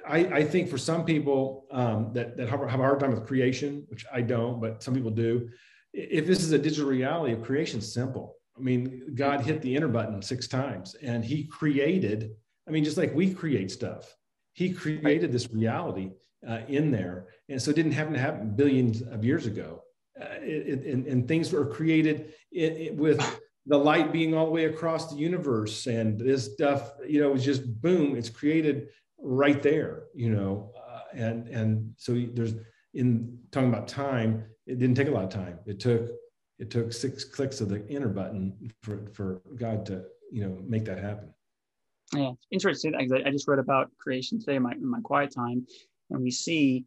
[0.09, 3.27] I, I think for some people um, that that have, have a hard time with
[3.27, 5.49] creation, which I don't, but some people do.
[5.93, 8.36] If this is a digital reality, of creation's simple.
[8.57, 12.31] I mean, God hit the enter button six times, and He created.
[12.67, 14.15] I mean, just like we create stuff,
[14.55, 16.13] He created this reality
[16.47, 19.83] uh, in there, and so it didn't happen to happen billions of years ago.
[20.21, 23.21] Uh, it, it- and, and things were created it, it- with
[23.67, 27.45] the light being all the way across the universe and this stuff you know was
[27.45, 28.87] just boom it's created
[29.19, 32.55] right there you know uh, and and so there's
[32.95, 36.11] in talking about time it didn't take a lot of time it took
[36.59, 40.85] it took six clicks of the enter button for for god to you know make
[40.85, 41.33] that happen
[42.15, 42.95] Yeah, interesting.
[42.95, 45.67] I, I just read about creation today in my, in my quiet time,
[46.11, 46.85] and we see,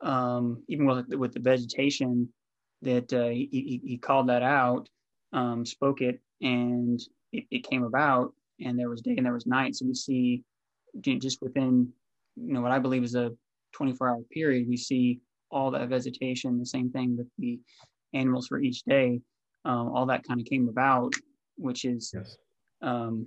[0.00, 2.28] um, even with with the vegetation,
[2.82, 4.88] that uh, he, he called that out,
[5.32, 7.00] um, spoke it, and
[7.32, 9.76] it, it came about, and there was day and there was night.
[9.76, 10.42] So we see,
[11.00, 11.92] ju- just within,
[12.36, 13.30] you know, what I believe is a
[13.72, 15.20] 24 hour period, we see
[15.50, 16.58] all that vegetation.
[16.58, 17.58] The same thing with the
[18.14, 19.20] animals for each day.
[19.64, 21.12] Um, all that kind of came about,
[21.56, 22.36] which is yes
[22.82, 23.26] um,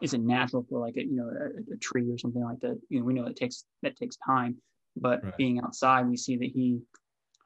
[0.00, 2.80] isn't natural for like a you know a, a tree or something like that.
[2.88, 4.56] You know, we know it takes that takes time,
[4.96, 5.36] but Right.
[5.36, 6.80] being outside, we see that he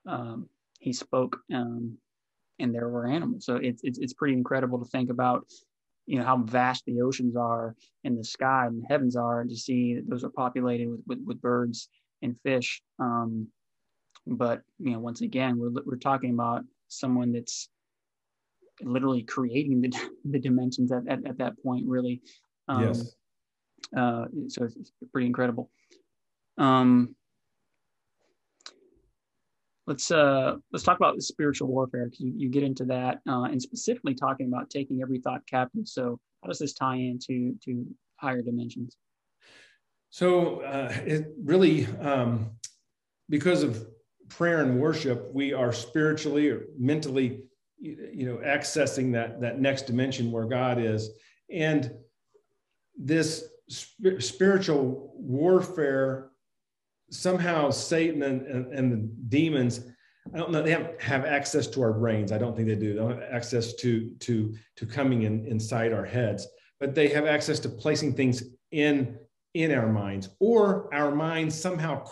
[0.06, 0.48] um,
[0.80, 1.98] he spoke, um,
[2.58, 3.44] and there were animals.
[3.44, 5.46] So it's it's it's pretty incredible to think about,
[6.06, 7.74] you know, how vast the oceans are
[8.04, 11.00] and the sky and the heavens are, and to see that those are populated with
[11.06, 11.88] with, with birds
[12.22, 12.82] and fish.
[12.98, 13.48] Um,
[14.26, 17.68] but you know, once again, we're we're talking about someone that's
[18.82, 19.92] literally creating the,
[20.24, 22.20] the dimensions at, at, at that point really.
[22.68, 23.14] Um, yes.
[23.96, 25.70] Uh, so it's, it's pretty incredible.
[26.58, 27.14] Um,
[29.86, 33.44] let's uh let's talk about the spiritual warfare because you, you get into that uh,
[33.44, 35.86] and specifically talking about taking every thought captive.
[35.86, 37.86] So how does this tie into to
[38.16, 38.96] higher dimensions?
[40.10, 42.50] So uh, it really, um,
[43.28, 43.86] because of
[44.28, 47.42] prayer and worship, we are spiritually or mentally,
[47.78, 51.10] you, know, accessing that that next dimension where God is,
[51.50, 51.92] and
[52.96, 56.30] this sp- spiritual warfare.
[57.08, 58.96] Somehow, Satan and, and, and the
[59.28, 59.80] demons.
[60.34, 60.60] I don't know.
[60.60, 62.32] They have, have access to our brains.
[62.32, 62.94] I don't think they do.
[62.94, 66.48] They don't have access to to to coming in inside our heads,
[66.80, 68.42] but they have access to placing things
[68.72, 69.16] in
[69.54, 72.04] in our minds or our minds somehow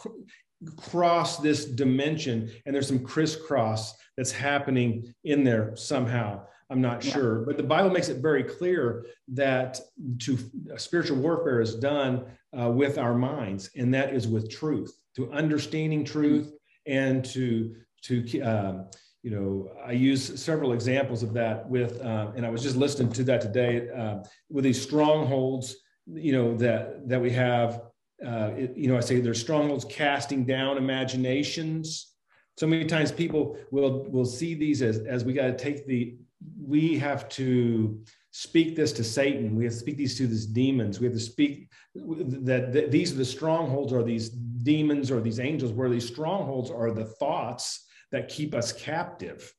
[0.76, 7.12] cross this dimension and there's some crisscross that's happening in there somehow i'm not Yeah.
[7.12, 9.80] sure but the bible makes it very clear that
[10.20, 10.38] to
[10.76, 12.24] spiritual warfare is done
[12.58, 16.52] uh, with our minds and that is with truth to understanding truth
[16.86, 18.86] and to to um,
[19.24, 23.10] you know, I use several examples of that with, uh, and I was just listening
[23.14, 24.18] to that today uh,
[24.50, 25.76] with these strongholds,
[26.06, 27.80] you know, that that we have.
[28.24, 32.12] Uh, it, you know, I say there's strongholds casting down imaginations.
[32.56, 36.16] So many times people will will see these as as we got to take the
[36.60, 39.54] we have to speak this to Satan.
[39.54, 40.98] We have to speak these to these demons.
[40.98, 45.38] We have to speak that, that these are the strongholds or these demons or these
[45.38, 49.52] angels, where these strongholds are the thoughts that keep us captive.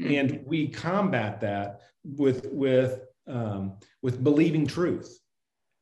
[0.00, 0.14] Mm-hmm.
[0.14, 5.18] And we combat that with, with, um, with believing truth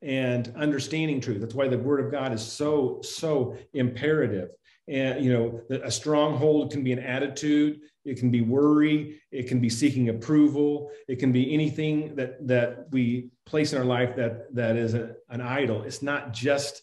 [0.01, 1.41] and understanding truth.
[1.41, 4.49] That's why the word of God is so, so imperative.
[4.87, 9.59] And, you know, a stronghold can be an attitude, it can be worry, it can
[9.59, 14.53] be seeking approval, it can be anything that, that we place in our life that,
[14.55, 15.83] that is a, an idol.
[15.83, 16.81] It's not just,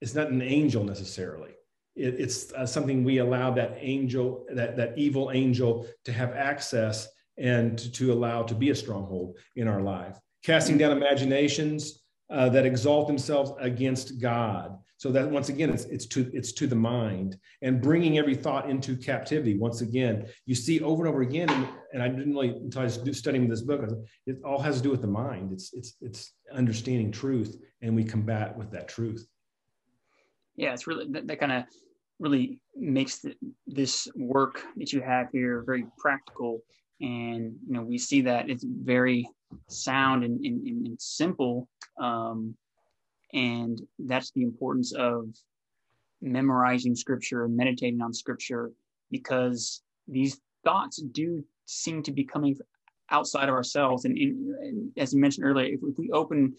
[0.00, 1.50] it's not an angel necessarily.
[1.94, 7.08] It, it's uh, something we allow that angel, that, that evil angel to have access
[7.36, 10.18] and to, to allow to be a stronghold in our life.
[10.42, 14.78] Casting down imaginations, uh, that exalt themselves against God.
[14.96, 18.70] So that once again, it's, it's to it's to the mind and bringing every thought
[18.70, 19.58] into captivity.
[19.58, 22.84] Once again, you see over and over again, and, and I didn't really until I
[22.84, 23.90] was studying this book.
[24.26, 25.52] It all has to do with the mind.
[25.52, 29.26] It's it's it's understanding truth, and we combat with that truth.
[30.56, 31.64] Yeah, it's really that, that kind of
[32.20, 33.34] really makes the,
[33.66, 36.60] this work that you have here very practical,
[37.00, 39.28] and you know we see that it's very
[39.68, 41.68] sound and, and, and simple.
[42.00, 42.54] Um,
[43.32, 45.26] and that's the importance of
[46.20, 48.72] memorizing scripture and meditating on scripture
[49.10, 52.56] because these thoughts do seem to be coming
[53.10, 54.04] outside of ourselves.
[54.04, 56.54] And, and as you mentioned earlier, if, if we open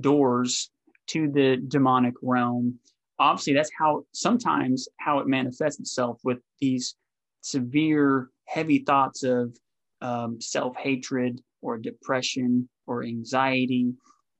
[0.00, 0.70] doors
[1.08, 2.78] to the demonic realm,
[3.18, 6.96] obviously that's how sometimes how it manifests itself with these
[7.40, 9.56] severe, heavy thoughts of
[10.00, 13.92] um, self hatred, or depression or anxiety,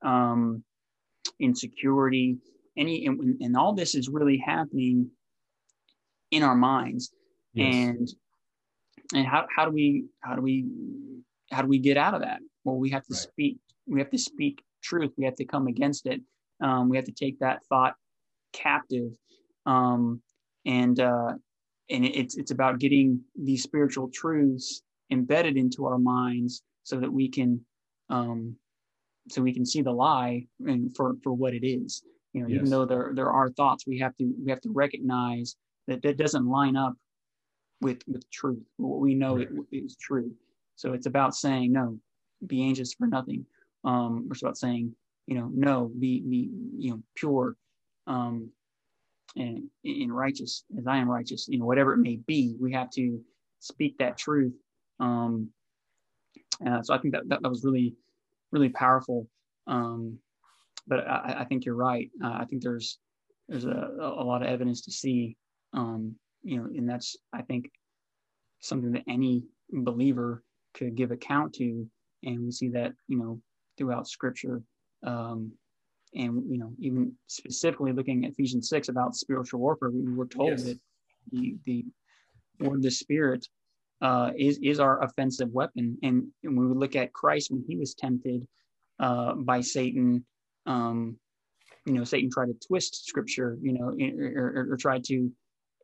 [0.02, 0.62] um,
[1.40, 2.36] insecurity,
[2.76, 5.10] any, and, and, all this is really happening
[6.30, 7.10] in our minds.
[7.52, 7.74] Yes.
[7.74, 8.08] And,
[9.12, 10.66] and how, how do we, how do we,
[11.50, 12.38] how do we get out of that?
[12.62, 13.18] Well, we have to right.
[13.20, 13.58] speak,
[13.88, 15.10] we have to speak truth.
[15.18, 16.20] We have to come against it.
[16.62, 17.94] Um, we have to take that thought
[18.52, 19.10] captive.
[19.66, 20.22] Um,
[20.64, 21.32] and, uh,
[21.90, 27.28] and it's, it's about getting these spiritual truths embedded into our minds so that we
[27.28, 27.60] can
[28.10, 28.54] um,
[29.28, 32.02] so we can see the lie and for for what it is
[32.32, 32.56] you know yes.
[32.56, 35.56] even though there there are thoughts we have to we have to recognize
[35.88, 36.94] that that doesn't line up
[37.80, 39.48] with with truth what we know right.
[39.72, 40.30] is true
[40.76, 41.98] so it's about saying no
[42.46, 43.44] be anxious for nothing
[43.84, 44.94] um it's about saying
[45.26, 47.56] you know no be be you know pure
[48.06, 48.48] um
[49.34, 52.90] and in righteous as i am righteous you know whatever it may be we have
[52.90, 53.20] to
[53.58, 54.54] speak that truth
[55.00, 55.50] um
[56.66, 57.94] uh, so I think that, that, that was really,
[58.52, 59.28] really powerful.
[59.66, 60.18] Um,
[60.86, 62.10] but I, I, think you're right.
[62.22, 62.98] Uh, I think there's
[63.48, 65.36] there's a, a lot of evidence to see,
[65.72, 67.70] um, you know, and that's I think
[68.60, 70.44] something that any believer
[70.74, 71.86] could give account to,
[72.22, 73.40] and we see that you know
[73.76, 74.62] throughout Scripture,
[75.04, 75.50] um,
[76.14, 80.50] and you know even specifically looking at Ephesians six about spiritual warfare, we were told
[80.50, 80.62] yes.
[80.64, 80.78] that
[81.32, 81.84] the the
[82.60, 83.46] word of the Spirit
[84.02, 85.98] uh, is is our offensive weapon.
[86.02, 88.46] And, and, when we look at Christ when he was tempted
[89.00, 90.24] uh, by Satan,
[90.66, 91.16] um,
[91.84, 95.30] you know, Satan tried to twist Scripture, you know, or, or, or tried to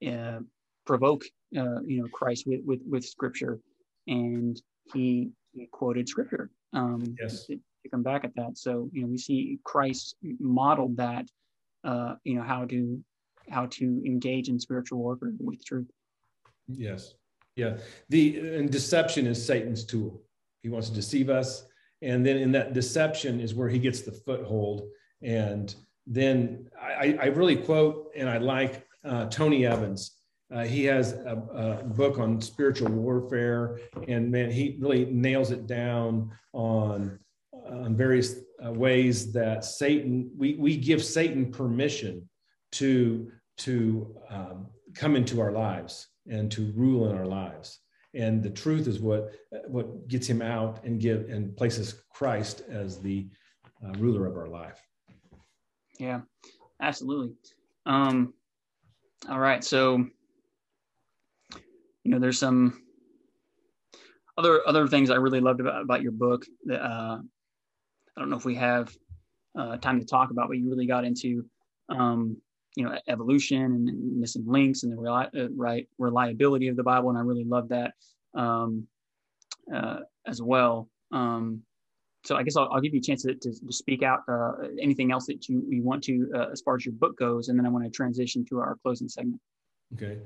[0.06, 0.40] uh,
[0.84, 1.24] provoke,
[1.56, 3.60] uh, you know, Christ with with with Scripture,
[4.06, 4.60] and
[4.93, 6.51] he, he quoted Scripture.
[6.72, 7.47] Um, yes.
[7.47, 11.26] To, to come back at that, so you know, we see Christ modeled that,
[11.84, 13.02] uh, you know, how to
[13.48, 15.90] how to engage in spiritual warfare with truth.
[16.68, 17.14] Yes.
[17.57, 20.23] Yeah, the and deception is Satan's tool.
[20.62, 21.65] He wants to deceive us,
[22.01, 24.89] and then in that deception is where he gets the foothold.
[25.23, 25.74] And
[26.07, 30.12] then I, I really quote and I like uh, Tony Evans.
[30.53, 35.66] Uh, he has a, a, book on spiritual warfare, and man, he really nails it
[35.66, 37.19] down on
[37.66, 42.29] on various uh, ways that Satan we we give Satan permission
[42.73, 47.81] to to um, come into our lives and to rule in our lives.
[48.15, 49.32] And the truth is what
[49.66, 53.27] what gets him out and give and places Christ as the
[53.85, 54.81] uh, ruler of our life.
[55.99, 56.20] Yeah,
[56.81, 57.35] absolutely.
[57.86, 58.35] Um,
[59.28, 60.05] all right, so
[62.05, 62.82] you know, there's some
[64.36, 67.19] other other things I really loved about about your book that uh,
[68.16, 68.94] I don't know if we have
[69.59, 71.44] uh, time to talk about, but you really got into
[71.89, 72.36] um,
[72.77, 77.19] you know evolution and, missing links and the uh, right reliability of the Bible, and
[77.19, 77.93] I really love that.
[78.35, 78.86] um,
[79.73, 80.89] uh, as well.
[81.11, 81.62] Um,
[82.24, 85.11] so I guess I'll, I'll, give you a chance to, to, speak out uh, anything
[85.11, 87.66] else that you, you want to uh, as far as your book goes, and then
[87.66, 89.40] I want to transition to our closing segment.
[89.94, 90.19] Okay.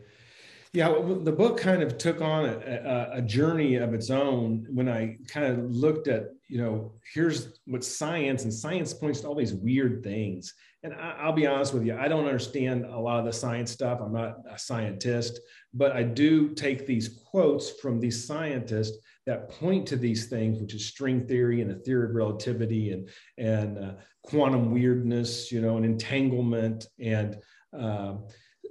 [0.73, 0.89] Yeah,
[1.23, 5.47] the book kind of took on a, a, journey of its own when I kind
[5.47, 10.03] of looked at, you know, here's what science and science points to all these weird
[10.03, 10.53] things.
[10.87, 13.73] And I, will be honest with you, I don't understand a lot of the science
[13.73, 13.99] stuff.
[14.01, 15.41] I'm not a scientist,
[15.75, 18.97] but I do take these quotes from these scientists
[19.27, 23.09] that point to these things, which is string theory and the theory of relativity and
[23.37, 23.93] and uh,
[24.23, 27.37] quantum weirdness, you know, and entanglement and
[27.77, 28.15] uh,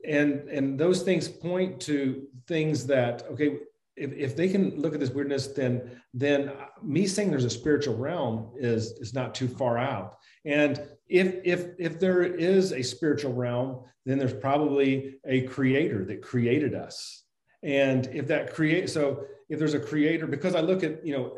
[0.08, 3.58] and and those things point to things that okay
[3.98, 6.52] if, if they can look at this weirdness then then
[6.84, 11.70] me saying there's a spiritual realm is is not too far out and if if
[11.78, 17.24] if there is a spiritual realm then there's probably a creator that created us
[17.64, 21.38] and if that create so if there's a creator because i look at you know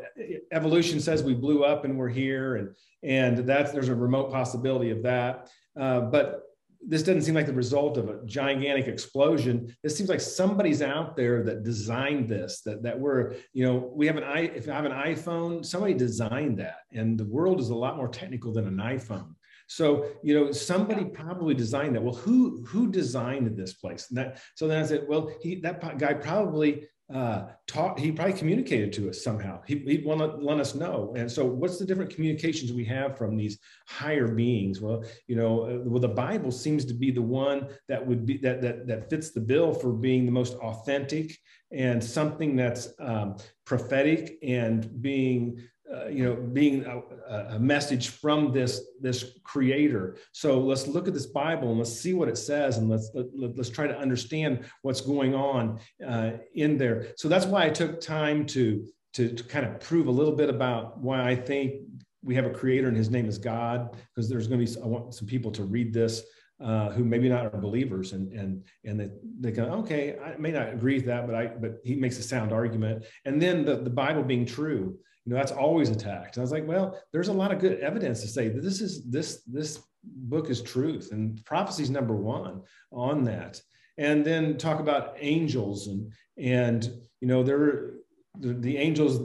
[0.52, 4.90] evolution says we blew up and we're here and and that's there's a remote possibility
[4.90, 6.42] of that uh, but
[6.86, 9.74] this doesn't seem like the result of a gigantic explosion.
[9.82, 12.60] This seems like somebody's out there that designed this.
[12.60, 14.42] That that we're, you know, we have an i.
[14.42, 18.08] If I have an iPhone, somebody designed that, and the world is a lot more
[18.08, 19.34] technical than an iPhone.
[19.68, 22.02] So you know, somebody probably designed that.
[22.02, 24.08] Well, who who designed this place?
[24.08, 28.34] And that so then I said, well, he that guy probably uh, taught, he probably
[28.34, 29.62] communicated to us somehow.
[29.66, 31.14] He, he'd want to let us know.
[31.16, 34.80] And so, what's the different communications we have from these higher beings?
[34.82, 38.36] Well, you know, uh, well, the Bible seems to be the one that would be
[38.38, 41.34] that that that fits the bill for being the most authentic
[41.70, 45.62] and something that's um, prophetic and being
[45.94, 50.16] uh, you know being a, a, message from this this creator.
[50.32, 53.26] So let's look at this bible and let's see what it says and let's let,
[53.26, 57.08] us let us try to understand what's going on uh, in there.
[57.16, 58.84] So that's why i took time to,
[59.14, 61.82] to to kind of prove a little bit about why i think
[62.22, 64.86] we have a creator and his name is god because there's going to be i
[64.86, 66.22] want some people to read this
[66.60, 69.10] uh, who maybe not are believers and and and they,
[69.40, 72.22] they go okay i may not agree with that but i but he makes a
[72.22, 73.04] sound argument.
[73.24, 74.98] And then the, the bible being true
[75.28, 76.36] you know that's always attacked.
[76.36, 78.80] And i was like well there's a lot of good evidence to say that this
[78.80, 83.60] is this this book is truth and prophecy is number one on that.
[83.98, 86.90] And then talk about angels and and
[87.20, 87.96] you know there
[88.38, 89.18] the, the angels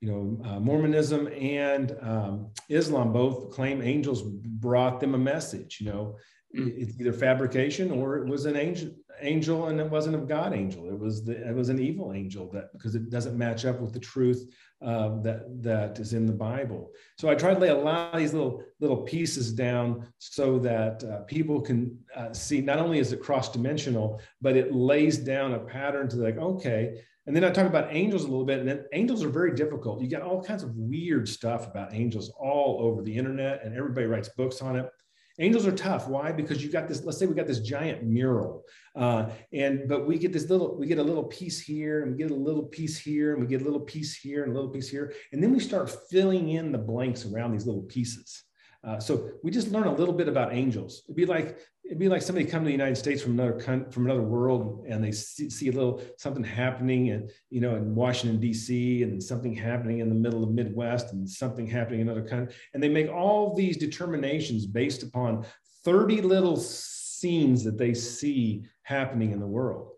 [0.00, 5.86] you know uh, mormonism and um, islam both claim angels brought them a message you
[5.90, 6.16] know
[6.52, 8.90] it's either fabrication or it was an angel
[9.22, 12.50] angel and it wasn't a god angel it was the it was an evil angel
[12.50, 14.50] that because it doesn't match up with the truth
[14.82, 18.18] uh, that that is in the bible so i try to lay a lot of
[18.18, 23.12] these little little pieces down so that uh, people can uh, see not only is
[23.12, 26.94] it cross dimensional but it lays down a pattern to like okay
[27.26, 30.00] and then I talk about angels a little bit, and then angels are very difficult.
[30.00, 34.06] You get all kinds of weird stuff about angels all over the internet, and everybody
[34.06, 34.90] writes books on it.
[35.38, 36.08] Angels are tough.
[36.08, 36.32] Why?
[36.32, 37.04] Because you got this.
[37.04, 38.64] Let's say we got this giant mural,
[38.96, 40.76] uh, and but we get this little.
[40.76, 43.46] We get a little piece here, and we get a little piece here, and we
[43.46, 46.50] get a little piece here, and a little piece here, and then we start filling
[46.50, 48.44] in the blanks around these little pieces.
[48.82, 51.02] Uh, so we just learn a little bit about angels.
[51.06, 53.58] It'd be like it'd be like somebody come to the United States from another
[53.90, 57.94] from another world, and they see, see, a little something happening, and you know, in
[57.94, 62.26] Washington D.C., and something happening in the middle of Midwest, and something happening in another
[62.26, 65.44] country, and they make all these determinations based upon
[65.84, 69.90] thirty little scenes that they see happening in the world.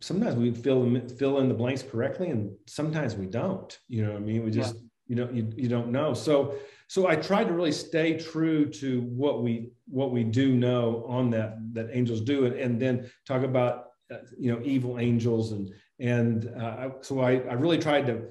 [0.00, 3.78] Sometimes we fill fill in the blanks correctly, and sometimes we don't.
[3.86, 4.80] You know, what I mean, we just yeah.
[5.08, 6.14] You know you, you don't know.
[6.14, 6.54] So
[6.86, 11.30] so I tried to really stay true to what we what we do know on
[11.30, 15.70] that that angels do, and, and then talk about uh, you know evil angels and
[15.98, 18.28] and uh, so I, I really tried to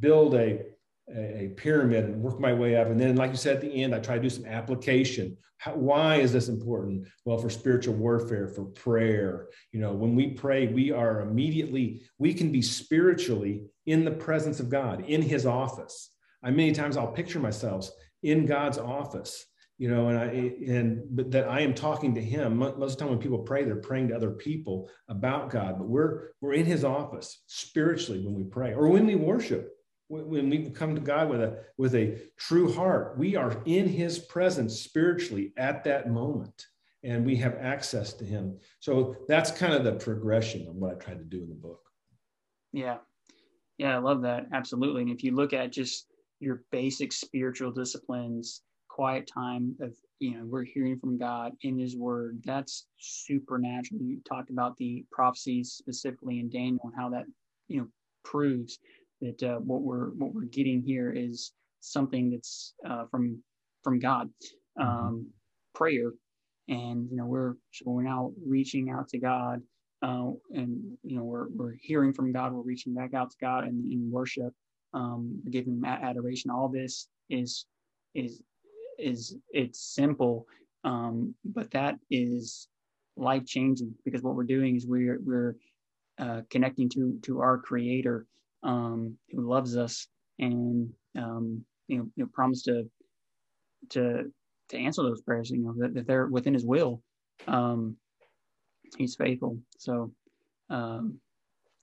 [0.00, 0.62] build a
[1.14, 2.88] a pyramid and work my way up.
[2.88, 5.36] And then, like you said at the end, I try to do some application.
[5.58, 7.06] How, why is this important?
[7.24, 9.48] Well, for spiritual warfare, for prayer.
[9.72, 14.60] You know, when we pray, we are immediately, we can be spiritually in the presence
[14.60, 16.10] of God, in his office.
[16.42, 17.88] I many times I'll picture myself
[18.22, 19.44] in God's office,
[19.78, 20.24] you know, and I
[20.72, 22.56] and but that I am talking to Him.
[22.56, 25.88] Most of the time when people pray, they're praying to other people about God, but
[25.88, 29.75] we're we're in His office spiritually when we pray or when we worship.
[30.08, 34.18] When we come to God with a with a true heart, we are in His
[34.18, 36.66] presence spiritually at that moment,
[37.02, 38.58] and we have access to Him.
[38.80, 41.80] So that's kind of the progression of what I tried to do in the book.
[42.72, 42.98] Yeah,
[43.78, 45.02] yeah, I love that absolutely.
[45.02, 46.06] And if you look at just
[46.40, 48.62] your basic spiritual disciplines,
[48.96, 52.40] quiet time of, you know, we're hearing from God in his word.
[52.44, 54.00] That's supernatural.
[54.00, 57.24] You talked about the prophecies specifically in Daniel and how that,
[57.68, 57.88] you know,
[58.24, 58.78] proves
[59.20, 63.42] that uh, what we're what we're getting here is something that's uh, from
[63.82, 64.28] from God,
[64.78, 64.88] mm-hmm.
[64.88, 65.26] um,
[65.74, 66.12] prayer,
[66.68, 69.62] and you know we're so we're now reaching out to God,
[70.02, 73.64] uh, and you know we're we're hearing from God, we're reaching back out to God
[73.64, 74.52] and in worship,
[74.92, 76.50] um, giving adoration.
[76.50, 77.66] All this is
[78.14, 78.42] is
[78.98, 80.46] is it's simple,
[80.84, 82.68] um, but that is
[83.16, 85.56] life changing because what we're doing is we're we're
[86.18, 88.26] uh, connecting to to our Creator
[88.66, 92.84] um, who loves us and um, you know, you know promise to
[93.90, 94.24] to
[94.68, 95.50] to answer those prayers.
[95.50, 97.02] You know that, that they're within His will.
[97.46, 97.96] Um,
[98.98, 99.58] he's faithful.
[99.78, 100.12] So
[100.68, 101.18] um,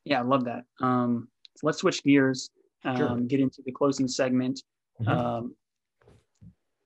[0.04, 0.66] yeah, I love that.
[0.82, 2.50] Um, so let's switch gears.
[2.86, 3.20] Um, sure.
[3.22, 4.62] Get into the closing segment.
[5.02, 5.12] Mm-hmm.
[5.12, 5.56] Um,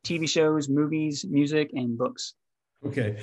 [0.06, 2.36] TV shows, movies, music, and books.
[2.86, 3.18] Okay.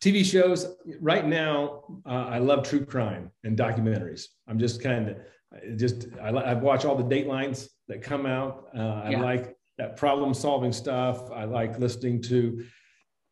[0.00, 4.28] TV shows right now, uh, I love true crime and documentaries.
[4.48, 5.16] I'm just kind of
[5.76, 8.68] just I, I watch all the datelines that come out.
[8.76, 9.20] Uh, I yeah.
[9.20, 11.30] like that problem solving stuff.
[11.30, 12.64] I like listening to.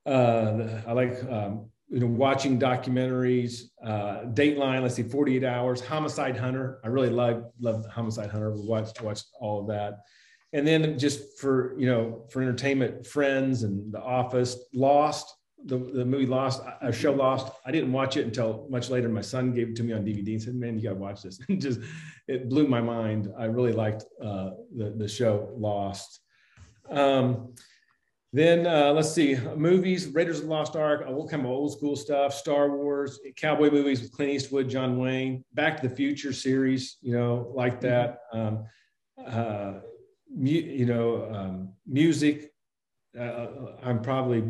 [0.06, 3.62] Uh, I like um, you know watching documentaries.
[3.82, 4.82] Uh, Dateline.
[4.82, 5.80] Let's see, 48 Hours.
[5.80, 6.80] Homicide Hunter.
[6.84, 8.52] I really love love Homicide Hunter.
[8.52, 10.00] We watched watched all of that.
[10.52, 16.04] And then just for you know for entertainment, Friends and The Office, Lost the, the
[16.04, 17.52] movie Lost, a show Lost.
[17.66, 19.08] I didn't watch it until much later.
[19.08, 21.22] My son gave it to me on DVD and said, "Man, you got to watch
[21.22, 21.80] this." And just
[22.26, 23.32] it blew my mind.
[23.38, 26.20] I really liked uh, the the show Lost.
[26.90, 27.54] Um,
[28.32, 31.96] then uh, let's see, movies: Raiders of the Lost Ark, what kind of old school
[31.96, 32.34] stuff?
[32.34, 37.12] Star Wars, cowboy movies with Clint Eastwood, John Wayne, Back to the Future series, you
[37.12, 38.20] know, like that.
[38.32, 38.64] Um,
[39.26, 39.74] uh,
[40.30, 42.52] mu- you know, um, music.
[43.18, 43.46] Uh,
[43.82, 44.44] I'm probably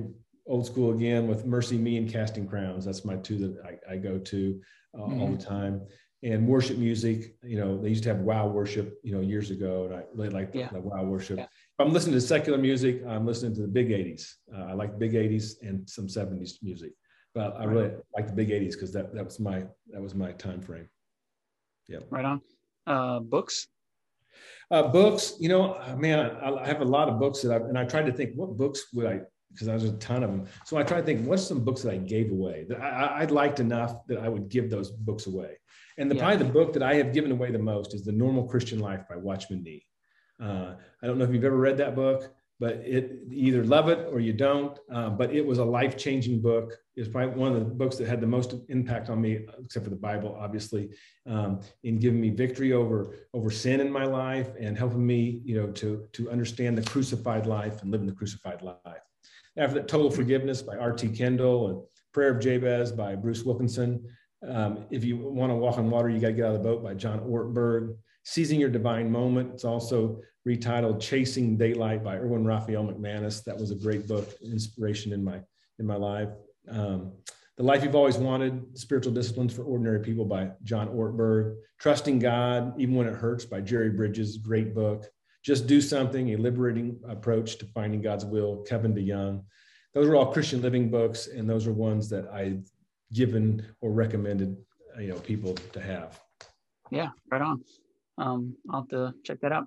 [0.48, 2.84] old school again with Mercy Me and Casting Crowns.
[2.84, 4.60] That's my two that I, I go to
[4.94, 5.20] uh, mm-hmm.
[5.20, 5.82] all the time.
[6.24, 9.84] And worship music, you know, they used to have wow worship, you know, years ago,
[9.84, 10.68] and I really like the, yeah.
[10.72, 11.38] the wow worship.
[11.38, 11.44] Yeah.
[11.44, 14.26] If I'm listening to secular music, I'm listening to the big 80s.
[14.52, 16.90] Uh, I like big 80s and some 70s music,
[17.36, 20.32] but I really like the big 80s because that, that was my that was my
[20.32, 20.88] time frame.
[21.86, 21.98] Yeah.
[22.10, 22.40] Right on.
[22.84, 23.68] Uh, books.
[24.72, 27.78] Uh, books, you know, man, I, I have a lot of books that I've, and
[27.78, 29.20] I tried to think what books would I
[29.50, 30.46] because there's a ton of them.
[30.64, 33.24] So I try to think, what's some books that I gave away that I, I
[33.24, 35.58] liked enough that I would give those books away.
[35.96, 36.22] And the, yeah.
[36.22, 39.02] probably the book that I have given away the most is The Normal Christian Life
[39.08, 39.84] by Watchman Nee.
[40.40, 44.06] Uh, I don't know if you've ever read that book, but it either love it
[44.10, 44.78] or you don't.
[44.92, 46.76] Uh, but it was a life changing book.
[46.96, 49.90] It's probably one of the books that had the most impact on me, except for
[49.90, 50.90] the Bible, obviously,
[51.26, 55.60] um, in giving me victory over over sin in my life and helping me, you
[55.60, 59.07] know, to to understand the crucified life and living the crucified life.
[59.56, 61.08] After that, Total Forgiveness by R.T.
[61.08, 64.04] Kendall and Prayer of Jabez by Bruce Wilkinson.
[64.46, 66.68] Um, if you want to walk on water, you got to get out of the
[66.68, 67.96] boat by John Ortberg.
[68.24, 69.52] Seizing Your Divine Moment.
[69.54, 73.42] It's also retitled Chasing Daylight by Erwin Raphael McManus.
[73.44, 75.40] That was a great book, inspiration in my
[75.78, 76.28] in my life.
[76.68, 77.12] Um,
[77.56, 81.56] the Life You've Always Wanted, Spiritual Disciplines for Ordinary People by John Ortberg.
[81.80, 85.06] Trusting God, Even When It Hurts by Jerry Bridges, great book.
[85.44, 89.42] Just Do Something, a liberating approach to finding God's will, Kevin DeYoung.
[89.94, 92.68] Those are all Christian living books, and those are ones that I've
[93.12, 94.56] given or recommended
[94.98, 96.20] you know people to have.
[96.90, 97.62] Yeah, right on.
[98.18, 99.66] Um, I'll have to check that out.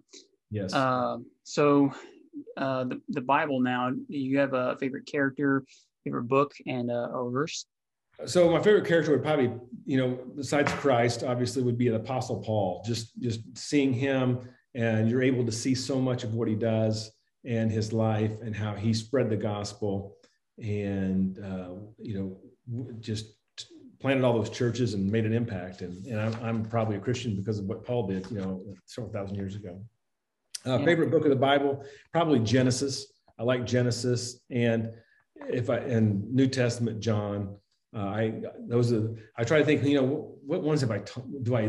[0.50, 0.74] Yes.
[0.74, 1.94] Uh, so
[2.58, 5.64] uh, the, the Bible now, you have a favorite character,
[6.04, 7.66] favorite book, and uh, a verse?
[8.26, 9.52] So my favorite character would probably,
[9.86, 12.84] you know, besides Christ, obviously would be the Apostle Paul.
[12.86, 14.40] Just just seeing him
[14.76, 17.12] and you're able to see so much of what he does
[17.46, 20.16] and his life and how he spread the gospel
[20.58, 23.34] and uh, you know just
[24.00, 25.82] planted all those churches and made an impact.
[25.82, 29.12] And, and I'm, I'm, probably a christian because of what paul did you know several
[29.12, 29.82] thousand years ago.
[30.66, 30.86] Uh, yeah.
[30.86, 33.12] favorite book of the bible probably genesis.
[33.40, 34.40] I like genesis.
[34.50, 34.92] And
[35.50, 37.56] if i and new testament john
[37.96, 41.22] uh, I those are I try to think you know what ones have I t-
[41.44, 41.62] do I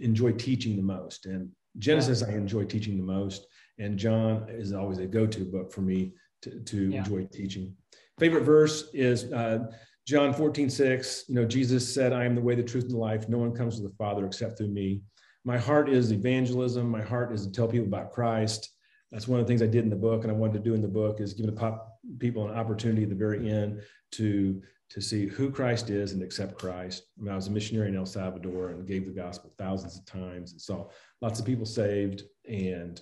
[0.00, 1.26] enjoy teaching the most?
[1.26, 2.34] And Genesis, yeah.
[2.34, 3.46] I enjoy teaching the most,
[3.78, 6.98] and John is always a go-to book for me to, to yeah.
[6.98, 7.74] enjoy teaching.
[8.18, 9.66] Favorite verse is uh,
[10.06, 11.24] John 14, 6.
[11.28, 13.28] You know, Jesus said, I am the way, the truth, and the life.
[13.28, 15.02] No one comes to the Father except through me.
[15.44, 16.88] My heart is evangelism.
[16.88, 18.70] My heart is to tell people about Christ.
[19.12, 20.74] That's one of the things I did in the book, and I wanted to do
[20.74, 23.80] in the book is give the pop, people an opportunity at the very end
[24.12, 27.04] to to see who Christ is and accept Christ.
[27.18, 30.06] I, mean, I was a missionary in El Salvador and gave the gospel thousands of
[30.06, 30.88] times and saw
[31.20, 32.24] lots of people saved.
[32.48, 33.00] And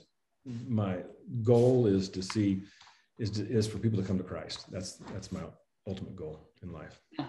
[0.68, 0.98] my
[1.42, 2.62] goal is to see
[3.18, 4.70] is to, is for people to come to Christ.
[4.70, 5.40] That's that's my
[5.86, 7.00] ultimate goal in life.
[7.18, 7.26] Yeah.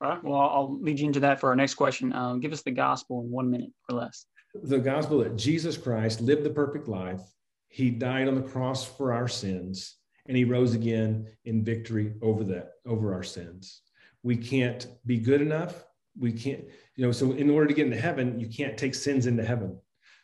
[0.00, 0.24] All right.
[0.24, 2.12] Well, I'll lead you into that for our next question.
[2.12, 4.26] Um, give us the gospel in one minute or less.
[4.62, 7.20] the gospel that Jesus Christ lived the perfect life.
[7.68, 9.96] He died on the cross for our sins,
[10.26, 13.82] and he rose again in victory over that, over our sins.
[14.22, 15.84] We can't be good enough.
[16.18, 16.64] We can't,
[16.96, 19.78] you know, so in order to get into heaven, you can't take sins into heaven.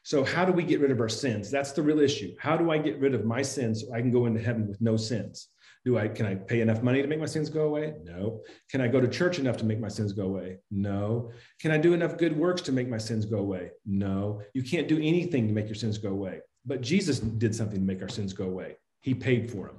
[0.04, 1.50] So how do we get rid of our sins?
[1.50, 2.36] That's the real issue.
[2.38, 4.78] How do I get rid of my sins so I can go into heaven with
[4.82, 5.48] no sins?
[5.86, 7.94] Do I can I pay enough money to make my sins go away?
[8.04, 8.42] No.
[8.70, 10.58] Can I go to church enough to make my sins go away?
[10.70, 11.32] No.
[11.58, 13.70] Can I do enough good works to make my sins go away?
[13.86, 14.42] No.
[14.52, 16.40] You can't do anything to make your sins go away.
[16.66, 18.76] But Jesus did something to make our sins go away.
[19.00, 19.76] He paid for them.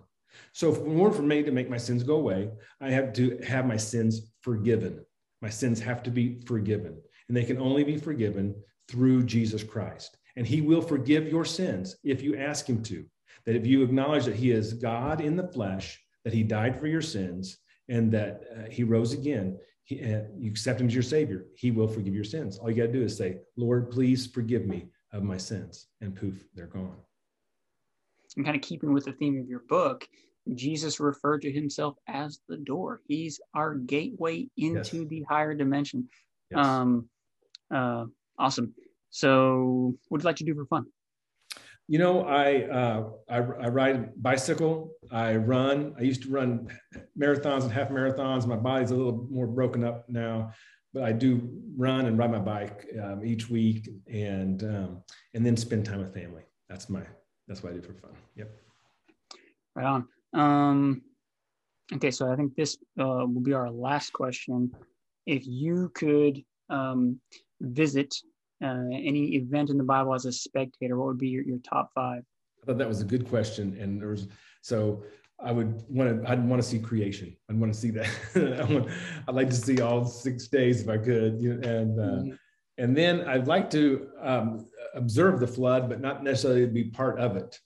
[0.53, 2.49] So in order for me to make my sins go away,
[2.81, 5.05] I have to have my sins forgiven.
[5.41, 6.99] My sins have to be forgiven.
[7.27, 8.55] And they can only be forgiven
[8.87, 10.17] through Jesus Christ.
[10.35, 13.05] And he will forgive your sins if you ask him to
[13.45, 16.87] that if you acknowledge that he is God in the flesh, that he died for
[16.87, 17.57] your sins,
[17.87, 21.69] and that uh, he rose again, he, uh, you accept him as your savior, he
[21.69, 22.57] will forgive your sins.
[22.57, 25.87] All you got to do is say, Lord, please forgive me of my sins.
[26.01, 26.97] And poof, they're gone.
[28.35, 30.07] And kind of keeping with the theme of your book,
[30.55, 33.01] Jesus referred to himself as the door.
[33.07, 35.07] He's our gateway into yes.
[35.09, 36.09] the higher dimension.
[36.49, 36.65] Yes.
[36.65, 37.07] Um,
[37.73, 38.05] uh,
[38.37, 38.73] awesome.
[39.09, 40.85] So, what would you like to do for fun?
[41.87, 44.91] You know, I, uh, I, I ride bicycle.
[45.11, 45.93] I run.
[45.99, 46.67] I used to run
[47.17, 48.47] marathons and half marathons.
[48.47, 50.51] My body's a little more broken up now,
[50.93, 51.47] but I do
[51.77, 55.03] run and ride my bike um, each week, and um,
[55.35, 56.41] and then spend time with family.
[56.69, 57.03] That's my
[57.47, 58.11] that's what I do for fun.
[58.35, 58.51] Yep.
[59.75, 60.07] Right on.
[60.33, 61.01] Um,
[61.93, 64.71] okay, so I think this uh, will be our last question.
[65.27, 67.19] If you could um,
[67.61, 68.15] visit
[68.63, 71.91] uh, any event in the Bible as a spectator, what would be your, your top
[71.93, 72.23] five?
[72.61, 74.27] I thought that was a good question, and there was
[74.61, 75.03] so
[75.39, 76.31] I would want to.
[76.31, 77.35] I'd want to see creation.
[77.49, 78.07] I'd want to see that.
[78.35, 78.89] I want,
[79.27, 82.31] I'd like to see all six days if I could, you know, and uh, mm-hmm.
[82.77, 87.35] and then I'd like to um, observe the flood, but not necessarily be part of
[87.35, 87.59] it,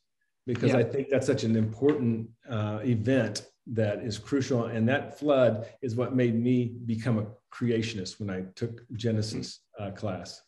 [0.47, 0.79] because yeah.
[0.79, 4.65] I think that's such an important uh, event that is crucial.
[4.65, 9.91] And that flood is what made me become a creationist when I took Genesis uh,
[9.91, 10.41] class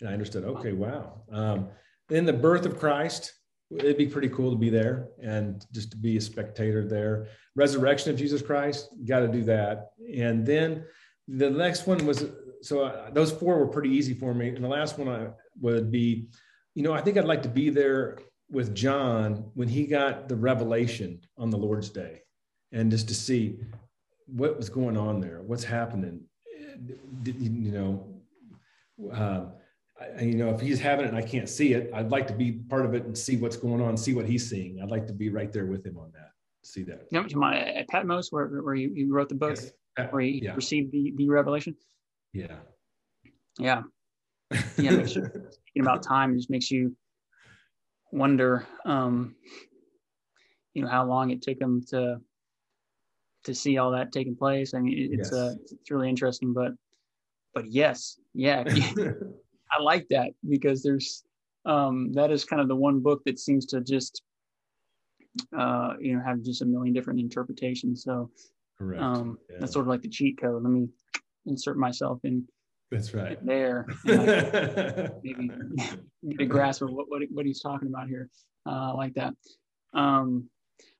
[0.00, 1.22] and I understood, okay, wow.
[1.32, 1.68] Um,
[2.08, 3.32] then the birth of Christ,
[3.70, 7.28] it'd be pretty cool to be there and just to be a spectator there.
[7.56, 9.90] Resurrection of Jesus Christ, got to do that.
[10.14, 10.84] And then
[11.26, 12.26] the next one was
[12.60, 14.48] so uh, those four were pretty easy for me.
[14.48, 15.28] And the last one I
[15.60, 16.28] would be,
[16.74, 18.18] you know, I think I'd like to be there
[18.50, 22.22] with John when he got the revelation on the Lord's day
[22.72, 23.58] and just to see
[24.26, 26.20] what was going on there, what's happening.
[27.24, 28.06] You know,
[29.12, 29.46] uh,
[30.00, 32.34] I, you know, if he's having it and I can't see it, I'd like to
[32.34, 34.80] be part of it and see what's going on, see what he's seeing.
[34.80, 36.30] I'd like to be right there with him on that,
[36.62, 37.06] see that.
[37.10, 40.08] You know, my, at Patmos, where, where you, you wrote the book, yes.
[40.10, 40.54] where he yeah.
[40.54, 41.74] received the, the revelation.
[42.32, 42.56] Yeah.
[43.58, 43.82] Yeah.
[44.76, 44.90] Yeah.
[44.90, 46.94] Makes you, thinking about time, just makes you
[48.12, 49.34] wonder, um,
[50.74, 52.20] you know, how long it took him to,
[53.48, 54.74] to see all that taking place.
[54.74, 55.32] I mean, it's, yes.
[55.32, 56.72] uh, it's really interesting, but,
[57.54, 58.62] but yes, yeah.
[59.72, 61.24] I like that because there's
[61.64, 64.22] um, that is kind of the one book that seems to just
[65.56, 68.02] uh, you know have just a million different interpretations.
[68.02, 68.30] So
[68.78, 69.02] Correct.
[69.02, 69.56] Um, yeah.
[69.60, 70.62] that's sort of like the cheat code.
[70.62, 70.88] Let me
[71.46, 72.46] insert myself in.
[72.90, 73.38] That's right.
[73.44, 75.50] There, maybe
[76.30, 78.30] get a grasp of what, what what he's talking about here.
[78.64, 79.34] Uh, like that.
[79.92, 80.48] Um,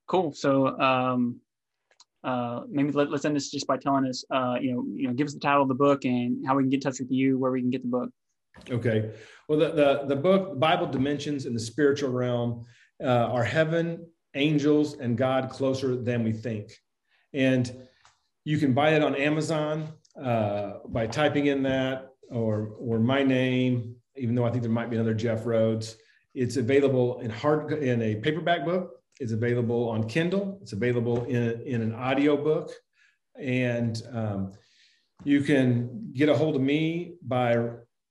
[0.06, 0.32] cool.
[0.32, 1.40] So um,
[2.24, 5.14] uh, maybe let, us end this just by telling us, uh, you know, you know,
[5.14, 7.10] give us the title of the book and how we can get in touch with
[7.10, 8.10] you, where we can get the book.
[8.70, 9.12] Okay.
[9.48, 12.64] Well, the, the, the book, Bible Dimensions in the Spiritual Realm,
[13.02, 16.72] uh, are heaven, angels, and God closer than we think.
[17.32, 17.86] And
[18.44, 23.94] you can buy it on Amazon uh, by typing in that or, or my name,
[24.16, 25.96] even though I think there might be another Jeff Rhodes.
[26.34, 28.97] It's available in hard in a paperback book.
[29.20, 30.58] It's available on Kindle.
[30.62, 32.70] It's available in, in an audio book.
[33.40, 34.52] And um,
[35.24, 37.58] you can get a hold of me by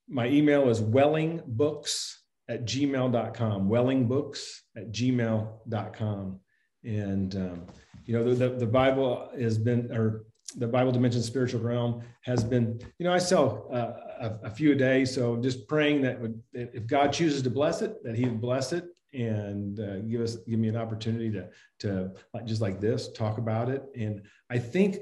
[0.09, 2.13] my email is wellingbooks
[2.49, 6.39] at gmail.com, wellingbooks at gmail.com.
[6.83, 7.67] And, um,
[8.05, 10.23] you know, the, the, the, Bible has been, or
[10.55, 14.71] the Bible Dimension Spiritual Realm has been, you know, I sell uh, a, a, few
[14.71, 15.03] a day.
[15.03, 18.71] So just praying that would, if God chooses to bless it, that he would bless
[18.71, 18.85] it
[19.17, 21.49] and uh, give us, give me an opportunity to,
[21.79, 22.11] to
[22.45, 23.83] just like this, talk about it.
[23.95, 24.97] And I think,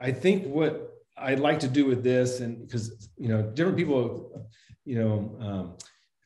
[0.00, 4.46] I think what I'd like to do with this, and because you know, different people,
[4.84, 5.76] you know, um,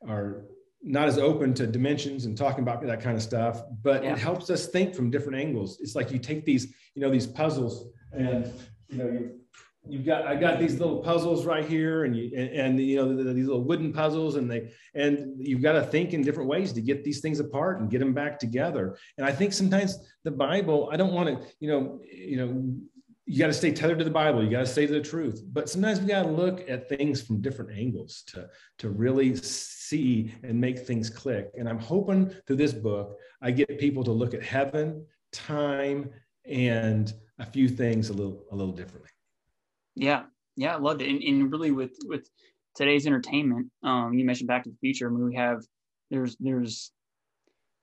[0.08, 0.44] are
[0.82, 4.12] not as open to dimensions and talking about that kind of stuff, but yeah.
[4.12, 5.78] it helps us think from different angles.
[5.80, 8.52] It's like you take these, you know, these puzzles, and
[8.88, 9.41] you know, you
[9.88, 13.32] you've got I got these little puzzles right here, and you and, and you know
[13.32, 16.80] these little wooden puzzles, and they and you've got to think in different ways to
[16.80, 18.96] get these things apart and get them back together.
[19.18, 22.74] And I think sometimes the Bible, I don't want to, you know, you know,
[23.26, 24.42] you got to stay tethered to the Bible.
[24.42, 25.42] You got to stay to the truth.
[25.52, 28.48] But sometimes we got to look at things from different angles to,
[28.78, 31.50] to really see and make things click.
[31.56, 36.10] And I'm hoping through this book, I get people to look at heaven, time,
[36.44, 39.10] and a few things a little a little differently.
[39.94, 40.24] Yeah,
[40.56, 41.10] yeah, I loved it.
[41.10, 42.28] And, and really, with with
[42.74, 45.08] today's entertainment, um, you mentioned Back to the Future.
[45.08, 45.62] I mean, we have
[46.10, 46.92] there's there's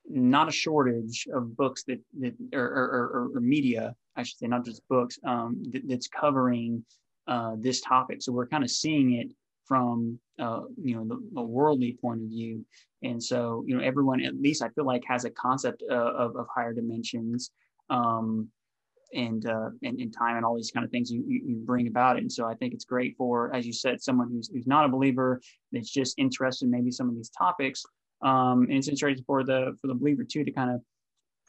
[0.07, 4.48] not a shortage of books that that or, or, or, or media I should say,
[4.48, 6.84] not just books, um, th- that's covering
[7.27, 8.22] uh, this topic.
[8.22, 9.31] So we're kind of seeing it
[9.65, 12.65] from uh, you know the, the, worldly point of view,
[13.02, 16.36] and so you know everyone at least I feel like has a concept uh, of,
[16.36, 17.52] of higher dimensions.
[17.90, 18.49] Um,
[19.14, 22.18] and, uh, and and time and all these kind of things you, you, bring about
[22.18, 22.22] it.
[22.22, 24.90] And so I think it's great for, as you said, someone who's, who's not a
[24.90, 25.41] believer
[25.72, 27.84] that's just interested in maybe some of these topics.
[28.22, 30.81] Um, and it's interesting for the for the believer too to kind of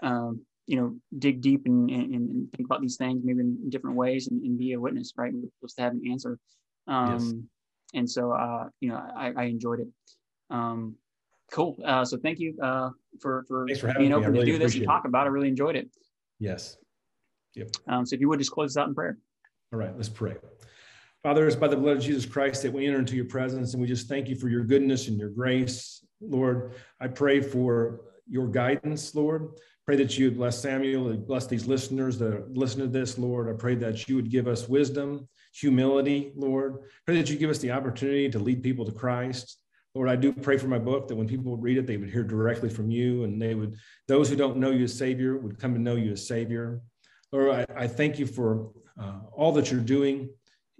[0.08, 3.96] um, you know dig deep and, and, and, think about these things maybe in different
[3.96, 6.38] ways and, and be a witness right we're supposed to have an answer
[6.86, 7.32] um, yes.
[7.94, 9.88] and so uh, you know I, I enjoyed it
[10.50, 10.94] um,
[11.50, 14.76] cool uh, so thank you uh, for for, for being open really to do this
[14.76, 15.08] and talk it.
[15.08, 15.90] about it I really enjoyed it
[16.38, 16.76] yes
[17.54, 19.16] yep um, so if you would just close this out in prayer
[19.72, 20.36] all right let's pray
[21.22, 23.82] Father, it's by the blood of Jesus Christ that we enter into your presence, and
[23.82, 26.02] we just thank you for your goodness and your grace.
[26.22, 29.50] Lord, I pray for your guidance, Lord.
[29.84, 33.50] Pray that you bless Samuel, bless these listeners that listen to this, Lord.
[33.50, 36.78] I pray that you would give us wisdom, humility, Lord.
[37.04, 39.58] Pray that you give us the opportunity to lead people to Christ.
[39.94, 42.10] Lord, I do pray for my book that when people would read it, they would
[42.10, 43.76] hear directly from you, and they would,
[44.08, 46.80] those who don't know you as Savior would come to know you as Savior.
[47.32, 48.70] Lord, I, I thank you for
[49.00, 50.30] uh, all that you're doing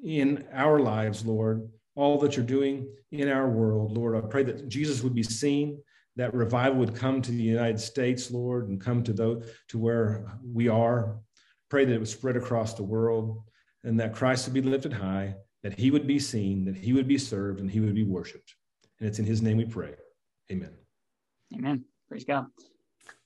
[0.02, 4.16] in our lives, Lord, all that you're doing in our world, Lord.
[4.16, 5.81] I pray that Jesus would be seen,
[6.16, 10.27] that revival would come to the United States, Lord, and come to those to where
[10.44, 11.18] we are.
[11.68, 13.43] Pray that it would spread across the world
[13.85, 17.06] and that Christ would be lifted high, that he would be seen, that he would
[17.09, 18.55] be served, and he would be worshiped.
[18.98, 19.94] And it's in his name we pray.
[20.51, 20.72] Amen.
[21.55, 21.85] Amen.
[22.09, 22.47] Praise God.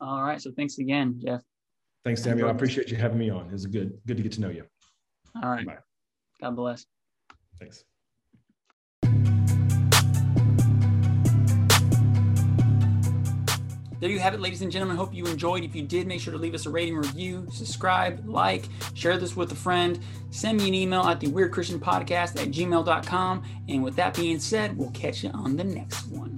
[0.01, 0.41] All right.
[0.41, 1.41] So thanks again, Jeff.
[2.05, 2.49] Thanks, Samuel.
[2.49, 3.47] I appreciate you having me on.
[3.47, 4.65] It was good, good to get to know you.
[5.43, 5.67] All right.
[5.67, 5.79] Bye.
[6.41, 6.85] God bless.
[7.59, 7.85] Thanks.
[14.01, 14.99] There you have it, ladies and gentlemen.
[14.99, 15.65] Hope you enjoyed.
[15.65, 19.35] If you did, make sure to leave us a rating, review, subscribe, like, share this
[19.35, 19.99] with a friend.
[20.29, 23.43] Send me an email at the Weird Christian Podcast at gmail.com.
[23.71, 26.34] And with that being said, we'll catch you on the next one.